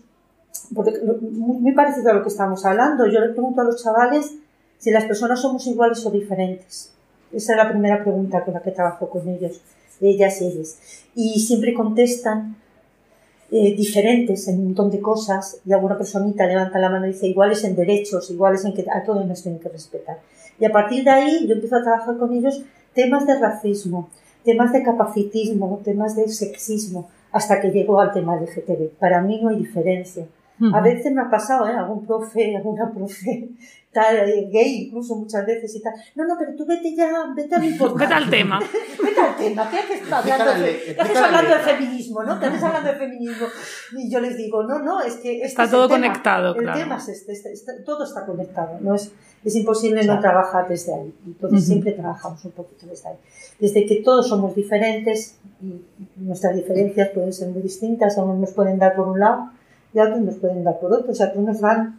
porque, 0.75 0.93
muy 1.21 1.73
parecido 1.73 2.11
a 2.11 2.15
lo 2.15 2.23
que 2.23 2.31
estamos 2.31 2.65
hablando. 2.65 3.07
Yo 3.07 3.21
le 3.21 3.29
pregunto 3.29 3.61
a 3.61 3.65
los 3.65 3.83
chavales 3.83 4.35
si 4.79 4.91
las 4.91 5.05
personas 5.05 5.43
somos 5.43 5.67
iguales 5.67 6.05
o 6.07 6.11
diferentes. 6.11 6.96
Esa 7.33 7.53
es 7.53 7.59
la 7.59 7.69
primera 7.69 8.03
pregunta 8.03 8.45
con 8.45 8.55
la 8.55 8.63
que 8.63 8.71
trabajo 8.71 9.09
con 9.09 9.29
ellos, 9.29 9.61
ellas 10.01 10.41
y 10.41 10.47
ellos. 10.47 10.77
Y 11.15 11.41
siempre 11.41 11.75
contestan 11.75 12.57
eh, 13.51 13.75
diferentes 13.77 14.49
en 14.49 14.59
un 14.59 14.65
montón 14.67 14.91
de 14.91 15.01
cosas 15.01 15.61
y 15.65 15.73
alguna 15.73 15.97
personita 15.97 16.47
levanta 16.47 16.81
la 16.81 16.91
mano 16.91 17.07
y 17.07 17.13
dice 17.13 17.29
iguales 17.29 17.63
en 17.63 17.77
derechos, 17.77 18.29
iguales 18.31 18.65
en 18.65 18.75
que 18.75 18.85
a 18.91 19.05
todos 19.05 19.25
nos 19.25 19.43
tienen 19.43 19.61
que 19.61 19.69
respetar. 19.69 20.19
Y 20.59 20.65
a 20.65 20.73
partir 20.73 21.05
de 21.05 21.11
ahí 21.11 21.47
yo 21.47 21.55
empiezo 21.55 21.77
a 21.77 21.83
trabajar 21.83 22.17
con 22.19 22.33
ellos 22.33 22.63
temas 22.93 23.27
de 23.27 23.39
racismo, 23.39 24.09
temas 24.45 24.73
de 24.73 24.83
capacitismo, 24.83 25.81
temas 25.85 26.17
de 26.17 26.29
sexismo, 26.29 27.09
hasta 27.31 27.61
que 27.61 27.71
llegó 27.71 28.01
al 28.01 28.13
tema 28.13 28.35
LGTB. 28.37 28.99
Para 28.99 29.21
mí 29.21 29.41
no 29.41 29.51
hay 29.51 29.57
diferencia. 29.59 30.27
A 30.73 30.81
veces 30.81 31.13
me 31.13 31.21
ha 31.21 31.31
pasado, 31.31 31.69
¿eh? 31.69 31.75
Algún 31.75 32.07
profe, 32.07 32.57
alguna 32.57 32.91
profe, 32.91 33.51
tal, 33.93 34.17
eh, 34.29 34.49
gay, 34.51 34.87
incluso 34.87 35.17
muchas 35.17 35.45
veces 35.45 35.75
y 35.75 35.83
tal. 35.83 35.93
No, 36.15 36.25
no, 36.25 36.37
pero 36.39 36.55
tú 36.55 36.65
vete 36.67 36.95
ya, 36.95 37.11
vete 37.35 37.55
a 37.55 37.59
lo 37.59 37.65
importante. 37.69 38.05
Vete 38.05 38.15
al 38.15 38.31
tema. 38.31 38.61
vete 39.03 39.21
al 39.21 39.37
tema, 39.37 39.71
¿qué 39.71 39.79
haces 39.79 40.13
hablando, 40.13 40.65
de, 40.65 40.97
haces 40.99 41.17
hablando 41.17 41.55
de 41.55 41.61
feminismo, 41.61 42.23
no? 42.23 42.41
¿Qué 42.41 42.47
haces 42.47 42.63
hablando 42.63 42.93
de 42.93 42.99
feminismo? 42.99 43.47
Y 43.93 44.11
yo 44.11 44.21
les 44.21 44.37
digo, 44.37 44.63
no, 44.63 44.79
no, 44.79 45.03
es 45.03 45.17
que... 45.17 45.37
Este 45.37 45.47
está 45.47 45.71
todo 45.71 45.89
conectado, 45.89 46.55
el 46.55 46.63
claro. 46.63 46.79
El 46.79 46.85
tema 46.85 46.97
es 46.97 47.09
este, 47.09 47.33
este, 47.33 47.73
todo 47.85 48.05
está 48.05 48.25
conectado, 48.25 48.79
no 48.81 48.95
es, 48.95 49.13
es 49.45 49.57
imposible 49.57 50.05
no 50.05 50.21
trabajar 50.21 50.67
desde 50.69 50.95
ahí. 50.95 51.15
Entonces 51.27 51.67
siempre 51.67 51.93
trabajamos 51.93 52.43
un 52.47 52.53
poquito 52.53 52.87
desde 52.87 53.11
ahí. 53.11 53.17
Desde 53.61 53.85
que 53.85 53.97
todos 53.97 54.29
somos 54.29 54.55
diferentes 54.55 55.37
y 55.61 55.83
nuestras 56.17 56.55
diferencias 56.55 57.11
pueden 57.11 57.33
ser 57.33 57.49
muy 57.49 57.61
distintas, 57.61 58.17
unos 58.17 58.39
nos 58.39 58.53
pueden 58.53 58.79
dar 58.79 58.95
por 58.95 59.09
un 59.09 59.21
lado 59.21 59.51
y 59.97 60.01
otros 60.01 60.21
nos 60.21 60.35
pueden 60.37 60.63
dar 60.63 60.79
por 60.79 60.93
otro. 60.93 61.11
O 61.11 61.15
sea, 61.15 61.33
que 61.33 61.39
unos 61.39 61.61
van 61.61 61.97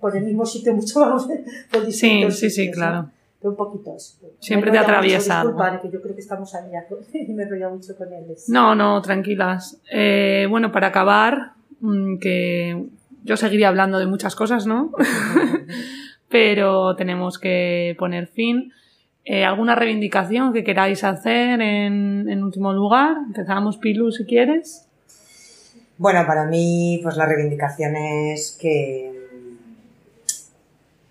por 0.00 0.16
el 0.16 0.24
mismo 0.24 0.44
sitio 0.44 0.74
mucho 0.76 1.00
vamos 1.00 1.26
por 1.70 1.86
distintos 1.86 2.34
Sí, 2.36 2.50
sí, 2.50 2.64
sí, 2.64 2.70
claro. 2.70 3.10
Pero 3.38 3.50
un 3.50 3.56
poquito 3.56 3.94
eso. 3.94 4.16
Siempre 4.40 4.70
te 4.70 4.78
atraviesa. 4.78 5.44
Que 5.80 5.90
yo 5.90 6.02
creo 6.02 6.14
que 6.14 6.20
estamos 6.20 6.54
ahí 6.54 6.72
y 7.12 7.32
me 7.32 7.44
he 7.44 7.68
mucho 7.68 7.96
con 7.96 8.12
él. 8.12 8.24
No, 8.48 8.74
no, 8.74 9.00
tranquilas. 9.00 9.80
Eh, 9.92 10.46
bueno, 10.50 10.72
para 10.72 10.88
acabar, 10.88 11.52
mm, 11.80 12.18
que 12.18 12.84
yo 13.22 13.36
seguiría 13.36 13.68
hablando 13.68 13.98
de 13.98 14.06
muchas 14.06 14.34
cosas, 14.34 14.66
¿no? 14.66 14.90
Pero 16.28 16.96
tenemos 16.96 17.38
que 17.38 17.94
poner 17.98 18.26
fin. 18.26 18.72
Eh, 19.24 19.44
¿Alguna 19.44 19.74
reivindicación 19.74 20.52
que 20.52 20.64
queráis 20.64 21.04
hacer 21.04 21.60
en, 21.60 22.28
en 22.28 22.42
último 22.42 22.72
lugar? 22.72 23.16
Empezamos, 23.26 23.78
Pilu, 23.78 24.10
si 24.10 24.24
quieres. 24.24 24.88
Bueno, 25.96 26.26
para 26.26 26.44
mí, 26.46 27.00
pues 27.02 27.16
la 27.16 27.26
reivindicación 27.26 27.94
es 27.96 28.56
que, 28.60 29.12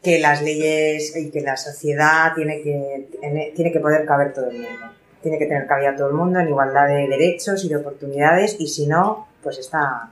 que 0.01 0.19
las 0.19 0.41
leyes 0.41 1.15
y 1.15 1.31
que 1.31 1.41
la 1.41 1.55
sociedad 1.55 2.33
tiene 2.35 2.61
que, 2.61 3.07
tiene 3.55 3.71
que 3.71 3.79
poder 3.79 4.05
caber 4.05 4.33
todo 4.33 4.49
el 4.49 4.57
mundo. 4.57 4.91
Tiene 5.21 5.39
que 5.39 5.45
tener 5.45 5.65
cabida 5.67 5.95
todo 5.95 6.09
el 6.09 6.15
mundo 6.15 6.39
en 6.39 6.49
igualdad 6.49 6.87
de 6.87 7.07
derechos 7.07 7.63
y 7.63 7.69
de 7.69 7.77
oportunidades 7.77 8.57
y 8.59 8.67
si 8.67 8.87
no, 8.87 9.29
pues 9.41 9.57
está, 9.57 10.11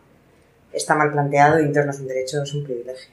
está 0.72 0.96
mal 0.96 1.12
planteado 1.12 1.60
y 1.60 1.64
entonces 1.64 1.86
no 1.86 1.92
es 1.92 2.00
un 2.00 2.08
derecho, 2.08 2.42
es 2.42 2.54
un 2.54 2.64
privilegio. 2.64 3.12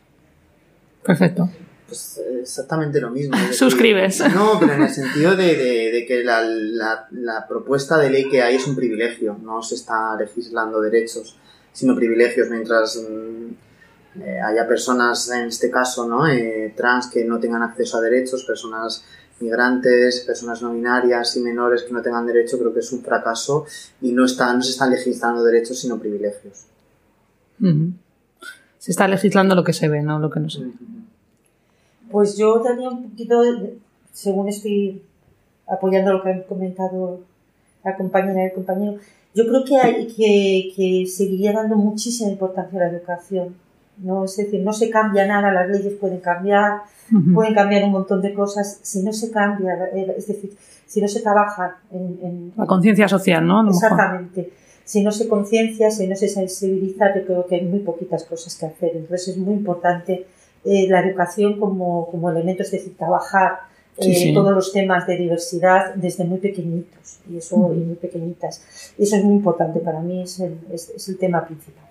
Perfecto. 1.02 1.48
Pues 1.88 2.20
exactamente 2.42 3.00
lo 3.00 3.10
mismo. 3.10 3.36
Suscribes. 3.52 4.20
no, 4.34 4.60
pero 4.60 4.74
en 4.74 4.82
el 4.82 4.90
sentido 4.90 5.34
de, 5.34 5.56
de, 5.90 6.04
que 6.06 6.22
la, 6.22 6.42
la, 6.42 7.08
la, 7.10 7.48
propuesta 7.48 7.96
de 7.96 8.10
ley 8.10 8.28
que 8.28 8.42
hay 8.42 8.56
es 8.56 8.66
un 8.66 8.76
privilegio, 8.76 9.38
no 9.42 9.62
se 9.62 9.74
está 9.74 10.14
legislando 10.16 10.82
derechos, 10.82 11.38
sino 11.78 11.94
privilegios, 11.94 12.50
mientras 12.50 12.96
mm, 12.96 14.20
eh, 14.20 14.40
haya 14.40 14.66
personas, 14.66 15.30
en 15.30 15.46
este 15.46 15.70
caso, 15.70 16.08
¿no? 16.08 16.26
Eh, 16.26 16.74
trans 16.76 17.06
que 17.06 17.24
no 17.24 17.38
tengan 17.38 17.62
acceso 17.62 17.98
a 17.98 18.00
derechos, 18.00 18.42
personas 18.42 19.04
migrantes, 19.38 20.24
personas 20.26 20.60
no 20.60 20.72
binarias 20.72 21.36
y 21.36 21.40
menores 21.40 21.84
que 21.84 21.92
no 21.92 22.02
tengan 22.02 22.26
derecho, 22.26 22.58
creo 22.58 22.74
que 22.74 22.80
es 22.80 22.90
un 22.90 23.04
fracaso 23.04 23.64
y 24.00 24.10
no, 24.10 24.24
está, 24.24 24.52
no 24.52 24.60
se 24.60 24.72
están 24.72 24.90
legislando 24.90 25.44
derechos, 25.44 25.78
sino 25.78 26.00
privilegios. 26.00 26.66
Se 28.78 28.90
está 28.90 29.06
legislando 29.06 29.54
lo 29.54 29.62
que 29.62 29.72
se 29.72 29.88
ve, 29.88 30.02
no 30.02 30.18
lo 30.18 30.30
que 30.30 30.40
no 30.40 30.50
se 30.50 30.64
ve. 30.64 30.72
Pues 32.10 32.36
yo 32.36 32.58
daría 32.58 32.88
un 32.88 33.08
poquito, 33.08 33.40
según 34.12 34.48
estoy 34.48 35.00
apoyando 35.68 36.12
lo 36.12 36.24
que 36.24 36.30
han 36.30 36.42
comentado 36.42 37.20
la 37.84 37.96
compañera 37.96 38.42
y 38.42 38.46
el 38.46 38.52
compañero, 38.52 38.98
yo 39.34 39.46
creo 39.46 39.64
que, 39.64 39.76
hay, 39.76 40.06
que, 40.06 40.72
que 40.74 41.06
seguiría 41.06 41.52
dando 41.52 41.76
muchísima 41.76 42.30
importancia 42.30 42.78
a 42.80 42.84
la 42.84 42.90
educación. 42.90 43.54
¿no? 43.98 44.24
Es 44.24 44.36
decir, 44.36 44.62
no 44.62 44.72
se 44.72 44.90
cambia 44.90 45.26
nada, 45.26 45.52
las 45.52 45.68
leyes 45.68 45.94
pueden 45.94 46.20
cambiar, 46.20 46.82
pueden 47.34 47.54
cambiar 47.54 47.84
un 47.84 47.92
montón 47.92 48.22
de 48.22 48.32
cosas, 48.32 48.78
si 48.82 49.02
no 49.02 49.12
se 49.12 49.30
cambia, 49.30 49.74
eh, 49.92 50.14
es 50.16 50.26
decir, 50.26 50.56
si 50.86 51.00
no 51.00 51.08
se 51.08 51.20
trabaja 51.20 51.78
en... 51.90 52.52
la 52.56 52.66
conciencia 52.66 53.08
social, 53.08 53.46
¿no? 53.46 53.68
exactamente. 53.68 54.52
Si 54.84 55.02
no 55.02 55.12
se 55.12 55.28
conciencia, 55.28 55.90
si 55.90 56.06
no 56.06 56.16
se 56.16 56.28
sensibiliza, 56.28 57.14
yo 57.14 57.26
creo 57.26 57.46
que 57.46 57.56
hay 57.56 57.64
muy 57.66 57.80
poquitas 57.80 58.24
cosas 58.24 58.56
que 58.56 58.64
hacer. 58.64 58.92
Entonces 58.96 59.28
es 59.28 59.36
muy 59.36 59.52
importante 59.52 60.26
eh, 60.64 60.86
la 60.88 61.00
educación 61.00 61.60
como, 61.60 62.10
como 62.10 62.30
elemento, 62.30 62.62
es 62.62 62.70
decir, 62.70 62.96
trabajar 62.96 63.58
eh, 64.00 64.32
todos 64.34 64.52
los 64.52 64.72
temas 64.72 65.06
de 65.06 65.16
diversidad 65.16 65.94
desde 65.94 66.24
muy 66.24 66.38
pequeñitos 66.38 67.18
y 67.30 67.38
eso 67.38 67.72
y 67.74 67.78
muy 67.78 67.96
pequeñitas. 67.96 68.92
Eso 68.98 69.16
es 69.16 69.24
muy 69.24 69.36
importante 69.36 69.80
para 69.80 70.00
mí, 70.00 70.22
es 70.22 70.40
el, 70.40 70.58
es, 70.72 71.08
el 71.08 71.18
tema 71.18 71.44
principal. 71.44 71.84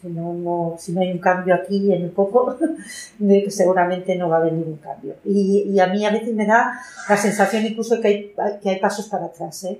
Si 0.00 0.08
no, 0.08 0.34
no, 0.34 0.76
si 0.78 0.92
no 0.92 1.00
hay 1.00 1.12
un 1.12 1.18
cambio 1.18 1.54
aquí 1.54 1.92
en 1.92 2.04
un 2.04 2.10
poco, 2.10 2.56
seguramente 3.48 4.16
no 4.16 4.28
va 4.28 4.38
a 4.38 4.40
haber 4.40 4.54
ningún 4.54 4.78
cambio. 4.78 5.14
Y, 5.24 5.70
y, 5.72 5.78
a 5.78 5.86
mí 5.86 6.04
a 6.04 6.10
veces 6.10 6.34
me 6.34 6.44
da 6.44 6.72
la 7.08 7.16
sensación 7.16 7.64
incluso 7.64 8.00
que 8.00 8.08
hay, 8.08 8.34
que 8.60 8.70
hay 8.70 8.80
pasos 8.80 9.06
para 9.06 9.26
atrás. 9.26 9.62
¿eh? 9.64 9.78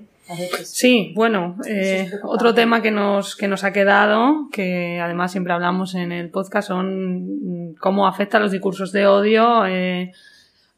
Sí, 0.63 1.11
bueno, 1.15 1.57
eh, 1.67 2.09
otro 2.23 2.53
tema 2.53 2.81
que 2.81 2.91
nos, 2.91 3.35
que 3.35 3.49
nos 3.49 3.65
ha 3.65 3.73
quedado, 3.73 4.47
que 4.51 4.99
además 5.01 5.31
siempre 5.31 5.51
hablamos 5.51 5.95
en 5.95 6.13
el 6.13 6.29
podcast, 6.29 6.69
son 6.69 7.75
cómo 7.79 8.07
afecta 8.07 8.39
los 8.39 8.51
discursos 8.51 8.93
de 8.93 9.05
odio 9.05 9.65
eh, 9.65 10.13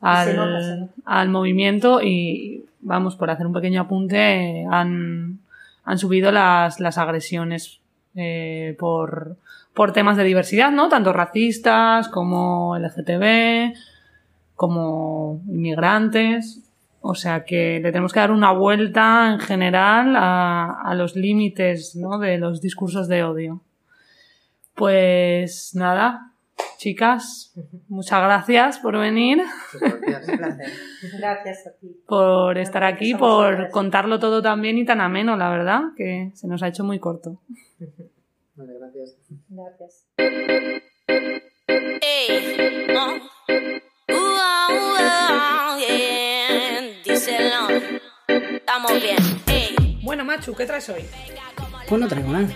al, 0.02 0.91
al 1.06 1.30
movimiento 1.30 2.02
y 2.02 2.66
vamos, 2.82 3.16
por 3.16 3.30
hacer 3.30 3.48
un 3.48 3.54
pequeño 3.54 3.82
apunte, 3.82 4.66
han, 4.70 5.39
han 5.84 5.98
subido 5.98 6.32
las, 6.32 6.80
las 6.80 6.98
agresiones 6.98 7.80
eh, 8.16 8.76
por, 8.80 9.38
por 9.74 9.91
temas 9.91 10.18
de 10.18 10.24
diversidad, 10.24 10.72
¿no? 10.72 10.88
Tanto 10.88 11.12
racistas 11.12 12.08
como 12.08 12.78
LGTB, 12.78 13.76
como 14.56 15.41
inmigrantes. 15.48 16.62
O 17.02 17.14
sea 17.14 17.43
que 17.43 17.80
le 17.84 17.91
tenemos 17.91 18.14
que 18.14 18.20
dar 18.20 18.32
una 18.32 18.52
vuelta 18.52 19.32
en 19.32 19.39
general 19.39 20.16
a, 20.16 20.82
a 20.82 20.96
los 20.96 21.16
límites 21.16 21.96
¿no? 21.96 22.18
de 22.18 22.39
los 22.39 22.62
discursos 22.62 23.08
de 23.08 23.24
odio. 23.24 23.62
Pues 24.74 25.76
nada, 25.76 26.32
chicas, 26.78 27.54
muchas 27.88 28.22
gracias 28.22 28.80
por 28.80 28.98
venir, 28.98 29.42
gracias. 29.80 30.30
Un 30.30 30.38
placer. 30.38 30.72
Gracias 31.20 31.68
a 31.68 31.72
ti. 31.80 31.96
por 32.08 32.58
estar 32.58 32.84
aquí, 32.84 33.14
por 33.14 33.70
contarlo 33.70 34.20
todo 34.20 34.42
tan 34.42 34.62
bien 34.62 34.78
y 34.78 34.86
tan 34.86 35.02
ameno, 35.02 35.38
la 35.38 35.50
verdad, 35.50 35.82
que 35.96 36.32
se 36.34 36.48
nos 36.48 36.64
ha 36.64 36.68
hecho 36.68 36.84
muy 36.84 37.00
corto. 37.00 37.42
Vale, 38.56 38.74
gracias. 38.80 39.18
Gracias. 39.50 40.06
Oh. 44.10 45.78
Yeah. 45.78 46.82
Díselo. 47.04 47.68
Estamos 48.28 49.02
bien. 49.02 49.18
Ey. 49.48 50.00
Bueno, 50.04 50.24
Machu, 50.24 50.56
¿qué 50.56 50.66
traes 50.66 50.90
hoy? 50.90 51.04
Pues 51.88 52.02
no 52.02 52.08
traigo 52.08 52.32
nada. 52.32 52.48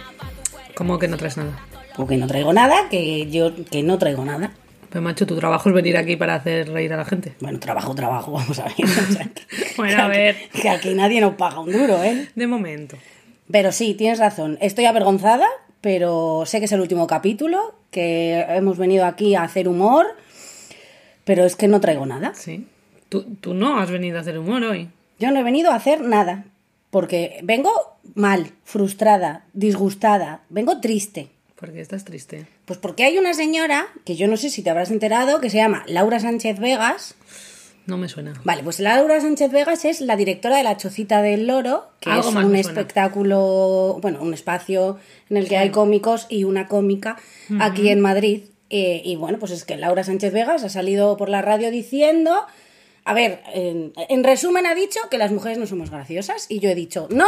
¿Cómo 0.76 0.98
que 0.98 1.08
no 1.08 1.18
traes 1.18 1.38
nada? 1.38 1.60
Porque 2.00 2.16
no 2.16 2.28
traigo 2.28 2.54
nada, 2.54 2.88
que 2.90 3.30
yo 3.30 3.52
que 3.66 3.84
no 3.84 3.98
traigo 3.98 4.24
nada. 4.24 4.54
Pues 4.90 5.04
Machu, 5.04 5.26
tu 5.26 5.36
trabajo 5.36 5.68
es 5.68 5.76
venir 5.76 5.98
aquí 5.98 6.16
para 6.16 6.36
hacer 6.36 6.70
reír 6.70 6.94
a 6.94 6.98
la 6.98 7.04
gente. 7.04 7.34
Bueno, 7.42 7.60
trabajo, 7.60 7.94
trabajo, 7.94 8.32
vamos 8.40 8.58
a 8.58 8.64
ver. 8.64 8.74
O 8.86 9.12
sea, 9.12 9.26
que- 9.26 9.44
Bueno, 9.78 10.04
a 10.04 10.08
ver. 10.08 10.38
Que 10.50 10.70
aquí 10.70 10.94
nadie 10.94 11.20
nos 11.20 11.36
paga 11.36 11.60
un 11.60 11.72
duro, 11.74 12.02
¿eh? 12.02 12.30
De 12.36 12.48
momento. 12.48 12.96
Pero 13.52 13.74
sí, 13.74 13.96
tienes 13.96 14.18
razón. 14.18 14.58
Estoy 14.62 14.86
avergonzada, 14.86 15.46
pero 15.82 16.44
sé 16.46 16.60
que 16.60 16.66
es 16.66 16.72
el 16.72 16.80
último 16.80 17.06
capítulo, 17.06 17.76
que 17.92 18.46
hemos 18.48 18.78
venido 18.78 19.06
aquí 19.06 19.36
a 19.36 19.44
hacer 19.44 19.68
humor, 19.68 20.06
pero 21.26 21.44
es 21.44 21.58
que 21.58 21.68
no 21.68 21.82
traigo 21.82 22.06
nada. 22.06 22.32
Sí. 22.34 22.66
Tú, 23.10 23.24
tú 23.42 23.54
no 23.54 23.78
has 23.78 23.92
venido 23.92 24.18
a 24.18 24.22
hacer 24.22 24.40
humor 24.40 24.64
hoy. 24.64 24.88
Yo 25.20 25.32
no 25.32 25.40
he 25.40 25.44
venido 25.44 25.72
a 25.72 25.76
hacer 25.76 26.00
nada, 26.02 26.46
porque 26.92 27.40
vengo 27.44 27.72
mal, 28.16 28.52
frustrada, 28.64 29.44
disgustada, 29.54 30.42
vengo 30.50 30.80
triste. 30.80 31.28
Porque 31.60 31.82
estás 31.82 32.06
triste. 32.06 32.48
Pues 32.66 32.80
porque 32.80 33.04
hay 33.04 33.18
una 33.18 33.34
señora, 33.34 33.88
que 34.06 34.16
yo 34.16 34.28
no 34.28 34.38
sé 34.38 34.50
si 34.50 34.64
te 34.64 34.70
habrás 34.70 34.92
enterado, 34.92 35.42
que 35.42 35.50
se 35.50 35.58
llama 35.58 35.84
Laura 35.88 36.20
Sánchez 36.20 36.58
Vegas. 36.60 37.16
No 37.86 37.98
me 37.98 38.08
suena. 38.08 38.40
Vale, 38.46 38.64
pues 38.64 38.80
Laura 38.80 39.20
Sánchez 39.20 39.52
Vegas 39.52 39.84
es 39.84 40.00
la 40.00 40.16
directora 40.16 40.56
de 40.58 40.64
La 40.64 40.78
Chocita 40.78 41.22
del 41.22 41.48
Loro, 41.48 41.90
que 42.00 42.12
Algo 42.12 42.30
es 42.30 42.36
un 42.36 42.56
espectáculo, 42.56 43.98
bueno, 44.02 44.22
un 44.22 44.34
espacio 44.34 45.00
en 45.30 45.36
el 45.36 45.50
que 45.50 45.58
hay 45.58 45.72
cómicos 45.72 46.28
y 46.30 46.46
una 46.46 46.68
cómica 46.68 47.18
aquí 47.60 47.90
en 47.90 48.00
Madrid. 48.00 48.44
Eh, 48.70 49.02
y 49.04 49.18
bueno, 49.18 49.38
pues 49.40 49.52
es 49.52 49.66
que 49.66 49.76
Laura 49.76 50.04
Sánchez 50.04 50.32
Vegas 50.32 50.64
ha 50.64 50.70
salido 50.70 51.18
por 51.18 51.28
la 51.28 51.42
radio 51.42 51.72
diciendo, 51.72 52.46
a 53.04 53.14
ver, 53.14 53.42
en, 53.54 53.92
en 53.98 54.24
resumen 54.24 54.66
ha 54.66 54.76
dicho 54.76 55.00
que 55.10 55.18
las 55.18 55.32
mujeres 55.32 55.58
no 55.58 55.66
somos 55.66 55.90
graciosas 55.90 56.46
y 56.48 56.60
yo 56.60 56.70
he 56.70 56.76
dicho, 56.76 57.08
no, 57.10 57.28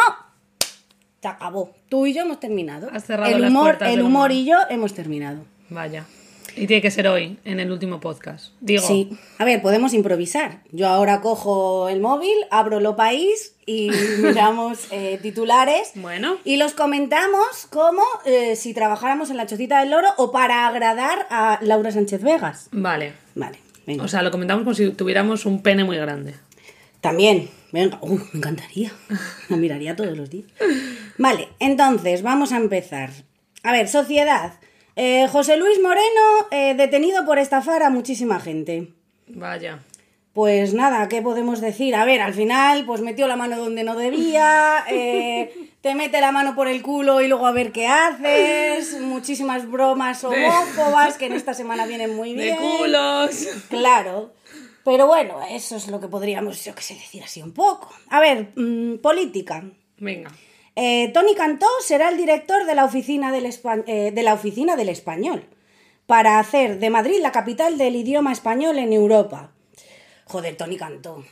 se 1.22 1.28
acabó, 1.28 1.72
tú 1.89 2.05
y 2.07 2.13
yo 2.13 2.22
hemos 2.24 2.39
terminado. 2.39 2.89
Has 2.91 3.05
cerrado 3.05 3.36
el 3.36 3.45
humor, 3.45 3.78
el 3.82 4.01
humor 4.01 4.05
humor. 4.05 4.32
y 4.32 4.45
yo 4.45 4.57
hemos 4.69 4.93
terminado. 4.93 5.43
Vaya. 5.69 6.05
Y 6.53 6.67
tiene 6.67 6.82
que 6.82 6.91
ser 6.91 7.07
hoy, 7.07 7.38
en 7.45 7.61
el 7.61 7.72
último 7.72 8.01
podcast. 8.01 8.51
Digo, 8.59 8.86
Sí, 8.86 9.09
a 9.38 9.45
ver, 9.45 9.61
podemos 9.61 9.93
improvisar. 9.93 10.63
Yo 10.72 10.89
ahora 10.89 11.22
cojo 11.22 11.88
el 11.88 12.01
móvil, 12.01 12.34
abro 12.49 12.82
lo 12.82 12.97
país 12.97 13.55
y 13.65 13.89
miramos 14.22 14.88
eh, 14.91 15.17
titulares 15.22 15.91
Bueno. 15.95 16.38
y 16.43 16.57
los 16.57 16.74
comentamos 16.74 17.67
como 17.69 18.01
eh, 18.26 18.57
si 18.57 18.74
trabajáramos 18.74 19.30
en 19.30 19.38
la 19.38 19.45
chocita 19.45 19.80
del 19.80 19.91
loro 19.91 20.09
o 20.17 20.34
para 20.34 20.67
agradar 20.67 21.26
a 21.30 21.59
Laura 21.61 21.91
Sánchez 21.91 22.22
Vegas. 22.24 22.67
vale. 22.72 23.13
Vale, 23.34 23.59
venga. 23.88 24.03
O 24.03 24.09
sea, 24.09 24.22
lo 24.24 24.30
comentamos 24.32 24.63
como 24.65 24.74
si 24.74 24.89
tuviéramos 24.91 25.45
un 25.45 25.61
pene 25.61 25.86
muy 25.86 25.95
grande. 25.95 26.34
También, 26.99 27.49
venga, 27.72 27.97
uh, 28.01 28.17
me 28.17 28.26
encantaría. 28.39 28.91
Lo 29.49 29.57
miraría 29.57 29.95
todos 29.95 30.17
los 30.17 30.30
días. 30.30 30.47
Vale, 31.17 31.49
entonces 31.59 32.22
vamos 32.22 32.51
a 32.51 32.57
empezar. 32.57 33.09
A 33.63 33.72
ver, 33.72 33.88
sociedad. 33.88 34.53
Eh, 34.95 35.28
José 35.32 35.57
Luis 35.57 35.80
Moreno 35.82 36.47
eh, 36.51 36.74
detenido 36.76 37.26
por 37.26 37.39
estafar 37.39 37.84
a 37.84 37.89
muchísima 37.89 38.39
gente. 38.39 38.89
Vaya. 39.28 39.80
Pues 40.34 40.74
nada, 40.74 41.09
¿qué 41.09 41.22
podemos 41.22 41.59
decir? 41.59 41.93
A 41.93 42.05
ver, 42.05 42.22
al 42.22 42.34
final, 42.34 42.86
pues 42.86 43.01
metió 43.01 43.28
la 43.28 43.36
mano 43.36 43.57
donde 43.57 43.84
no 43.84 43.97
debía, 43.97 44.86
eh, 44.89 45.53
te 45.82 45.93
mete 45.93 46.22
la 46.22 46.32
mano 46.32 46.55
por 46.55 46.69
el 46.69 46.82
culo 46.82 47.19
y 47.19 47.28
luego 47.28 47.47
a 47.47 47.51
ver 47.51 47.74
qué 47.74 47.88
haces, 47.88 49.01
muchísimas 49.01 49.69
bromas 49.69 50.24
homófobas 50.24 51.17
que 51.17 51.26
en 51.26 51.34
esta 51.34 51.53
semana 51.53 51.86
vienen 51.86 52.15
muy 52.15 52.34
De 52.34 52.43
bien. 52.43 52.57
culos. 52.57 53.45
Claro. 53.69 54.32
Pero 54.84 55.05
bueno, 55.07 55.39
eso 55.49 55.75
es 55.75 55.88
lo 55.88 55.99
que 55.99 56.07
podríamos, 56.07 56.63
yo 56.65 56.73
qué 56.73 56.82
sé, 56.82 56.95
decir 56.95 57.23
así 57.23 57.41
un 57.41 57.53
poco. 57.53 57.89
A 58.09 58.19
ver, 58.19 58.51
mm, 58.55 58.97
política. 58.97 59.63
Venga. 59.97 60.32
Eh, 60.75 61.11
Tony 61.13 61.36
Cantó 61.36 61.67
será 61.86 62.09
el 62.09 62.17
director 62.17 62.65
de 62.65 62.75
la, 62.75 62.86
oficina 62.86 63.32
del 63.32 63.45
Espa- 63.45 63.84
eh, 63.88 64.11
de 64.11 64.23
la 64.23 64.34
Oficina 64.34 64.75
del 64.75 64.89
Español 64.89 65.45
para 66.07 66.39
hacer 66.39 66.79
de 66.79 66.89
Madrid 66.89 67.19
la 67.21 67.32
capital 67.32 67.77
del 67.77 67.95
idioma 67.95 68.32
español 68.32 68.77
en 68.79 68.91
Europa. 68.93 69.51
Joder, 70.25 70.55
Tony 70.57 70.77
Cantó. 70.77 71.23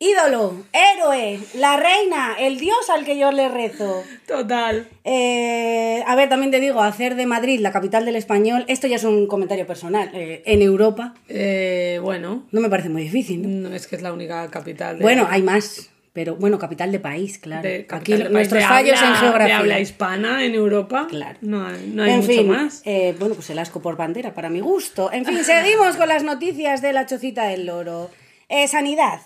Ídolo, 0.00 0.54
héroe, 0.72 1.40
la 1.54 1.76
reina, 1.76 2.36
el 2.38 2.58
dios 2.60 2.88
al 2.88 3.04
que 3.04 3.18
yo 3.18 3.32
le 3.32 3.48
rezo. 3.48 4.04
Total. 4.28 4.86
Eh, 5.02 6.04
a 6.06 6.14
ver, 6.14 6.28
también 6.28 6.52
te 6.52 6.60
digo, 6.60 6.80
hacer 6.82 7.16
de 7.16 7.26
Madrid 7.26 7.58
la 7.58 7.72
capital 7.72 8.04
del 8.04 8.14
español, 8.14 8.64
esto 8.68 8.86
ya 8.86 8.94
es 8.94 9.02
un 9.02 9.26
comentario 9.26 9.66
personal. 9.66 10.08
eh, 10.14 10.42
en 10.46 10.62
Europa 10.62 11.14
Eh, 11.28 11.98
bueno, 12.00 12.44
no 12.52 12.60
me 12.60 12.68
parece 12.70 12.90
muy 12.90 13.02
difícil. 13.02 13.42
¿no? 13.42 13.68
no 13.70 13.74
es 13.74 13.88
que 13.88 13.96
es 13.96 14.02
la 14.02 14.12
única 14.12 14.48
capital 14.52 14.98
de... 14.98 15.02
Bueno, 15.02 15.26
hay 15.28 15.42
más, 15.42 15.90
pero 16.12 16.36
bueno, 16.36 16.60
capital 16.60 16.92
de 16.92 17.00
país, 17.00 17.38
claro. 17.40 17.62
de 17.68 17.84
Aquí 17.90 18.12
de 18.12 18.28
nuestros 18.30 18.62
fallos 18.64 18.96
habla- 19.00 19.08
en 19.08 19.14
geografía. 19.16 19.46
De 19.56 19.60
habla 19.60 19.80
hispana 19.80 20.44
en 20.44 20.54
Europa. 20.54 21.08
Claro. 21.10 21.38
No 21.40 21.66
hay, 21.66 21.90
no 21.92 22.04
hay 22.04 22.10
en 22.12 22.16
mucho 22.20 22.28
fin, 22.32 22.48
más. 22.48 22.82
eh, 22.84 23.16
bueno, 23.18 23.34
pues 23.34 23.50
el 23.50 23.58
asco 23.58 23.82
por 23.82 23.96
bandera, 23.96 24.32
para 24.32 24.48
mi 24.48 24.60
gusto. 24.60 25.10
En 25.12 25.24
fin, 25.24 25.42
seguimos 25.42 25.96
con 25.96 26.06
las 26.06 26.22
noticias 26.22 26.82
de 26.82 26.92
la 26.92 27.04
chocita 27.06 27.46
del 27.48 27.66
loro. 27.66 28.10
Eh, 28.48 28.68
sanidad. 28.68 29.20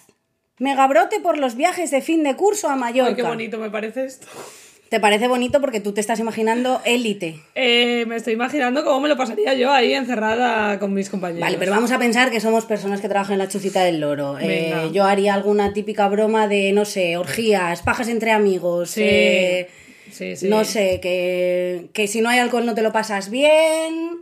Megabrote 0.63 1.19
por 1.19 1.39
los 1.39 1.57
viajes 1.57 1.91
de 1.91 2.01
fin 2.03 2.23
de 2.23 2.37
curso 2.37 2.69
a 2.69 2.75
Ay, 2.75 2.79
Mallorca. 2.79 3.17
qué 3.17 3.23
bonito 3.25 3.59
me 3.59 3.69
parece 3.69 4.05
esto. 4.05 4.29
¿Te 4.89 5.01
parece 5.01 5.27
bonito 5.27 5.61
porque 5.61 5.81
tú 5.81 5.93
te 5.93 6.01
estás 6.01 6.21
imaginando 6.21 6.81
élite? 6.85 7.41
Eh, 7.57 8.05
me 8.07 8.15
estoy 8.15 8.35
imaginando 8.35 8.85
cómo 8.85 9.01
me 9.01 9.09
lo 9.09 9.17
pasaría 9.17 9.55
yo 9.55 9.73
ahí 9.73 9.93
encerrada 9.93 10.79
con 10.79 10.95
mis 10.95 11.11
compañeros. 11.11 11.41
Vale, 11.41 11.57
pero 11.59 11.73
vamos 11.73 11.91
a 11.91 11.99
pensar 11.99 12.31
que 12.31 12.39
somos 12.39 12.65
personas 12.65 13.01
que 13.01 13.09
trabajan 13.09 13.33
en 13.33 13.39
la 13.41 13.49
chocita 13.49 13.83
del 13.83 13.99
loro. 13.99 14.39
Eh, 14.41 14.91
yo 14.93 15.03
haría 15.05 15.35
alguna 15.35 15.73
típica 15.73 16.07
broma 16.09 16.47
de, 16.47 16.71
no 16.71 16.85
sé, 16.85 17.17
orgías, 17.17 17.83
pajas 17.83 18.07
entre 18.07 18.31
amigos. 18.31 18.91
Sí. 18.91 19.01
eh, 19.03 19.69
sí, 20.13 20.37
sí. 20.37 20.49
No 20.49 20.65
sé, 20.65 21.01
que, 21.03 21.89
que 21.93 22.07
si 22.07 22.21
no 22.21 22.29
hay 22.29 22.39
alcohol 22.39 22.67
no 22.67 22.75
te 22.77 22.83
lo 22.83 22.93
pasas 22.93 23.31
bien. 23.31 24.22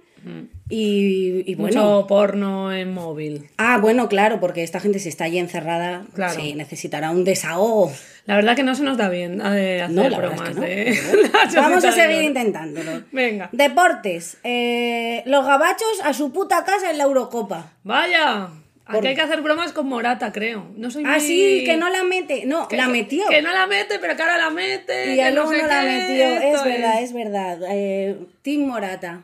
Y, 0.68 1.50
y 1.50 1.54
bueno. 1.56 1.82
Mucho 1.82 2.06
porno 2.06 2.72
en 2.72 2.92
móvil. 2.94 3.48
Ah, 3.56 3.78
bueno, 3.78 4.08
claro, 4.08 4.38
porque 4.40 4.62
esta 4.62 4.78
gente 4.80 4.98
si 4.98 5.08
está 5.08 5.24
allí 5.24 5.38
encerrada, 5.38 6.04
Claro. 6.14 6.34
sí, 6.34 6.54
necesitará 6.54 7.10
un 7.10 7.24
desahogo. 7.24 7.92
La 8.26 8.36
verdad 8.36 8.54
que 8.54 8.62
no 8.62 8.74
se 8.74 8.82
nos 8.84 8.96
da 8.96 9.08
bien 9.08 9.40
eh, 9.44 9.82
hacer 9.82 9.90
No, 9.90 10.08
la 10.08 10.18
verdad 10.18 10.36
bromas 10.36 10.50
es 10.50 11.00
que 11.00 11.12
no. 11.22 11.32
chocita 11.44 11.60
Vamos 11.62 11.84
a 11.84 11.92
seguir 11.92 12.22
intentándolo. 12.22 13.02
Venga. 13.12 13.48
Deportes. 13.52 14.36
eh, 14.44 15.22
los 15.26 15.44
gabachos 15.44 16.00
a 16.04 16.12
su 16.12 16.32
puta 16.32 16.64
casa 16.64 16.90
en 16.90 16.98
la 16.98 17.04
Eurocopa. 17.04 17.72
Vaya. 17.82 18.48
Aquí 18.86 19.06
hay 19.06 19.14
que 19.14 19.20
hacer 19.22 19.40
bromas 19.40 19.72
con 19.72 19.86
Morata, 19.88 20.32
creo. 20.32 20.66
No 20.76 20.90
soy 20.90 21.04
Ah, 21.06 21.12
muy- 21.12 21.20
sí, 21.20 21.62
que 21.64 21.76
no 21.76 21.88
la 21.90 22.02
mete. 22.02 22.44
No, 22.44 22.66
que- 22.66 22.76
la 22.76 22.88
metió. 22.88 23.24
Que 23.28 23.40
no 23.40 23.52
la 23.52 23.66
mete, 23.68 24.00
pero 24.00 24.16
que 24.16 24.22
ahora 24.22 24.36
la 24.36 24.50
mete. 24.50 25.12
y 25.12 25.16
que 25.16 25.24
no 25.30 25.34
luego 25.36 25.52
sé 25.52 25.62
no 25.62 25.68
la 25.68 25.82
metió. 25.82 26.24
Es 26.26 26.64
verdad, 26.64 27.02
es 27.02 27.12
verdad. 27.12 27.58
Eh, 27.70 28.18
Team 28.42 28.62
Morata. 28.66 29.22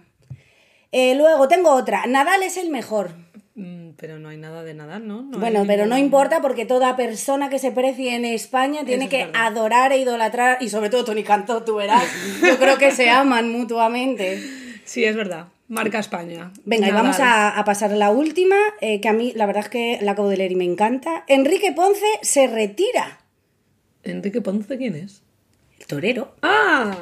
Eh, 0.99 1.15
luego 1.15 1.47
tengo 1.47 1.71
otra. 1.73 2.07
Nadal 2.07 2.43
es 2.43 2.57
el 2.57 2.71
mejor. 2.71 3.11
Mm, 3.55 3.91
Pero 3.99 4.19
no 4.19 4.31
hay 4.31 4.37
nada 4.39 4.63
de 4.65 4.73
nadar, 4.73 5.01
¿no? 5.03 5.25
Bueno, 5.25 5.65
pero 5.67 5.85
no 5.87 5.99
importa 5.99 6.41
porque 6.41 6.65
toda 6.65 6.97
persona 6.97 7.51
que 7.51 7.59
se 7.59 7.71
precie 7.71 8.15
en 8.15 8.25
España 8.25 8.85
tiene 8.85 9.05
es 9.05 9.11
que 9.11 9.25
verdad. 9.27 9.47
adorar 9.47 9.93
e 9.93 9.99
idolatrar, 9.99 10.57
y 10.63 10.69
sobre 10.71 10.89
todo 10.91 11.05
Tony 11.05 11.23
Cantó, 11.23 11.63
tú 11.65 11.77
verás. 11.77 12.05
Yo 12.47 12.57
creo 12.59 12.79
que 12.79 12.93
se 12.93 13.11
aman 13.11 13.51
mutuamente. 13.51 14.41
Sí, 14.85 15.05
es 15.05 15.15
verdad. 15.17 15.49
Marca 15.69 15.99
España. 15.99 16.53
Venga, 16.65 16.87
y 16.87 16.91
Nadal. 16.91 17.03
vamos 17.03 17.21
a, 17.21 17.49
a 17.59 17.65
pasar 17.65 17.93
a 17.93 17.97
la 17.97 18.11
última, 18.11 18.57
eh, 18.81 19.01
que 19.01 19.09
a 19.09 19.13
mí 19.13 19.33
la 19.35 19.45
verdad 19.47 19.65
es 19.65 19.69
que 19.69 19.99
la 20.01 20.13
acabo 20.13 20.29
de 20.31 20.37
leer 20.39 20.53
y 20.53 20.57
me 20.57 20.65
encanta. 20.65 21.25
Enrique 21.29 21.73
Ponce 21.73 22.07
se 22.23 22.47
retira. 22.47 23.21
¿Enrique 24.03 24.41
Ponce 24.41 24.77
quién 24.79 24.95
es? 24.95 25.23
El 25.81 25.87
torero. 25.87 26.35
¡Ah! 26.43 26.97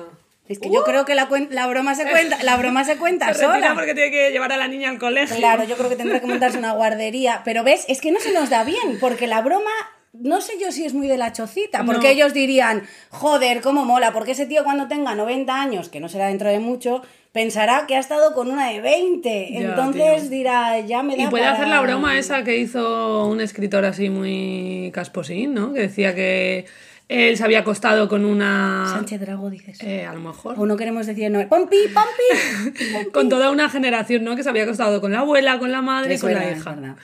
Es 0.48 0.58
que 0.58 0.70
yo 0.70 0.84
creo 0.84 1.04
que 1.06 1.14
la, 1.14 1.28
la 1.50 1.66
broma 1.66 1.94
se 1.94 2.06
cuenta, 2.06 2.42
la 2.42 2.56
broma 2.56 2.84
se 2.84 2.96
cuenta 2.98 3.28
Se 3.34 3.40
sola. 3.44 3.72
porque 3.74 3.94
tiene 3.94 4.10
que 4.10 4.30
llevar 4.30 4.52
a 4.52 4.56
la 4.58 4.68
niña 4.68 4.90
al 4.90 4.98
colegio. 4.98 5.36
Claro, 5.36 5.64
yo 5.64 5.76
creo 5.76 5.88
que 5.88 5.96
tendrá 5.96 6.20
que 6.20 6.26
montarse 6.26 6.58
una 6.58 6.72
guardería. 6.72 7.40
Pero 7.44 7.64
ves, 7.64 7.84
es 7.88 8.00
que 8.00 8.10
no 8.12 8.20
se 8.20 8.32
nos 8.32 8.50
da 8.50 8.62
bien, 8.64 8.98
porque 9.00 9.26
la 9.26 9.40
broma 9.40 9.70
no 10.12 10.40
sé 10.40 10.52
yo 10.60 10.70
si 10.70 10.84
es 10.84 10.94
muy 10.94 11.08
de 11.08 11.16
la 11.16 11.32
chocita, 11.32 11.82
porque 11.84 12.06
No. 12.06 12.12
ellos 12.12 12.32
dirían, 12.34 12.84
joder, 13.10 13.60
cómo 13.62 13.84
mola, 13.84 14.12
porque 14.12 14.30
ese 14.32 14.46
tío 14.46 14.62
cuando 14.62 14.86
tenga 14.86 15.14
90 15.16 15.60
años, 15.60 15.88
que 15.88 15.98
no 15.98 16.08
será 16.08 16.28
dentro 16.28 16.50
de 16.50 16.60
mucho, 16.60 17.02
pensará 17.32 17.86
que 17.88 17.96
ha 17.96 17.98
estado 17.98 18.32
con 18.32 18.48
una 18.48 18.68
de 18.70 18.80
20. 18.80 19.48
Ya, 19.50 19.58
Entonces 19.58 20.20
tío. 20.20 20.30
dirá, 20.30 20.78
ya 20.80 21.02
me 21.02 21.16
da 21.16 21.24
Y 21.24 21.26
puede 21.26 21.42
para- 21.44 21.56
hacer 21.56 21.66
la 21.68 21.80
broma 21.80 22.16
esa 22.16 22.44
que 22.44 22.56
hizo 22.58 23.26
un 23.26 23.40
escritor 23.40 23.84
así 23.86 24.08
muy 24.08 24.90
casposín, 24.94 25.52
¿no? 25.54 25.72
Que 25.72 25.80
decía 25.80 26.14
que 26.14 26.66
él 27.08 27.36
se 27.36 27.44
había 27.44 27.60
acostado 27.60 28.08
con 28.08 28.24
una... 28.24 28.86
Sánchez 28.90 29.20
Drago, 29.20 29.50
dices. 29.50 29.78
Eh, 29.82 30.06
a 30.06 30.14
lo 30.14 30.20
mejor. 30.20 30.54
O 30.58 30.66
no 30.66 30.76
queremos 30.76 31.06
decir 31.06 31.30
no. 31.30 31.46
¡Pompi, 31.48 31.76
pompi! 31.88 33.10
Con 33.12 33.28
toda 33.28 33.50
una 33.50 33.68
generación, 33.68 34.24
¿no? 34.24 34.36
Que 34.36 34.42
se 34.42 34.48
había 34.48 34.62
acostado 34.64 35.00
con 35.00 35.12
la 35.12 35.20
abuela, 35.20 35.58
con 35.58 35.70
la 35.70 35.82
madre 35.82 36.14
y 36.14 36.18
con 36.18 36.32
la 36.32 36.50
hija. 36.50 36.72
verdad. 36.74 36.96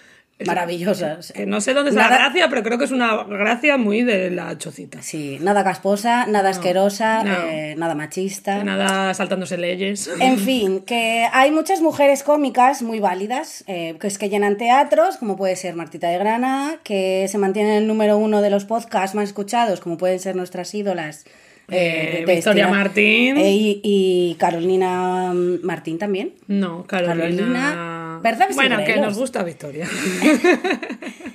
Maravillosas. 0.47 1.33
Que 1.33 1.47
no 1.47 1.61
sé 1.61 1.75
dónde 1.75 1.91
está 1.91 2.03
Nada- 2.03 2.17
la 2.17 2.25
gracia, 2.25 2.49
pero 2.49 2.63
creo 2.63 2.79
que 2.79 2.85
es 2.85 2.91
una 2.91 3.25
gracia 3.25 3.77
muy 3.77 4.03
de 4.03 4.31
la 4.31 4.57
chocita. 4.59 5.03
Sí, 5.03 5.39
nada 5.41 5.65
casposa, 5.65 6.27
nada 6.27 6.51
asquerosa, 6.51 7.23
no. 7.25 7.33
eh, 7.49 7.75
nada 7.77 7.95
machista. 7.95 8.63
Nada 8.65 9.13
saltándose 9.15 9.57
leyes. 9.59 10.11
En 10.21 10.39
fin, 10.47 10.81
que 10.81 11.27
hay 11.33 11.51
muchas 11.51 11.81
mujeres 11.81 12.23
cómicas 12.23 12.83
muy 12.83 13.01
válidas, 13.01 13.65
eh, 13.67 13.97
que 14.01 14.07
es 14.07 14.19
que 14.19 14.29
llenan 14.29 14.57
teatros, 14.57 15.17
como 15.17 15.37
puede 15.37 15.57
ser 15.57 15.75
Martita 15.75 16.09
de 16.09 16.19
Grana, 16.19 16.77
que 16.85 17.27
se 17.29 17.39
mantienen 17.39 17.73
en 17.73 17.79
el 17.79 17.87
número 17.87 18.17
uno 18.19 18.43
de 18.43 18.51
los 18.51 18.65
podcasts 18.65 19.15
más 19.15 19.25
escuchados, 19.25 19.81
como 19.81 19.97
pueden 19.97 20.19
ser 20.21 20.37
nuestras 20.37 20.75
ídolas. 20.75 21.25
Eh, 21.73 22.25
de 22.27 22.35
Victoria 22.35 22.65
Estina- 22.65 22.69
Martín. 22.69 23.37
y, 23.39 23.81
y 23.85 24.35
Carolina 24.41 25.33
mm, 25.33 25.61
Martín 25.65 25.99
también. 25.99 26.33
No, 26.49 26.85
Carolina. 26.85 27.15
Carolina, 27.15 28.00
¿verdad, 28.23 28.49
Bueno, 28.55 28.79
que 28.85 28.97
nos 28.97 29.17
gusta 29.19 29.43
Victoria. 29.43 29.89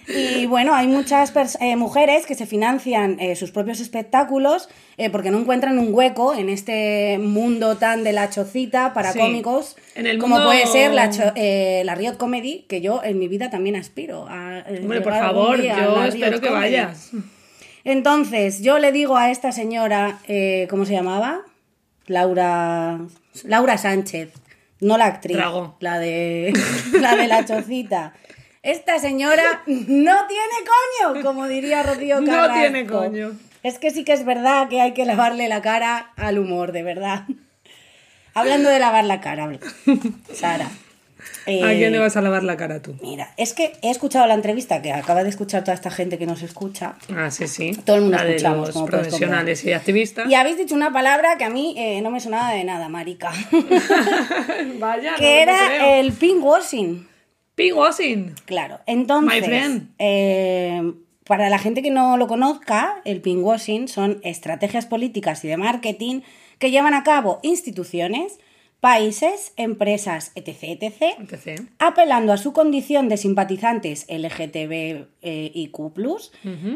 Y 0.07 0.45
bueno, 0.45 0.73
hay 0.75 0.87
muchas 0.87 1.33
eh, 1.59 1.75
mujeres 1.75 2.25
que 2.27 2.35
se 2.35 2.45
financian 2.45 3.19
eh, 3.19 3.35
sus 3.35 3.51
propios 3.51 3.79
espectáculos 3.79 4.69
eh, 4.97 5.09
porque 5.09 5.31
no 5.31 5.39
encuentran 5.39 5.79
un 5.79 5.93
hueco 5.93 6.35
en 6.35 6.47
este 6.49 7.17
mundo 7.19 7.77
tan 7.77 8.03
de 8.03 8.13
la 8.13 8.29
chocita 8.29 8.93
para 8.93 9.11
Sí. 9.13 9.19
cómicos, 9.19 9.75
En 9.95 10.05
el 10.05 10.19
como 10.19 10.35
mundo- 10.35 10.49
puede 10.51 10.67
ser 10.67 10.93
la, 10.93 11.95
Riot 11.95 12.17
Comedy, 12.17 12.65
que 12.69 12.81
yo 12.81 13.01
en 13.03 13.17
mi 13.19 13.27
vida 13.27 13.49
también 13.49 13.75
aspiro 13.75 14.27
a. 14.29 14.63
Hombre, 14.81 15.01
por 15.01 15.13
favor, 15.13 15.61
yo 15.61 16.03
espero 16.05 16.39
que 16.39 16.47
Comedy. 16.47 16.61
vayas. 16.75 17.09
Entonces, 17.83 18.61
yo 18.61 18.77
le 18.79 18.91
digo 18.91 19.17
a 19.17 19.31
esta 19.31 19.51
señora, 19.51 20.19
¿cómo 20.69 20.85
se 20.85 20.93
llamaba? 20.93 21.41
Laura. 22.07 22.99
Laura 23.43 23.77
Sánchez, 23.77 24.29
no 24.85 24.97
la 24.97 25.05
actriz, 25.05 25.37
Trago. 25.37 25.75
la 25.79 25.99
de 25.99 26.53
la 26.99 27.15
de 27.15 27.27
la 27.27 27.43
chocita. 27.45 28.13
Esta 28.63 28.97
señora 28.99 29.63
no 29.67 30.27
tiene 30.27 31.11
coño, 31.11 31.23
como 31.23 31.47
diría 31.47 31.83
Rocío 31.83 32.19
No 32.21 32.25
Carrasco. 32.31 32.53
tiene 32.59 32.85
coño. 32.87 33.31
Es 33.63 33.79
que 33.79 33.91
sí 33.91 34.03
que 34.03 34.13
es 34.13 34.25
verdad 34.25 34.69
que 34.69 34.81
hay 34.81 34.93
que 34.93 35.05
lavarle 35.05 35.47
la 35.49 35.61
cara 35.61 36.11
al 36.17 36.39
humor, 36.39 36.71
de 36.71 36.83
verdad. 36.83 37.23
Hablando 38.33 38.69
de 38.69 38.79
lavar 38.79 39.05
la 39.05 39.21
cara, 39.21 39.49
Sara. 40.33 40.69
¿A 41.47 41.51
eh, 41.51 41.77
quién 41.77 41.91
le 41.91 41.99
vas 41.99 42.17
a 42.17 42.21
lavar 42.21 42.43
la 42.43 42.57
cara 42.57 42.81
tú? 42.81 42.95
Mira, 43.01 43.31
es 43.37 43.53
que 43.53 43.73
he 43.83 43.91
escuchado 43.91 44.25
la 44.25 44.33
entrevista 44.33 44.81
que 44.81 44.91
acaba 44.91 45.23
de 45.23 45.29
escuchar 45.29 45.63
toda 45.63 45.75
esta 45.75 45.91
gente 45.91 46.17
que 46.17 46.25
nos 46.25 46.41
escucha. 46.41 46.95
Ah, 47.15 47.29
sí, 47.29 47.47
sí. 47.47 47.71
Todo 47.85 47.97
el 47.97 48.01
mundo 48.03 48.17
la 48.17 48.23
de 48.23 48.35
escuchamos, 48.35 48.67
los 48.67 48.73
como 48.73 48.87
puedes 48.87 49.07
profesionales 49.07 49.63
y 49.63 49.73
activistas. 49.73 50.29
Y 50.29 50.33
habéis 50.33 50.57
dicho 50.57 50.73
una 50.73 50.91
palabra 50.91 51.37
que 51.37 51.43
a 51.43 51.49
mí 51.49 51.75
eh, 51.77 52.01
no 52.01 52.09
me 52.09 52.19
sonaba 52.19 52.51
de 52.51 52.63
nada, 52.63 52.89
marica. 52.89 53.31
Vaya, 54.79 55.15
que 55.15 55.45
no 55.45 55.51
era 55.51 55.99
el 55.99 56.13
pinkwashing. 56.13 57.07
Pinkwashing. 57.53 58.33
Claro, 58.45 58.79
entonces, 58.87 59.41
My 59.41 59.45
friend. 59.45 59.89
eh, 59.99 60.93
para 61.25 61.49
la 61.49 61.57
gente 61.57 61.81
que 61.81 61.89
no 61.89 62.17
lo 62.17 62.27
conozca, 62.27 63.01
el 63.03 63.21
pinkwashing 63.21 63.87
son 63.87 64.19
estrategias 64.23 64.85
políticas 64.85 65.43
y 65.43 65.47
de 65.47 65.57
marketing 65.57 66.21
que 66.59 66.71
llevan 66.71 66.93
a 66.93 67.03
cabo 67.03 67.39
instituciones, 67.41 68.39
países, 68.85 69.51
empresas, 69.57 70.31
etc., 70.35 70.77
etc., 70.79 71.17
etc. 71.17 71.61
apelando 71.79 72.31
a 72.33 72.37
su 72.37 72.53
condición 72.53 73.09
de 73.09 73.17
simpatizantes 73.17 74.05
LGTBIQ+, 74.09 75.71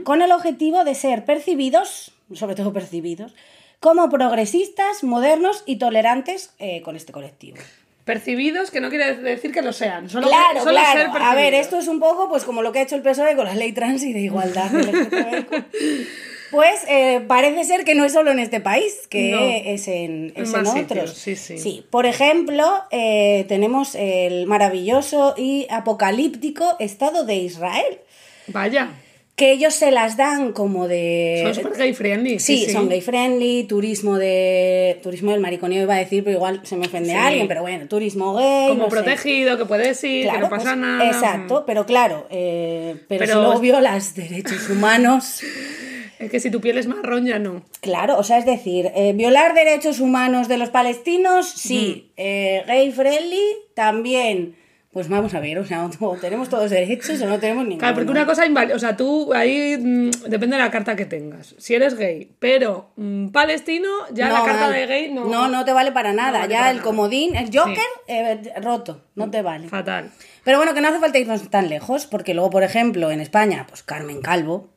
con 0.03 0.23
el 0.23 0.31
objetivo 0.31 0.83
de 0.83 0.95
ser 0.95 1.23
percibidos, 1.25 2.11
sobre 2.33 2.55
todo 2.55 2.73
percibidos, 2.73 3.35
como 3.79 4.09
progresistas, 4.09 5.03
modernos 5.03 5.61
y 5.67 5.75
tolerantes 5.77 6.55
eh, 6.57 6.81
con 6.81 6.95
este 6.95 7.13
colectivo. 7.13 7.59
Percibidos, 8.05 8.71
que 8.71 8.81
no 8.81 8.89
quiere 8.89 9.15
decir 9.17 9.51
que 9.51 9.61
lo 9.61 9.71
sean. 9.71 10.09
Solo, 10.09 10.29
Claro, 10.29 10.61
solo 10.61 10.71
claro. 10.71 11.13
ser 11.13 11.21
A 11.21 11.35
ver, 11.35 11.53
esto 11.53 11.77
es 11.77 11.87
un 11.87 11.99
poco 11.99 12.27
pues 12.27 12.43
como 12.43 12.63
lo 12.63 12.71
que 12.71 12.79
ha 12.79 12.81
hecho 12.81 12.95
el 12.95 13.03
PSOE 13.03 13.35
con 13.35 13.45
la 13.45 13.53
ley 13.53 13.71
trans 13.71 14.01
y 14.01 14.13
de 14.13 14.21
igualdad. 14.21 14.71
Pues 16.51 16.79
eh, 16.87 17.21
parece 17.27 17.63
ser 17.63 17.83
que 17.85 17.93
no 17.95 18.05
es 18.05 18.13
solo 18.13 18.31
en 18.31 18.39
este 18.39 18.59
país, 18.59 19.07
que 19.09 19.31
No. 19.31 19.39
es 19.73 19.87
en, 19.87 20.33
es 20.35 20.49
en 20.53 20.65
otros. 20.65 20.73
sitios, 20.73 21.13
sí, 21.13 21.35
sí. 21.35 21.85
por 21.91 22.05
ejemplo, 22.05 22.65
eh, 22.91 23.45
tenemos 23.47 23.93
el 23.95 24.47
maravilloso 24.47 25.35
y 25.37 25.67
apocalíptico 25.69 26.75
Estado 26.79 27.23
de 27.25 27.35
Israel, 27.35 27.99
Vaya. 28.47 28.89
que 29.35 29.51
ellos 29.51 29.73
se 29.75 29.91
las 29.91 30.17
dan 30.17 30.51
como 30.51 30.87
de... 30.87 31.41
Son 31.43 31.53
super 31.55 31.77
gay 31.77 31.93
friendly. 31.93 32.39
Sí, 32.39 32.67
son 32.71 32.89
gay 32.89 33.01
friendly, 33.01 33.65
turismo 33.65 34.17
de 34.17 34.99
turismo 35.03 35.31
del 35.31 35.39
mariconeo 35.41 35.83
iba 35.83 35.95
a 35.95 35.99
decir, 35.99 36.23
pero 36.23 36.37
igual 36.37 36.61
se 36.63 36.75
me 36.77 36.87
ofende 36.87 37.11
Sí. 37.11 37.15
a 37.15 37.27
alguien, 37.27 37.47
pero 37.47 37.61
bueno, 37.61 37.87
turismo 37.87 38.33
gay, 38.33 38.69
Como 38.69 38.83
no 38.85 38.89
sé. 38.89 38.89
protegido, 38.95 39.57
que 39.57 39.65
puedes 39.65 40.03
ir, 40.03 40.29
que 40.29 40.37
no 40.39 40.49
pues, 40.49 40.63
pasa 40.63 40.75
nada. 40.75 41.05
Exacto, 41.07 41.63
pero 41.67 41.85
claro, 41.85 42.25
eh, 42.31 42.95
pero, 43.07 43.19
Pero- 43.19 43.33
si 43.35 43.39
luego 43.45 43.59
violas 43.59 44.15
derechos 44.15 44.67
humanos, 44.69 45.41
Es 46.19 46.29
que 46.29 46.39
si 46.39 46.51
tu 46.51 46.59
piel 46.61 46.77
es 46.77 46.87
marrón 46.87 47.25
ya 47.25 47.39
no. 47.39 47.63
claro, 47.81 48.17
o 48.17 48.23
sea, 48.23 48.37
es 48.37 48.45
decir, 48.45 48.91
eh, 48.93 49.13
violar 49.13 49.53
derechos 49.53 49.99
humanos 50.01 50.47
de 50.49 50.57
los 50.57 50.69
palestinos, 50.69 51.49
sí, 51.49 52.11
eh, 52.17 52.63
gay 52.67 52.91
friendly 52.91 53.41
también. 53.73 54.55
Pues 54.91 55.07
vamos 55.07 55.35
a 55.35 55.39
ver, 55.39 55.59
o 55.59 55.65
sea, 55.65 55.87
o 55.99 56.15
tenemos 56.17 56.49
todos 56.49 56.71
derechos 56.71 57.21
o 57.21 57.27
no 57.27 57.39
tenemos 57.39 57.63
ninguno. 57.63 57.79
Claro, 57.79 57.95
porque 57.95 58.11
una 58.11 58.25
cosa 58.25 58.45
invalida. 58.47 58.75
O 58.75 58.79
sea, 58.79 58.97
tú 58.97 59.31
ahí 59.33 59.77
mm, 59.77 60.09
depende 60.27 60.57
de 60.57 60.63
la 60.63 60.71
carta 60.71 60.95
que 60.95 61.05
tengas. 61.05 61.55
Si 61.59 61.75
eres 61.75 61.95
gay, 61.95 62.31
pero 62.39 62.89
mm, 62.95 63.27
palestino, 63.27 63.87
ya 64.11 64.29
la 64.29 64.43
carta 64.43 64.69
de 64.71 64.87
gay 64.87 65.13
no. 65.13 65.25
No, 65.25 65.47
no 65.47 65.63
te 65.63 65.73
vale 65.73 65.91
para 65.91 66.11
nada. 66.11 66.39
vale 66.39 66.51
ya 66.51 66.59
para 66.59 66.71
el 66.71 66.77
nada. 66.77 66.87
comodín, 66.89 67.35
el 67.35 67.45
Joker, 67.55 67.75
Sí. 67.75 67.83
eh, 68.07 68.41
roto, 68.61 69.03
no 69.15 69.29
te 69.29 69.41
vale. 69.43 69.69
Fatal. 69.69 70.09
Pero 70.43 70.57
bueno, 70.57 70.73
que 70.73 70.81
no 70.81 70.87
hace 70.87 70.99
falta 70.99 71.19
irnos 71.19 71.47
tan 71.51 71.69
lejos, 71.69 72.07
porque 72.07 72.33
luego, 72.33 72.49
por 72.49 72.63
ejemplo, 72.63 73.11
en 73.11 73.21
España, 73.21 73.67
pues 73.69 73.83
Carmen 73.83 74.21
Calvo, 74.21 74.69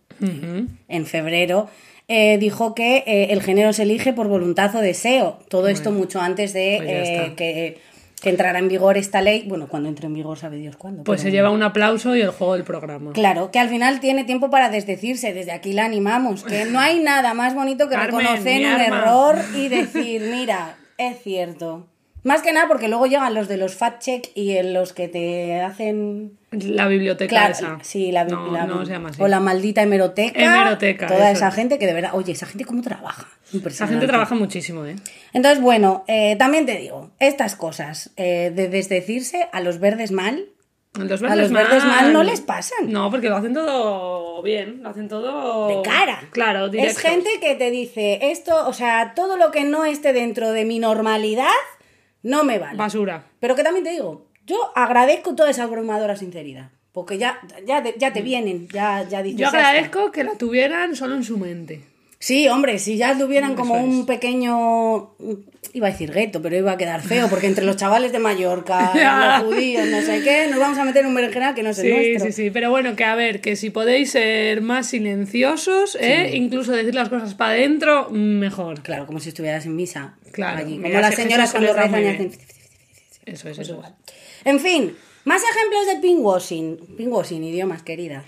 En 0.89 1.07
febrero, 1.07 1.68
eh, 2.09 2.39
dijo 2.39 2.75
que 2.75 3.05
eh, 3.07 3.29
el 3.31 3.43
género 3.43 3.73
se 3.73 3.83
elige 3.83 4.12
por 4.12 4.29
voluntad 4.29 4.75
o 4.77 4.81
deseo. 4.81 5.39
Todo 5.49 5.68
esto 5.68 5.91
mucho 5.93 6.20
antes 6.20 6.53
de 6.53 6.77
pues 6.79 7.09
eh, 7.09 7.33
que, 7.37 7.79
que 8.20 8.31
entrara 8.31 8.59
en 8.59 8.68
vigor 8.68 8.97
esta 8.97 9.20
ley. 9.20 9.45
Bueno, 9.49 9.66
cuando 9.68 9.89
entre 9.89 10.07
en 10.07 10.14
vigor 10.14 10.39
sabe 10.39 10.57
Dios 10.57 10.77
cuándo. 10.77 11.05
Pues 11.05 11.20
se 11.20 11.31
lleva 11.31 11.51
un 11.51 11.62
aplauso 11.62 12.14
y 12.14 12.20
el 12.20 12.31
juego 12.31 12.55
del 12.55 12.64
programa. 12.64 13.12
Claro, 13.12 13.51
que 13.51 13.59
al 13.59 13.68
final 13.68 14.01
tiene 14.01 14.25
tiempo 14.25 14.51
para 14.51 14.68
desdecirse, 14.68 15.33
desde 15.33 15.53
aquí 15.53 15.73
la 15.73 15.85
animamos, 15.85 16.45
que 16.45 16.64
no 16.64 16.79
hay 16.81 17.01
nada 17.01 17.35
más 17.35 17.55
bonito 17.55 17.89
que 17.89 17.95
Carmen, 17.95 18.20
reconocer 18.20 18.61
un 18.61 18.81
error 18.81 19.37
y 19.57 19.68
decir, 19.68 20.23
mira, 20.31 20.77
es 20.99 21.20
cierto. 21.23 21.87
Más 22.25 22.41
que 22.43 22.53
nada 22.53 22.68
porque 22.68 22.89
luego 22.89 23.07
llegan 23.07 23.35
los 23.35 23.49
de 23.49 23.57
los 23.57 23.75
fact 23.75 24.01
check 24.03 24.29
y 24.37 24.53
en 24.57 24.73
los 24.73 24.93
que 24.93 25.09
te 25.09 25.61
hacen 25.61 26.39
La 26.53 26.87
biblioteca 26.87 27.29
Claro, 27.29 27.53
esa. 27.53 27.79
sí, 27.83 28.12
la, 28.12 28.25
no, 28.25 28.53
la- 28.53 28.64
no 28.66 28.87
se 28.87 28.93
llama 28.93 29.09
así. 29.09 29.20
O 29.20 29.27
la 29.27 29.41
maldita 29.41 29.83
hemeroteca. 29.83 30.41
Hemeroteca, 30.41 31.09
Toda 31.09 31.31
eso 31.31 31.39
esa 31.39 31.49
es. 31.49 31.55
gente 31.55 31.79
que 31.81 31.87
de 31.87 31.95
verdad, 31.95 32.11
oye, 32.14 32.33
esa 32.33 32.47
gente 32.47 32.64
cómo 32.64 32.81
trabaja. 32.83 33.27
Esa 33.66 33.87
gente 33.89 34.07
trabaja 34.07 34.35
muchísimo, 34.37 34.87
¿eh? 34.87 34.95
Entonces, 35.33 35.61
bueno, 35.61 36.05
eh, 36.07 36.37
también 36.39 36.64
te 36.64 36.77
digo, 36.79 37.11
estas 37.18 37.57
cosas 37.57 38.11
eh, 38.16 38.53
de 38.55 38.68
desdecirse 38.68 39.49
a 39.53 39.61
los 39.61 39.79
verdes 39.81 40.12
mal, 40.12 40.47
Los 40.95 41.23
A 41.23 41.35
los 41.37 41.51
verdes 41.51 41.85
mal 41.85 42.12
no 42.12 42.23
les 42.23 42.41
pasan. 42.43 42.93
No, 42.93 43.11
porque 43.11 43.29
lo 43.31 43.37
hacen 43.37 43.55
todo 43.55 44.43
bien, 44.43 44.83
lo 44.83 44.91
hacen 44.91 45.09
todo... 45.09 45.68
de 45.68 45.83
cara. 45.83 46.20
Claro, 46.31 46.66
Es 46.66 46.73
directo. 46.73 47.01
gente 47.01 47.31
que 47.41 47.55
te 47.57 47.70
dice, 47.70 48.18
esto, 48.31 48.68
o 48.68 48.73
sea, 48.75 49.14
todo 49.16 49.37
lo 49.39 49.51
que 49.51 49.64
no 49.64 49.85
esté 49.87 50.12
dentro 50.12 50.53
de 50.53 50.64
mi 50.66 50.79
normalidad, 50.79 51.49
no 52.23 52.45
me 52.45 52.59
vale. 52.59 52.77
Basura. 52.79 53.25
Pero 53.41 53.55
que 53.57 53.62
también 53.62 53.85
te 53.85 53.91
digo, 53.91 54.27
yo 54.47 54.57
agradezco 54.75 55.35
toda 55.35 55.51
esa 55.51 55.64
abrumadora 55.64 56.16
sinceridad. 56.16 56.70
Porque 56.93 57.16
ya, 57.16 57.39
ya, 57.66 57.83
te- 57.83 57.95
ya 57.99 58.12
te 58.12 58.20
vienen, 58.20 58.68
ya, 58.68 59.07
ya 59.09 59.23
dices. 59.23 59.41
Yo 59.41 59.49
agradezco 59.49 60.12
que 60.12 60.25
la 60.25 60.33
tuvieran 60.33 60.95
solo 60.95 61.14
en 61.14 61.25
su 61.25 61.39
mente. 61.39 61.81
Sí, 62.18 62.47
hombre, 62.49 62.79
si 62.79 62.97
ya 62.99 63.18
tuvieran 63.18 63.55
como 63.57 63.75
Eso 63.77 63.85
un 63.85 64.07
pequeño, 64.07 65.11
iba 65.73 65.89
a 65.89 65.91
decir 65.91 66.12
gueto, 66.12 66.41
pero 66.41 66.55
iba 66.57 66.70
a 66.73 66.77
quedar 66.77 67.01
feo, 67.03 67.29
porque 67.29 67.47
entre 67.49 67.64
los 67.64 67.77
chavales 67.77 68.12
de 68.12 68.18
Mallorca, 68.20 68.93
los 69.41 69.47
judíos, 69.49 69.89
no 69.89 70.01
sé 70.03 70.23
qué, 70.23 70.47
nos 70.49 70.61
vamos 70.61 70.79
a 70.79 70.85
meter 70.85 71.01
en 71.03 71.09
un 71.09 71.14
berenjenal 71.16 71.55
que 71.55 71.62
no 71.64 71.70
es 71.70 71.79
el 71.81 71.87
Sí, 71.87 71.91
nuestro. 71.93 72.27
sí, 72.27 72.33
sí, 72.45 72.51
pero 72.51 72.70
bueno, 72.70 72.95
que 72.95 73.05
a 73.05 73.14
ver, 73.16 73.41
que 73.41 73.57
si 73.57 73.70
podéis 73.70 74.12
ser 74.12 74.61
más 74.61 74.87
silenciosos, 74.89 75.97
¿eh? 76.01 76.33
incluso 76.35 76.73
decir 76.73 76.95
las 76.95 77.09
cosas 77.09 77.35
para 77.35 77.53
adentro, 77.53 78.09
mejor. 78.11 78.83
Claro, 78.83 79.07
como 79.07 79.18
si 79.18 79.31
estuvieras 79.31 79.66
en 79.66 79.75
misa. 79.77 80.14
Claro, 80.33 80.59
allí, 80.59 80.76
como 80.80 80.89
las 80.89 81.14
señoras 81.14 81.51
cuando 81.53 81.72
rezan 81.74 82.03
y 82.03 82.07
hacen... 82.09 82.28
bien. 82.30 82.41
Eso 83.26 83.49
es, 83.49 83.59
eso 83.59 83.83
es. 83.85 83.91
En 84.45 84.59
fin, 84.59 84.97
más 85.24 85.43
ejemplos 85.43 85.87
de 85.87 85.97
pinkwashing. 86.01 86.97
Pinkwashing, 86.97 87.45
idiomas, 87.45 87.83
querida. 87.83 88.24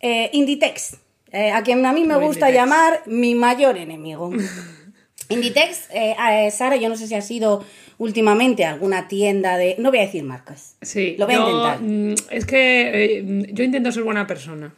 Eh, 0.00 0.28
Inditex. 0.34 0.96
Eh, 1.32 1.50
a 1.50 1.62
quien 1.62 1.84
a 1.86 1.92
mí 1.92 2.04
me 2.04 2.16
gusta 2.16 2.48
Inditex. 2.50 2.54
llamar 2.54 3.02
mi 3.06 3.34
mayor 3.34 3.76
enemigo. 3.78 4.30
Inditex, 5.30 5.88
eh, 5.92 6.50
Sara, 6.50 6.76
yo 6.76 6.88
no 6.88 6.96
sé 6.96 7.06
si 7.06 7.14
ha 7.14 7.20
sido 7.22 7.64
últimamente 7.98 8.64
a 8.64 8.70
alguna 8.72 9.08
tienda 9.08 9.56
de... 9.58 9.74
No 9.78 9.90
voy 9.90 9.98
a 9.98 10.02
decir 10.02 10.22
marcas. 10.22 10.76
Sí, 10.80 11.16
Lo 11.18 11.26
voy 11.26 11.34
a 11.34 11.38
yo, 11.38 11.44
intentar. 11.48 11.80
mm, 11.82 12.14
Es 12.30 12.46
que 12.46 13.46
yo 13.52 13.64
intento 13.64 13.92
ser 13.92 14.04
buena 14.04 14.26
persona, 14.26 14.72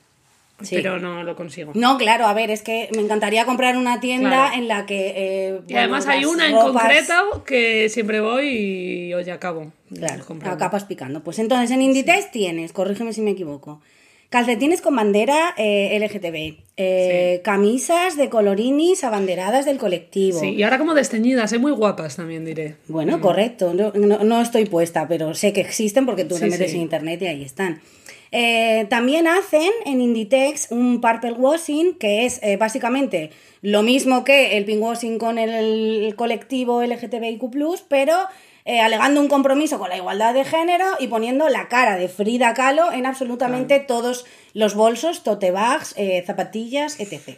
Sí. 0.62 0.76
pero 0.76 0.98
no 0.98 1.22
lo 1.22 1.36
consigo. 1.36 1.72
No, 1.74 1.96
claro, 1.98 2.26
a 2.26 2.34
ver, 2.34 2.50
es 2.50 2.62
que 2.62 2.88
me 2.94 3.00
encantaría 3.02 3.44
comprar 3.44 3.76
una 3.76 4.00
tienda 4.00 4.28
Claro. 4.30 4.54
en 4.56 4.68
la 4.68 4.86
que... 4.86 5.12
eh, 5.16 5.60
Y 5.68 5.74
además 5.74 6.06
hay 6.06 6.24
una 6.24 6.48
en 6.48 6.54
concreto 6.54 7.44
que 7.46 7.88
siempre 7.88 8.20
voy 8.20 8.46
y 8.48 9.14
hoy 9.14 9.28
acabo. 9.30 9.72
Claro, 9.94 10.24
capas 10.58 10.84
picando. 10.84 11.22
Pues 11.22 11.38
entonces 11.38 11.70
en 11.70 11.82
Inditex 11.82 12.30
tienes, 12.30 12.72
corrígeme 12.72 13.12
si 13.12 13.20
me 13.22 13.32
equivoco, 13.32 13.80
calcetines 14.28 14.80
con 14.80 14.94
bandera 14.94 15.54
eh, 15.56 15.98
LGTB, 16.00 16.62
eh, 16.76 17.40
camisas 17.42 18.16
de 18.16 18.28
colorinis 18.28 19.02
abanderadas 19.02 19.64
del 19.64 19.78
colectivo. 19.78 20.38
Sí, 20.38 20.50
y 20.50 20.62
ahora 20.62 20.78
como 20.78 20.94
desteñidas, 20.94 21.52
¿eh? 21.52 21.58
muy 21.58 21.72
guapas 21.72 22.14
también 22.16 22.44
diré. 22.44 22.76
Bueno, 22.86 23.20
correcto. 23.20 23.74
No, 23.74 23.90
no- 23.94 24.22
no 24.22 24.40
estoy 24.40 24.66
puesta, 24.66 25.08
pero 25.08 25.34
sé 25.34 25.52
que 25.52 25.60
existen 25.60 26.06
porque 26.06 26.24
tú 26.24 26.36
Sí, 26.36 26.42
te 26.42 26.50
metes 26.50 26.72
en 26.74 26.80
internet 26.82 27.20
y 27.22 27.26
ahí 27.26 27.42
están. 27.42 27.80
Eh, 28.32 28.86
también 28.88 29.26
hacen 29.26 29.70
en 29.84 30.00
Inditex 30.00 30.70
un 30.70 31.00
purple 31.00 31.32
washing, 31.32 31.94
que 31.94 32.26
es 32.26 32.40
eh, 32.42 32.56
básicamente 32.56 33.30
lo 33.60 33.82
mismo 33.82 34.24
que 34.24 34.56
el 34.56 34.64
pink 34.64 34.82
washing 34.82 35.18
con 35.18 35.38
el, 35.38 35.50
el 35.50 36.14
colectivo 36.14 36.82
LGTBIQ, 36.82 37.42
pero 37.88 38.16
eh, 38.64 38.80
alegando 38.80 39.20
un 39.20 39.28
compromiso 39.28 39.78
con 39.78 39.88
la 39.88 39.96
igualdad 39.96 40.32
de 40.32 40.44
género 40.44 40.84
y 41.00 41.08
poniendo 41.08 41.48
la 41.48 41.68
cara 41.68 41.96
de 41.96 42.08
Frida 42.08 42.54
Kahlo 42.54 42.92
en 42.92 43.04
absolutamente 43.04 43.80
todos 43.80 44.26
los 44.54 44.74
bolsos, 44.74 45.24
tote 45.24 45.50
bags, 45.50 45.96
zapatillas, 46.24 47.00
etc. 47.00 47.36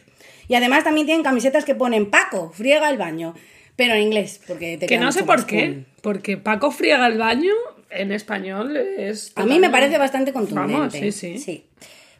Y 0.48 0.54
además 0.54 0.84
también 0.84 1.06
tienen 1.06 1.24
camisetas 1.24 1.64
que 1.64 1.74
ponen 1.74 2.10
Paco, 2.10 2.50
friega 2.54 2.90
el 2.90 2.98
baño, 2.98 3.34
pero 3.76 3.94
en 3.94 4.02
inglés, 4.02 4.40
porque 4.46 4.76
te 4.76 4.86
Que 4.86 4.98
no 4.98 5.10
sé 5.12 5.22
por 5.24 5.46
qué, 5.46 5.66
cool. 5.66 5.86
porque 6.02 6.36
Paco 6.36 6.70
friega 6.70 7.06
el 7.06 7.18
baño 7.18 7.52
en 7.94 8.12
español 8.12 8.76
es... 8.76 9.32
A 9.36 9.44
mí 9.44 9.58
me 9.58 9.70
parece 9.70 9.98
bastante 9.98 10.32
contundente. 10.32 10.72
Vamos, 10.74 11.14
sí, 11.14 11.38
sí. 11.38 11.66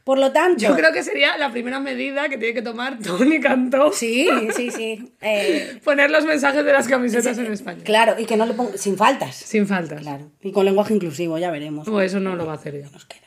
Por 0.04 0.18
lo 0.18 0.32
tanto. 0.32 0.60
Yo 0.60 0.74
creo 0.74 0.92
que 0.92 1.04
sería 1.04 1.36
la 1.38 1.52
primera 1.52 1.78
medida 1.78 2.28
que 2.28 2.36
tiene 2.36 2.54
que 2.54 2.62
tomar 2.62 2.98
Tony 2.98 3.40
Cantó. 3.40 3.92
Sí, 3.92 4.28
sí, 4.54 4.70
sí. 4.70 5.12
Eh, 5.20 5.78
Poner 5.84 6.10
los 6.10 6.24
mensajes 6.24 6.64
de 6.64 6.72
las 6.72 6.88
camisetas 6.88 7.38
en 7.38 7.52
español. 7.52 7.84
claro, 7.84 8.16
y 8.18 8.24
que 8.24 8.36
no 8.36 8.44
le 8.44 8.54
ponga. 8.54 8.76
Sin 8.76 8.96
faltas. 8.96 9.36
Sin 9.36 9.66
faltas. 9.66 10.00
Claro. 10.00 10.30
Y 10.42 10.50
con 10.50 10.64
lenguaje 10.64 10.94
inclusivo, 10.94 11.38
ya 11.38 11.50
veremos. 11.52 11.86
O 11.86 12.00
eso 12.00 12.18
no 12.18 12.34
lo 12.34 12.46
va 12.46 12.52
a 12.52 12.56
hacer 12.56 12.80
ya. 12.80 12.90
Nos 12.90 13.06
queda. 13.06 13.20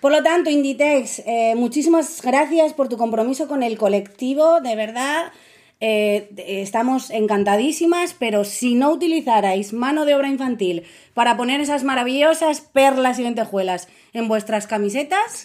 Por 0.00 0.12
lo 0.12 0.22
tanto, 0.22 0.50
Inditex, 0.50 1.20
eh, 1.20 1.54
muchísimas 1.56 2.20
gracias 2.22 2.74
por 2.74 2.88
tu 2.88 2.98
compromiso 2.98 3.48
con 3.48 3.62
el 3.62 3.78
colectivo, 3.78 4.60
de 4.60 4.76
verdad. 4.76 5.32
Eh, 5.80 6.28
estamos 6.38 7.10
encantadísimas, 7.10 8.14
pero 8.18 8.44
si 8.44 8.74
no 8.74 8.90
utilizarais 8.90 9.72
mano 9.72 10.06
de 10.06 10.14
obra 10.14 10.28
infantil 10.28 10.84
para 11.12 11.36
poner 11.36 11.60
esas 11.60 11.84
maravillosas 11.84 12.60
perlas 12.60 13.18
y 13.18 13.22
lentejuelas 13.22 13.88
en 14.12 14.28
vuestras 14.28 14.66
camisetas. 14.66 15.44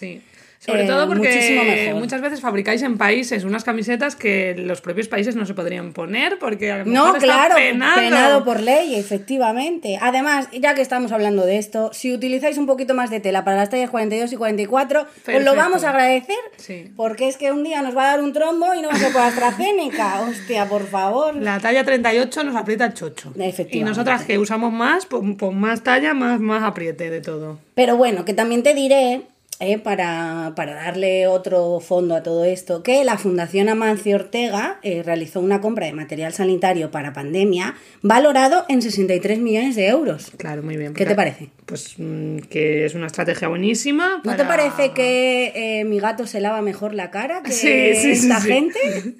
Sobre 0.64 0.84
Eh, 0.84 0.86
todo 0.86 1.08
muchísimo 1.08 1.62
porque 1.62 1.92
muchas 1.94 2.20
veces 2.20 2.40
fabricáis 2.40 2.82
en 2.82 2.96
países 2.96 3.42
unas 3.42 3.64
camisetas 3.64 4.14
que 4.14 4.54
los 4.56 4.80
propios 4.80 5.08
países 5.08 5.34
no 5.34 5.44
se 5.44 5.54
podrían 5.54 5.92
poner 5.92 6.38
porque 6.38 6.70
a 6.70 6.78
lo 6.78 6.84
No, 6.84 7.06
está 7.08 7.18
claro, 7.18 7.54
penado. 7.56 7.96
penado. 8.00 8.44
por 8.44 8.60
ley, 8.60 8.94
efectivamente. 8.94 9.98
Además, 10.00 10.48
ya 10.52 10.74
que 10.74 10.80
estamos 10.82 11.10
hablando 11.10 11.44
de 11.46 11.58
esto, 11.58 11.90
si 11.92 12.12
utilizáis 12.14 12.58
un 12.58 12.66
poquito 12.66 12.94
más 12.94 13.10
de 13.10 13.18
tela 13.18 13.44
para 13.44 13.56
las 13.56 13.70
tallas 13.70 13.90
42 13.90 14.32
y 14.32 14.36
44, 14.36 15.04
os 15.34 15.42
lo 15.44 15.56
vamos 15.56 15.82
a 15.82 15.90
agradecer, 15.90 16.36
Sí. 16.58 16.92
porque 16.96 17.26
es 17.28 17.36
que 17.36 17.50
un 17.50 17.64
día 17.64 17.82
nos 17.82 17.96
va 17.96 18.04
a 18.04 18.06
dar 18.16 18.20
un 18.22 18.32
trombo 18.32 18.72
y 18.74 18.82
no 18.82 18.88
va 18.88 18.94
a 18.94 18.98
ser 18.98 19.12
por 19.12 19.22
AstraZeneca. 19.22 20.20
Hostia, 20.28 20.66
por 20.68 20.86
favor. 20.86 21.34
La 21.34 21.58
talla 21.58 21.82
38 21.84 22.44
nos 22.44 22.54
aprieta 22.54 22.84
el 22.86 22.94
chocho. 22.94 23.30
Efectivamente. 23.30 23.78
Y 23.78 23.82
nosotras 23.82 24.22
que 24.24 24.38
usamos 24.38 24.72
más, 24.72 25.06
pues, 25.06 25.22
pues 25.36 25.52
más 25.52 25.82
talla, 25.82 26.14
más, 26.14 26.38
más 26.38 26.62
apriete 26.62 27.10
de 27.10 27.20
todo. 27.20 27.58
Pero 27.74 27.96
bueno, 27.96 28.24
que 28.24 28.34
también 28.34 28.62
te 28.62 28.74
diré, 28.74 29.22
eh, 29.60 29.78
para, 29.78 30.54
para 30.56 30.74
darle 30.74 31.28
otro 31.28 31.78
fondo 31.80 32.16
a 32.16 32.22
todo 32.22 32.44
esto, 32.44 32.82
que 32.82 33.04
la 33.04 33.16
Fundación 33.16 33.68
Amancio 33.68 34.16
Ortega 34.16 34.80
eh, 34.82 35.02
realizó 35.04 35.40
una 35.40 35.60
compra 35.60 35.86
de 35.86 35.92
material 35.92 36.32
sanitario 36.32 36.90
para 36.90 37.12
pandemia 37.12 37.76
valorado 38.00 38.64
en 38.68 38.82
63 38.82 39.38
millones 39.38 39.76
de 39.76 39.86
euros. 39.86 40.32
Claro, 40.36 40.62
muy 40.62 40.76
bien. 40.76 40.94
¿Qué 40.94 41.06
te 41.06 41.14
parece? 41.14 41.50
Pues 41.66 41.94
mm, 41.96 42.38
que 42.50 42.86
es 42.86 42.94
una 42.94 43.06
estrategia 43.06 43.46
buenísima. 43.48 44.20
¿No 44.24 44.36
te 44.36 44.44
parece 44.44 44.92
que 44.92 45.52
eh, 45.54 45.84
mi 45.84 46.00
gato 46.00 46.26
se 46.26 46.40
lava 46.40 46.60
mejor 46.60 46.92
la 46.94 47.10
cara 47.10 47.42
que 47.42 47.52
Sí, 47.62 47.94
sí, 47.94 48.16
sí, 48.16 48.26
esta 48.26 48.40
sí. 48.40 48.48
gente? 48.48 48.78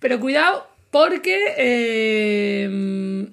Pero 0.00 0.18
cuidado, 0.18 0.66
porque 0.90 1.38
eh, 1.56 3.28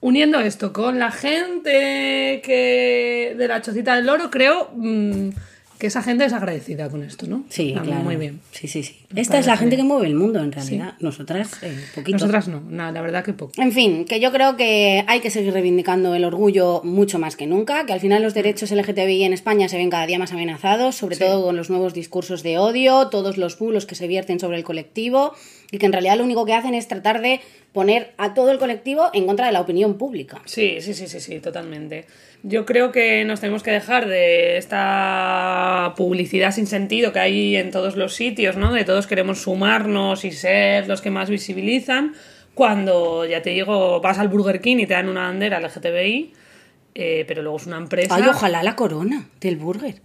uniendo 0.00 0.40
esto 0.40 0.72
con 0.72 0.98
la 0.98 1.10
gente 1.10 2.40
que 2.44 3.34
de 3.36 3.48
la 3.48 3.62
chocita 3.62 3.96
del 3.96 4.06
loro, 4.06 4.30
creo 4.30 4.70
mm, 4.74 5.30
que 5.78 5.86
esa 5.86 6.02
gente 6.02 6.24
es 6.24 6.32
agradecida 6.32 6.88
con 6.90 7.04
esto, 7.04 7.26
¿no? 7.28 7.44
Sí, 7.50 7.72
Ah, 7.76 7.82
claro. 7.82 8.02
Muy 8.02 8.16
bien. 8.16 8.40
Sí, 8.50 8.66
sí, 8.66 8.82
sí. 8.82 8.96
Esta 9.14 9.38
es 9.38 9.46
la 9.46 9.56
gente 9.56 9.76
que 9.76 9.84
mueve 9.84 10.08
el 10.08 10.14
mundo, 10.16 10.40
en 10.40 10.50
realidad. 10.50 10.94
Nosotras, 10.98 11.50
eh, 11.62 11.78
poquito. 11.94 12.18
Nosotras 12.18 12.48
no, 12.48 12.60
nada, 12.68 12.90
la 12.90 13.00
verdad 13.00 13.24
que 13.24 13.32
poco. 13.32 13.52
En 13.62 13.70
fin, 13.70 14.04
que 14.04 14.18
yo 14.18 14.32
creo 14.32 14.56
que 14.56 15.04
hay 15.06 15.20
que 15.20 15.30
seguir 15.30 15.52
reivindicando 15.52 16.16
el 16.16 16.24
orgullo 16.24 16.80
mucho 16.82 17.20
más 17.20 17.36
que 17.36 17.46
nunca, 17.46 17.86
que 17.86 17.92
al 17.92 18.00
final 18.00 18.22
los 18.22 18.34
derechos 18.34 18.72
LGTBI 18.72 19.22
en 19.22 19.32
España 19.32 19.68
se 19.68 19.76
ven 19.76 19.88
cada 19.88 20.06
día 20.06 20.18
más 20.18 20.32
amenazados, 20.32 20.96
sobre 20.96 21.16
todo 21.16 21.44
con 21.44 21.56
los 21.56 21.70
nuevos 21.70 21.94
discursos 21.94 22.42
de 22.42 22.58
odio, 22.58 23.06
todos 23.08 23.38
los 23.38 23.56
bulos 23.56 23.86
que 23.86 23.94
se 23.94 24.08
vierten 24.08 24.40
sobre 24.40 24.56
el 24.56 24.64
colectivo 24.64 25.32
y 25.70 25.78
que 25.78 25.86
en 25.86 25.92
realidad 25.92 26.16
lo 26.16 26.24
único 26.24 26.44
que 26.46 26.54
hacen 26.54 26.74
es 26.74 26.88
tratar 26.88 27.20
de 27.20 27.40
poner 27.72 28.14
a 28.16 28.34
todo 28.34 28.50
el 28.50 28.58
colectivo 28.58 29.10
en 29.12 29.26
contra 29.26 29.46
de 29.46 29.52
la 29.52 29.60
opinión 29.60 29.98
pública. 29.98 30.40
Sí, 30.46 30.80
sí, 30.80 30.94
sí, 30.94 31.06
sí, 31.06 31.20
sí, 31.20 31.40
totalmente. 31.40 32.06
Yo 32.42 32.64
creo 32.64 32.92
que 32.92 33.24
nos 33.24 33.40
tenemos 33.40 33.62
que 33.62 33.70
dejar 33.70 34.08
de 34.08 34.56
esta 34.56 35.92
publicidad 35.96 36.52
sin 36.52 36.66
sentido 36.66 37.12
que 37.12 37.18
hay 37.18 37.56
en 37.56 37.70
todos 37.70 37.96
los 37.96 38.14
sitios, 38.14 38.56
¿no? 38.56 38.72
De 38.72 38.84
todos 38.84 39.06
queremos 39.06 39.42
sumarnos 39.42 40.24
y 40.24 40.30
ser 40.30 40.88
los 40.88 41.02
que 41.02 41.10
más 41.10 41.28
visibilizan, 41.28 42.14
cuando, 42.54 43.24
ya 43.24 43.42
te 43.42 43.50
digo, 43.50 44.00
vas 44.00 44.18
al 44.18 44.28
Burger 44.28 44.60
King 44.60 44.78
y 44.78 44.86
te 44.86 44.94
dan 44.94 45.08
una 45.08 45.28
bandera 45.28 45.60
LGTBI, 45.60 46.32
eh, 46.94 47.24
pero 47.28 47.42
luego 47.42 47.58
es 47.58 47.66
una 47.66 47.76
empresa... 47.76 48.16
Ay, 48.16 48.24
ojalá 48.28 48.62
la 48.62 48.74
corona 48.74 49.28
del 49.40 49.56
burger. 49.56 50.00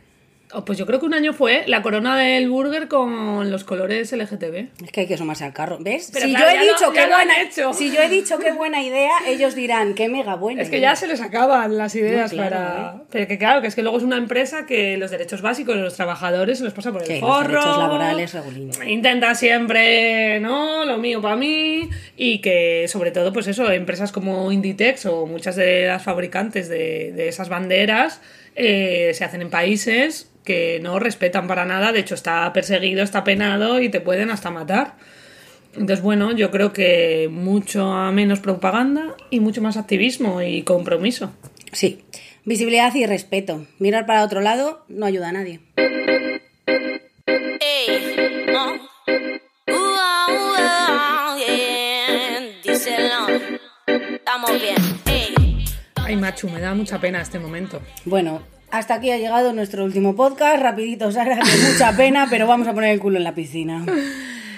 Oh, 0.53 0.63
Pues 0.65 0.77
yo 0.77 0.85
creo 0.85 0.99
que 0.99 1.05
un 1.05 1.13
año 1.13 1.33
fue 1.33 1.63
la 1.67 1.81
corona 1.81 2.17
del 2.17 2.49
burger 2.49 2.87
con 2.87 3.49
los 3.51 3.63
colores 3.63 4.11
LGTB. 4.11 4.83
Es 4.83 4.91
que 4.91 5.01
hay 5.01 5.07
que 5.07 5.17
sumarse 5.17 5.43
al 5.45 5.53
carro. 5.53 5.77
¿Ves? 5.79 6.09
Pero 6.13 6.25
si 6.27 6.33
claro, 6.33 6.51
yo 6.51 6.57
he 6.57 6.63
dicho 6.63 6.91
lo 6.93 6.99
han 7.01 7.09
buena, 7.09 7.41
hecho. 7.41 7.73
si 7.73 7.91
yo 7.91 8.01
he 8.01 8.09
dicho 8.09 8.37
qué 8.39 8.51
buena 8.51 8.81
idea, 8.83 9.11
ellos 9.27 9.55
dirán 9.55 9.93
qué 9.95 10.09
mega 10.09 10.35
buena. 10.35 10.61
Es 10.61 10.69
que 10.69 10.77
idea". 10.77 10.91
ya 10.91 10.95
se 10.95 11.07
les 11.07 11.21
acaban 11.21 11.77
las 11.77 11.95
ideas 11.95 12.31
No, 12.31 12.37
claro, 12.37 12.55
para... 12.55 12.95
Pero 13.11 13.27
que 13.27 13.37
claro, 13.37 13.61
que 13.61 13.67
es 13.67 13.75
que 13.75 13.81
luego 13.81 13.97
es 13.97 14.03
una 14.03 14.17
empresa 14.17 14.65
que 14.65 14.97
los 14.97 15.11
derechos 15.11 15.41
básicos 15.41 15.75
de 15.75 15.81
los 15.81 15.95
trabajadores 15.95 16.59
se 16.59 16.63
los 16.63 16.73
pasa 16.73 16.91
por 16.91 17.01
el 17.01 17.07
Sí, 17.07 17.13
los 17.19 17.21
forro. 17.29 17.47
derechos 17.49 17.77
laborales, 17.77 18.33
regulín. 18.33 18.71
Intenta 18.87 19.35
siempre, 19.35 20.39
¿no? 20.39 20.85
Lo 20.85 20.97
mío 20.97 21.21
para 21.21 21.35
mí. 21.35 21.89
Y 22.15 22.39
que 22.39 22.85
sobre 22.87 23.11
todo, 23.11 23.33
pues 23.33 23.47
eso, 23.47 23.71
empresas 23.71 24.11
como 24.11 24.51
Inditex 24.51 25.05
o 25.07 25.25
muchas 25.25 25.55
de 25.55 25.87
las 25.87 26.03
fabricantes 26.03 26.69
de, 26.69 27.11
de 27.13 27.27
esas 27.27 27.49
banderas 27.49 28.21
eh, 28.55 29.11
se 29.13 29.23
hacen 29.25 29.41
en 29.41 29.49
países 29.49 30.29
que 30.43 30.79
no 30.81 30.99
respetan 30.99 31.47
para 31.47 31.65
nada. 31.65 31.91
De 31.91 31.99
hecho, 31.99 32.15
está 32.15 32.51
perseguido, 32.53 33.03
está 33.03 33.23
penado 33.23 33.81
y 33.81 33.89
te 33.89 34.01
pueden 34.01 34.29
hasta 34.29 34.51
matar. 34.51 34.95
Entonces, 35.73 36.01
bueno, 36.01 36.31
yo 36.31 36.51
creo 36.51 36.71
que 36.71 37.29
mucho 37.31 37.91
menos 38.11 38.39
propaganda 38.39 39.15
y 39.31 39.39
mucho 39.39 39.61
más 39.61 39.75
activismo 39.75 40.41
y 40.41 40.61
compromiso. 40.61 41.33
Sí, 41.71 42.03
visibilidad 42.45 42.93
y 42.93 43.05
respeto. 43.07 43.65
Mirar 43.79 44.05
para 44.05 44.23
otro 44.23 44.41
lado 44.41 44.85
no 44.87 45.05
ayuda 45.05 45.29
a 45.29 45.31
nadie. 45.31 45.61
Ey, 47.25 48.49
uh. 48.49 48.73
Uh, 49.67 49.97
ah, 49.99 50.27
uh, 50.29 50.55
ah, 50.59 51.37
yeah. 51.39 52.39
Díselo. 52.63 53.27
Estamos 53.87 54.61
bien. 54.61 54.75
Ey. 55.05 55.65
Ay, 55.95 56.15
macho, 56.17 56.47
me 56.49 56.59
da 56.59 56.75
mucha 56.75 56.99
pena 56.99 57.21
este 57.21 57.39
momento. 57.39 57.81
Bueno, 58.05 58.43
hasta 58.73 58.95
aquí 58.95 59.11
ha 59.11 59.17
llegado 59.17 59.53
nuestro 59.53 59.85
último 59.85 60.15
podcast. 60.15 60.59
Rapidito, 60.59 61.11
Sara, 61.11 61.37
que 61.37 61.71
mucha 61.71 61.95
pena, 61.95 62.25
pero 62.27 62.47
vamos 62.47 62.67
a 62.67 62.73
poner 62.73 62.91
el 62.91 62.99
culo 62.99 63.17
en 63.17 63.23
la 63.23 63.35
piscina. 63.35 63.85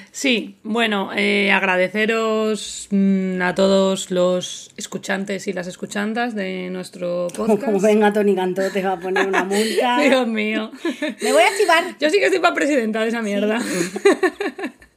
Sí, 0.10 0.56
bueno, 0.64 1.10
eh, 1.14 1.52
agradeceros 1.52 2.88
mm, 2.92 3.42
a 3.42 3.54
todos 3.56 4.12
los 4.12 4.72
escuchantes 4.78 5.50
y 5.50 5.54
las 5.54 5.68
escuchantas 5.68 6.34
de 6.34 6.70
nuestro 6.70 7.28
podcast. 7.36 7.66
como 7.66 7.80
venga 7.82 8.14
Tony 8.14 8.36
Cantó, 8.36 8.62
te 8.72 8.82
va 8.82 8.94
a 8.94 9.00
poner 9.00 9.28
una 9.28 9.44
multa. 9.44 9.98
Dios 10.02 10.26
mío. 10.26 10.72
Me 11.22 11.34
voy 11.34 11.44
a 11.44 11.58
chivar. 11.58 11.84
Yo 12.00 12.10
sí 12.10 12.20
que 12.20 12.28
estoy 12.28 12.40
para 12.40 12.56
presidenta 12.56 13.02
de 13.02 13.10
esa 13.10 13.22
mierda. 13.22 13.62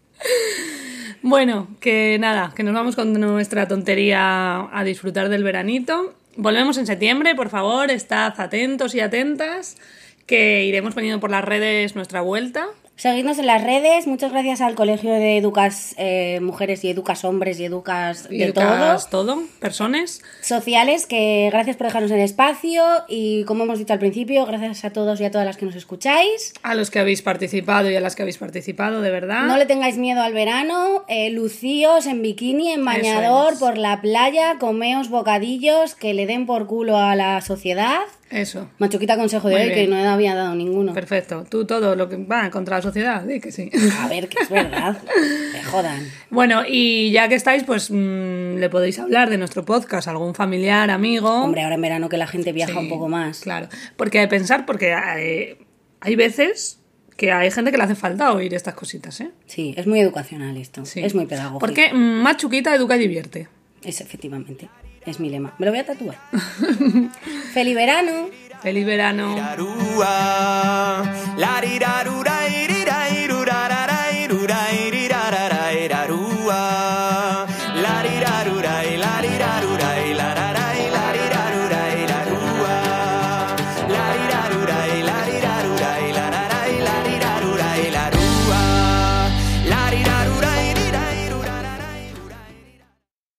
bueno, 1.23 1.67
que 1.81 2.19
nada, 2.21 2.53
que 2.55 2.63
nos 2.63 2.73
vamos 2.73 2.95
con 2.95 3.13
nuestra 3.15 3.67
tontería 3.67 4.69
a 4.73 4.85
disfrutar 4.85 5.29
del 5.29 5.43
veranito. 5.43 6.15
Volvemos 6.41 6.79
en 6.79 6.87
septiembre, 6.87 7.35
por 7.35 7.49
favor, 7.49 7.91
estad 7.91 8.33
atentos 8.41 8.95
y 8.95 9.01
atentas, 9.01 9.77
que 10.25 10.63
iremos 10.67 10.95
poniendo 10.95 11.19
por 11.19 11.33
las 11.33 11.45
redes 11.45 11.97
nuestra 11.97 12.21
vuelta. 12.21 12.69
Seguidnos 12.99 13.39
en 13.39 13.47
las 13.47 13.63
redes. 13.63 14.09
Muchas 14.09 14.33
gracias 14.33 14.61
al 14.61 14.75
Colegio 14.75 15.13
de 15.13 15.37
Educas 15.37 15.95
eh, 15.99 16.41
Mujeres 16.43 16.83
y 16.83 16.91
Educas 16.91 17.25
Hombres 17.25 17.61
y 17.61 17.65
Educas 17.65 18.29
de 18.29 18.43
educas 18.43 19.09
todo. 19.09 19.37
todo, 19.37 19.43
personas. 19.61 20.21
Sociales, 20.41 21.07
que 21.07 21.49
gracias 21.53 21.77
por 21.77 21.87
dejarnos 21.87 22.11
el 22.11 22.19
espacio. 22.19 22.83
Y 23.07 23.45
como 23.45 23.63
hemos 23.63 23.79
dicho 23.79 23.93
al 23.93 24.01
principio, 24.01 24.45
gracias 24.47 24.85
a 24.85 24.91
todos 24.91 25.21
y 25.21 25.25
a 25.25 25.31
todas 25.31 25.47
las 25.47 25.57
que 25.57 25.65
nos 25.65 25.77
escucháis. 25.77 26.53
A 26.65 26.75
los 26.75 26.91
que 26.91 26.99
habéis 26.99 27.23
participado 27.23 27.89
y 27.89 27.95
a 27.95 28.01
las 28.01 28.17
que 28.17 28.23
habéis 28.23 28.39
participado, 28.39 29.01
de 29.01 29.13
verdad. 29.13 29.45
No 29.45 29.57
le 29.57 29.67
tengáis 29.67 29.97
miedo 29.97 30.21
al 30.21 30.33
verano. 30.33 31.05
Eh, 31.07 31.31
lucíos 31.31 32.05
en 32.07 32.21
bikini, 32.21 32.73
en 32.73 32.85
bañador, 32.85 33.53
es. 33.53 33.61
por 33.61 33.79
la 33.79 34.01
playa. 34.01 34.57
Comeos 34.59 35.09
bocadillos 35.09 35.95
que 35.95 36.15
le 36.15 36.27
den 36.27 36.47
por 36.47 36.67
culo 36.67 36.97
a 36.97 37.15
la 37.15 37.41
sociedad. 37.43 38.01
Eso. 38.31 38.69
Machuquita 38.79 39.17
consejo 39.17 39.49
de 39.49 39.55
Muy 39.55 39.63
hoy, 39.63 39.69
bien. 39.71 39.91
que 39.91 39.95
no 39.97 40.11
había 40.11 40.35
dado 40.35 40.55
ninguno. 40.55 40.93
Perfecto. 40.93 41.45
Tú 41.49 41.65
todo 41.65 41.97
lo 41.97 42.09
que 42.09 42.17
va 42.17 42.51
contra 42.51 42.77
la 42.77 42.83
sociedad, 42.83 43.23
di 43.23 43.41
que 43.41 43.51
sí. 43.53 43.71
A 44.01 44.09
ver, 44.09 44.29
que 44.29 44.43
es 44.43 44.51
verdad. 44.51 44.99
Me 45.53 45.63
jodan. 45.65 46.07
Bueno, 46.31 46.63
y 46.69 47.11
ya 47.11 47.29
que 47.29 47.35
estáis, 47.37 47.65
pues 47.65 47.91
mm, 47.91 48.57
le 48.59 48.69
podéis 48.69 48.99
hablar 48.99 49.31
de 49.31 49.39
nuestro 49.39 49.65
podcast 49.65 50.09
a 50.09 50.11
algún 50.11 50.35
familiar, 50.35 50.91
amigo. 50.91 51.31
Hombre, 51.43 51.63
ahora 51.63 51.77
en 51.77 51.83
verano 51.83 52.09
que 52.09 52.19
la 52.19 52.27
gente 52.27 52.53
viaja 52.53 52.73
Sí, 52.75 52.79
un 52.79 52.89
poco 52.89 53.09
más. 53.09 53.41
Claro. 53.41 53.69
Porque 53.97 54.19
hay 54.19 54.27
que 54.27 54.31
pensar, 54.31 54.67
porque 54.67 54.95
eh, 55.17 55.59
hay 56.01 56.17
veces 56.17 56.81
que 57.17 57.33
hay 57.33 57.51
gente 57.51 57.71
que 57.73 57.79
le 57.79 57.83
hace 57.85 57.95
falta 57.95 58.33
oír 58.33 58.55
estas 58.55 58.75
cositas, 58.75 59.21
¿eh? 59.21 59.31
Sí, 59.47 59.75
es 59.77 59.87
muy 59.87 60.01
educacional 60.01 60.57
esto. 60.57 60.85
Sí. 60.85 61.01
Es 61.03 61.15
muy 61.15 61.27
pedagógico. 61.27 61.59
Porque 61.61 61.93
mm, 61.93 62.23
más 62.23 62.37
chuquita 62.37 62.75
educa 62.75 62.97
y 62.97 63.01
divierte. 63.01 63.49
Es 63.83 64.01
efectivamente. 64.01 64.69
Es 65.07 65.21
mi 65.21 65.31
lema. 65.31 65.53
Me 65.59 65.67
lo 65.67 65.73
voy 65.73 65.81
a 65.81 65.87
tatuar. 65.87 66.17
¡Feliz 67.53 67.75
verano! 67.75 68.29
¡Feliz 68.63 68.85
verano! 68.85 69.37